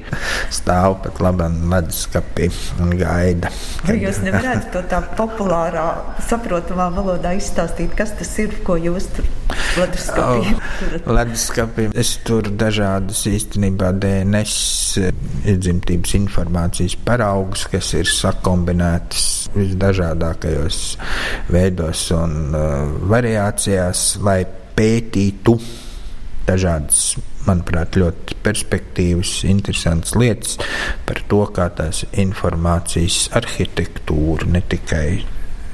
Stāv 0.53 0.97
pat 1.03 1.19
labi 1.23 1.47
leduskapī 1.71 2.49
un 2.83 2.93
gaida. 2.99 3.49
Vai 3.87 3.97
jūs 4.01 4.19
nevarētu 4.25 4.71
to 4.73 4.83
tā 4.91 4.99
populārā, 5.17 5.85
saprotamā 6.27 6.89
valodā 6.93 7.33
izstāstīt, 7.37 7.95
kas 7.97 8.13
tas 8.19 8.31
ir, 8.43 8.55
ko 8.65 8.77
jūs 8.79 9.09
tur 9.15 9.29
leduskapī? 9.79 10.53
Oh, 10.53 11.13
leduskapī 11.17 11.89
es 11.99 12.15
tur 12.27 12.49
dažādas 12.49 13.23
īstenībā 13.29 13.93
DNS 14.03 14.57
iedzimtības 15.53 16.17
informācijas 16.19 16.97
paraugus, 17.05 17.67
kas 17.71 17.93
ir 17.97 18.09
sakombinētas 18.09 19.29
visdažādākajos 19.57 20.81
veidos 21.53 22.07
un 22.15 22.39
uh, 22.53 22.97
variācijās, 23.13 24.07
lai 24.23 24.41
pētītu 24.73 25.57
dažādas 26.47 27.13
manuprāt, 27.47 27.97
ļoti 27.99 28.37
perspektīvas, 28.43 29.35
interesantas 29.49 30.15
lietas 30.19 30.57
par 31.07 31.21
to, 31.29 31.43
kā 31.55 31.69
tās 31.77 32.03
informācijas 32.11 33.27
arhitektūra 33.39 34.49
ne 34.53 34.63
tikai 34.69 35.07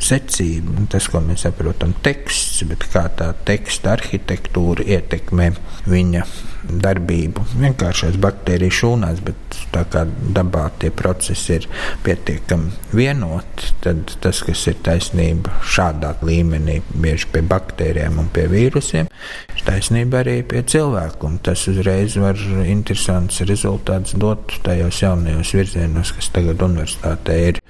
secība, 0.04 0.86
tas, 0.92 1.08
ko 1.12 1.22
mēs 1.24 1.46
saprotam, 1.46 1.94
teksts, 2.06 2.64
bet 2.70 2.86
kā 2.94 3.08
tā 3.20 3.32
teksta 3.48 3.96
arhitektūra 3.98 4.86
ietekmē 4.98 5.52
viņa 5.90 6.26
darbību. 6.70 7.44
Vienkāršās 7.60 8.18
baktēriju 8.22 8.76
šūnās, 8.80 9.22
bet 9.26 9.60
tā 9.74 9.86
kā 9.92 10.04
dabā 10.36 10.66
tie 10.82 10.92
procesi 10.96 11.58
ir 11.58 11.68
pietiekami 12.06 12.72
vienoti, 12.96 13.72
tad 13.84 14.16
tas, 14.24 14.42
kas 14.46 14.66
ir 14.72 14.80
taisnība 14.86 15.56
šādā 15.64 16.16
līmenī, 16.26 16.80
bieži 16.94 17.30
pie 17.34 17.44
baktērijām 17.50 18.20
un 18.24 18.30
pie 18.36 18.46
vīrusiem, 18.52 19.10
ir 19.56 19.66
taisnība 19.68 20.24
arī 20.24 20.40
pie 20.48 20.64
cilvēku. 20.70 21.32
Tas 21.46 21.66
uzreiz 21.72 22.18
var 22.20 22.40
interesants 22.66 23.42
rezultāts 23.48 24.16
dot 24.20 24.60
tajos 24.66 25.04
jaunajos 25.04 25.56
virzienos, 25.56 26.14
kas 26.18 26.32
tagad 26.36 26.64
universitātē 26.70 27.42
ir 27.50 27.62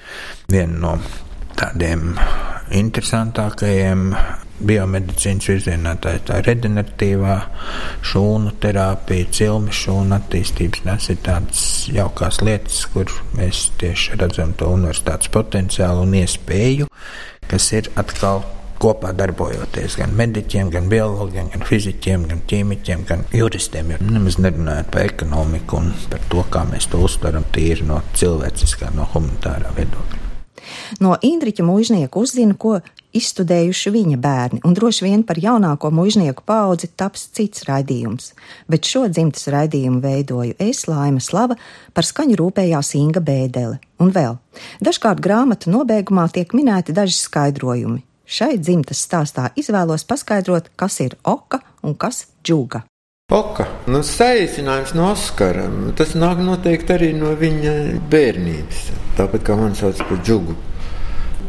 viena 0.50 0.80
no 0.80 0.94
tādiem 1.60 2.14
interesantākajiem 2.76 4.14
biomedicīnas 4.60 5.48
virzienā. 5.50 5.96
Tā 6.04 6.18
ir 6.18 6.24
tā 6.28 6.42
regeneratīvā 6.44 7.38
šūnu 8.10 8.54
terapija, 8.64 9.30
cilmes 9.36 9.80
šūnu 9.86 10.16
attīstības. 10.20 10.84
Tas 10.86 11.10
ir 11.14 11.20
tādas 11.26 11.66
jaukās 11.94 12.42
lietas, 12.46 12.84
kur 12.94 13.12
mēs 13.38 13.70
tieši 13.80 14.20
redzam 14.20 14.54
to 14.60 14.72
universitātes 14.76 15.32
potenciālu 15.34 16.06
un 16.08 16.16
iespēju, 16.22 16.90
kas 17.50 17.72
ir 17.78 17.92
atkal 18.00 18.44
kopā 18.80 19.12
darbojoties 19.16 19.98
gan 20.00 20.14
mediķiem, 20.16 20.70
gan 20.72 20.88
biologiem, 20.92 21.50
gan 21.52 21.66
fizikiem, 21.68 22.24
gan 22.30 22.40
ķīmiķiem, 22.48 23.04
gan 23.10 23.26
juristiem. 23.36 23.92
Ja 23.92 24.00
nemaz 24.00 24.40
nerunājot 24.40 24.94
par 24.94 25.10
ekonomiku 25.10 25.82
un 25.82 25.92
par 26.12 26.24
to, 26.32 26.46
kā 26.54 26.64
mēs 26.70 26.88
to 26.92 27.04
uztveram 27.04 27.48
tīri 27.56 27.88
no 27.90 28.00
cilvēciskā, 28.16 28.94
no 28.96 29.10
humanitārā 29.12 29.76
viedokļa. 29.76 30.29
No 31.04 31.16
Indriča 31.22 31.66
mūžnieka 31.66 32.20
uzzina, 32.20 32.56
ko 32.58 32.80
izstudējuši 33.16 33.94
viņa 33.94 34.18
bērni, 34.22 34.60
un 34.66 34.76
droši 34.78 35.06
vien 35.08 35.24
par 35.26 35.40
jaunāko 35.42 35.90
mūžnieku 35.94 36.46
paudzi 36.46 36.92
taps 37.00 37.28
cits 37.34 37.66
raidījums. 37.70 38.34
Bet 38.70 38.86
šo 38.86 39.08
dzimtas 39.10 39.48
raidījumu 39.50 40.02
veidoju 40.04 40.58
es, 40.62 40.86
Laima 40.90 41.24
Slava, 41.24 41.58
par 41.94 42.06
skaņu 42.06 42.38
rūpējās 42.40 42.94
Inga 43.00 43.24
Bēdele. 43.26 43.80
Un 44.00 44.14
vēl, 44.16 44.38
dažkārt 44.86 45.24
grāmatu 45.26 45.74
nobeigumā 45.74 46.30
tiek 46.34 46.54
minēti 46.58 46.96
daži 46.96 47.18
skaidrojumi. 47.18 48.04
Šai 48.30 48.60
dzimtas 48.62 49.02
stāstā 49.08 49.50
izvēlos 49.58 50.06
paskaidrot, 50.06 50.70
kas 50.78 51.00
ir 51.02 51.18
oka 51.26 51.64
un 51.82 51.98
kas 51.98 52.28
džuga. 52.46 52.84
Oka. 53.30 53.68
Nu, 53.86 54.00
saīsinājums 54.02 54.96
no 54.98 55.12
Oskara. 55.12 55.68
Tas 55.98 56.16
nāk 56.18 56.40
noteikti 56.42 56.96
arī 56.96 57.10
no 57.14 57.36
viņa 57.38 57.74
bērnības. 58.10 58.88
Tāpat 59.20 59.44
kā 59.46 59.58
man 59.60 59.76
sauc 59.78 60.02
par 60.02 60.18
džugu. 60.26 60.56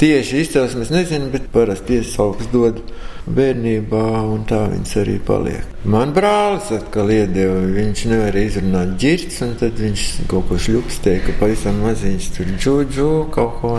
Tieši 0.01 0.43
izcelsmes 0.43 0.91
nezinu, 0.93 1.31
bet 1.33 1.47
parasti 1.53 1.99
iesauks 2.01 2.51
dod 2.53 2.83
bērnībā, 3.29 4.03
un 4.29 4.45
tā 4.49 4.61
viņas 4.75 4.93
arī 5.01 5.17
paliek. 5.25 5.73
Man 5.89 6.13
brālis 6.17 6.69
atkal 6.77 7.13
iedeva, 7.13 7.59
viņš 7.73 8.05
nevar 8.13 8.37
izrunāt 8.41 8.95
ģirts, 9.01 9.41
un 9.45 9.57
tad 9.61 9.81
viņš 9.81 10.07
kaut 10.29 10.49
ko 10.49 10.61
šļupstēja, 10.61 11.25
ka 11.27 11.37
pavisam 11.41 11.81
maziņš 11.85 12.31
tur 12.37 12.53
džudžu 12.59 13.11
kaut 13.33 13.57
ko. 13.63 13.75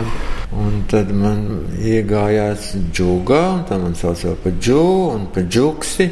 Un 0.58 0.82
tad 0.90 1.14
man 1.14 1.46
iegājās 1.78 2.72
džugā, 2.90 3.42
un 3.60 3.66
tā 3.70 3.78
man 3.82 3.94
saucā 3.98 4.34
par 4.42 4.58
džu 4.58 4.84
un 5.14 5.26
par 5.34 5.46
džuksi. 5.46 6.10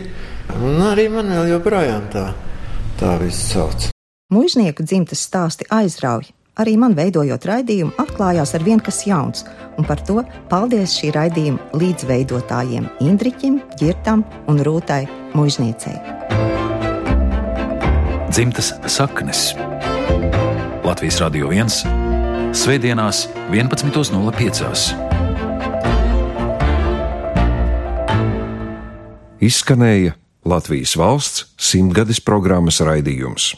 Un 0.58 0.82
arī 0.84 1.06
man 1.12 1.30
vēl 1.30 1.52
joprojām 1.54 2.10
tā, 2.12 2.26
tā 3.00 3.14
viss 3.22 3.52
sauc. 3.52 3.88
Mūžnieku 4.30 4.84
dzimtas 4.86 5.24
stāsti 5.26 5.66
aizrauj. 5.70 6.28
Arī 6.60 6.74
man 6.76 6.92
veidojot 6.98 7.46
raidījumu, 7.46 7.94
atklājās 8.02 8.52
ar 8.58 8.64
vien 8.66 8.82
kas 8.84 9.04
jauns, 9.08 9.46
un 9.78 9.86
par 9.86 10.02
to 10.04 10.20
paldies 10.50 10.92
šī 10.98 11.12
raidījuma 11.14 11.78
līdzveidotājiem 11.80 12.90
Indriķim, 13.06 13.60
Girtam 13.80 14.26
un 14.50 14.60
Rūtai 14.66 15.06
Mūžniecei. 15.32 15.96
Dzimtas 18.30 18.74
saknes 18.86 19.54
Latvijas 20.84 21.18
Radio 21.22 21.50
1 21.54 22.00
Svētdienās 22.50 23.28
11.05. 23.54 24.90
Izskanēja 29.40 30.19
Latvijas 30.44 30.94
valsts 30.96 31.44
simtgades 31.60 32.20
programmas 32.24 32.80
raidījums. 32.80 33.52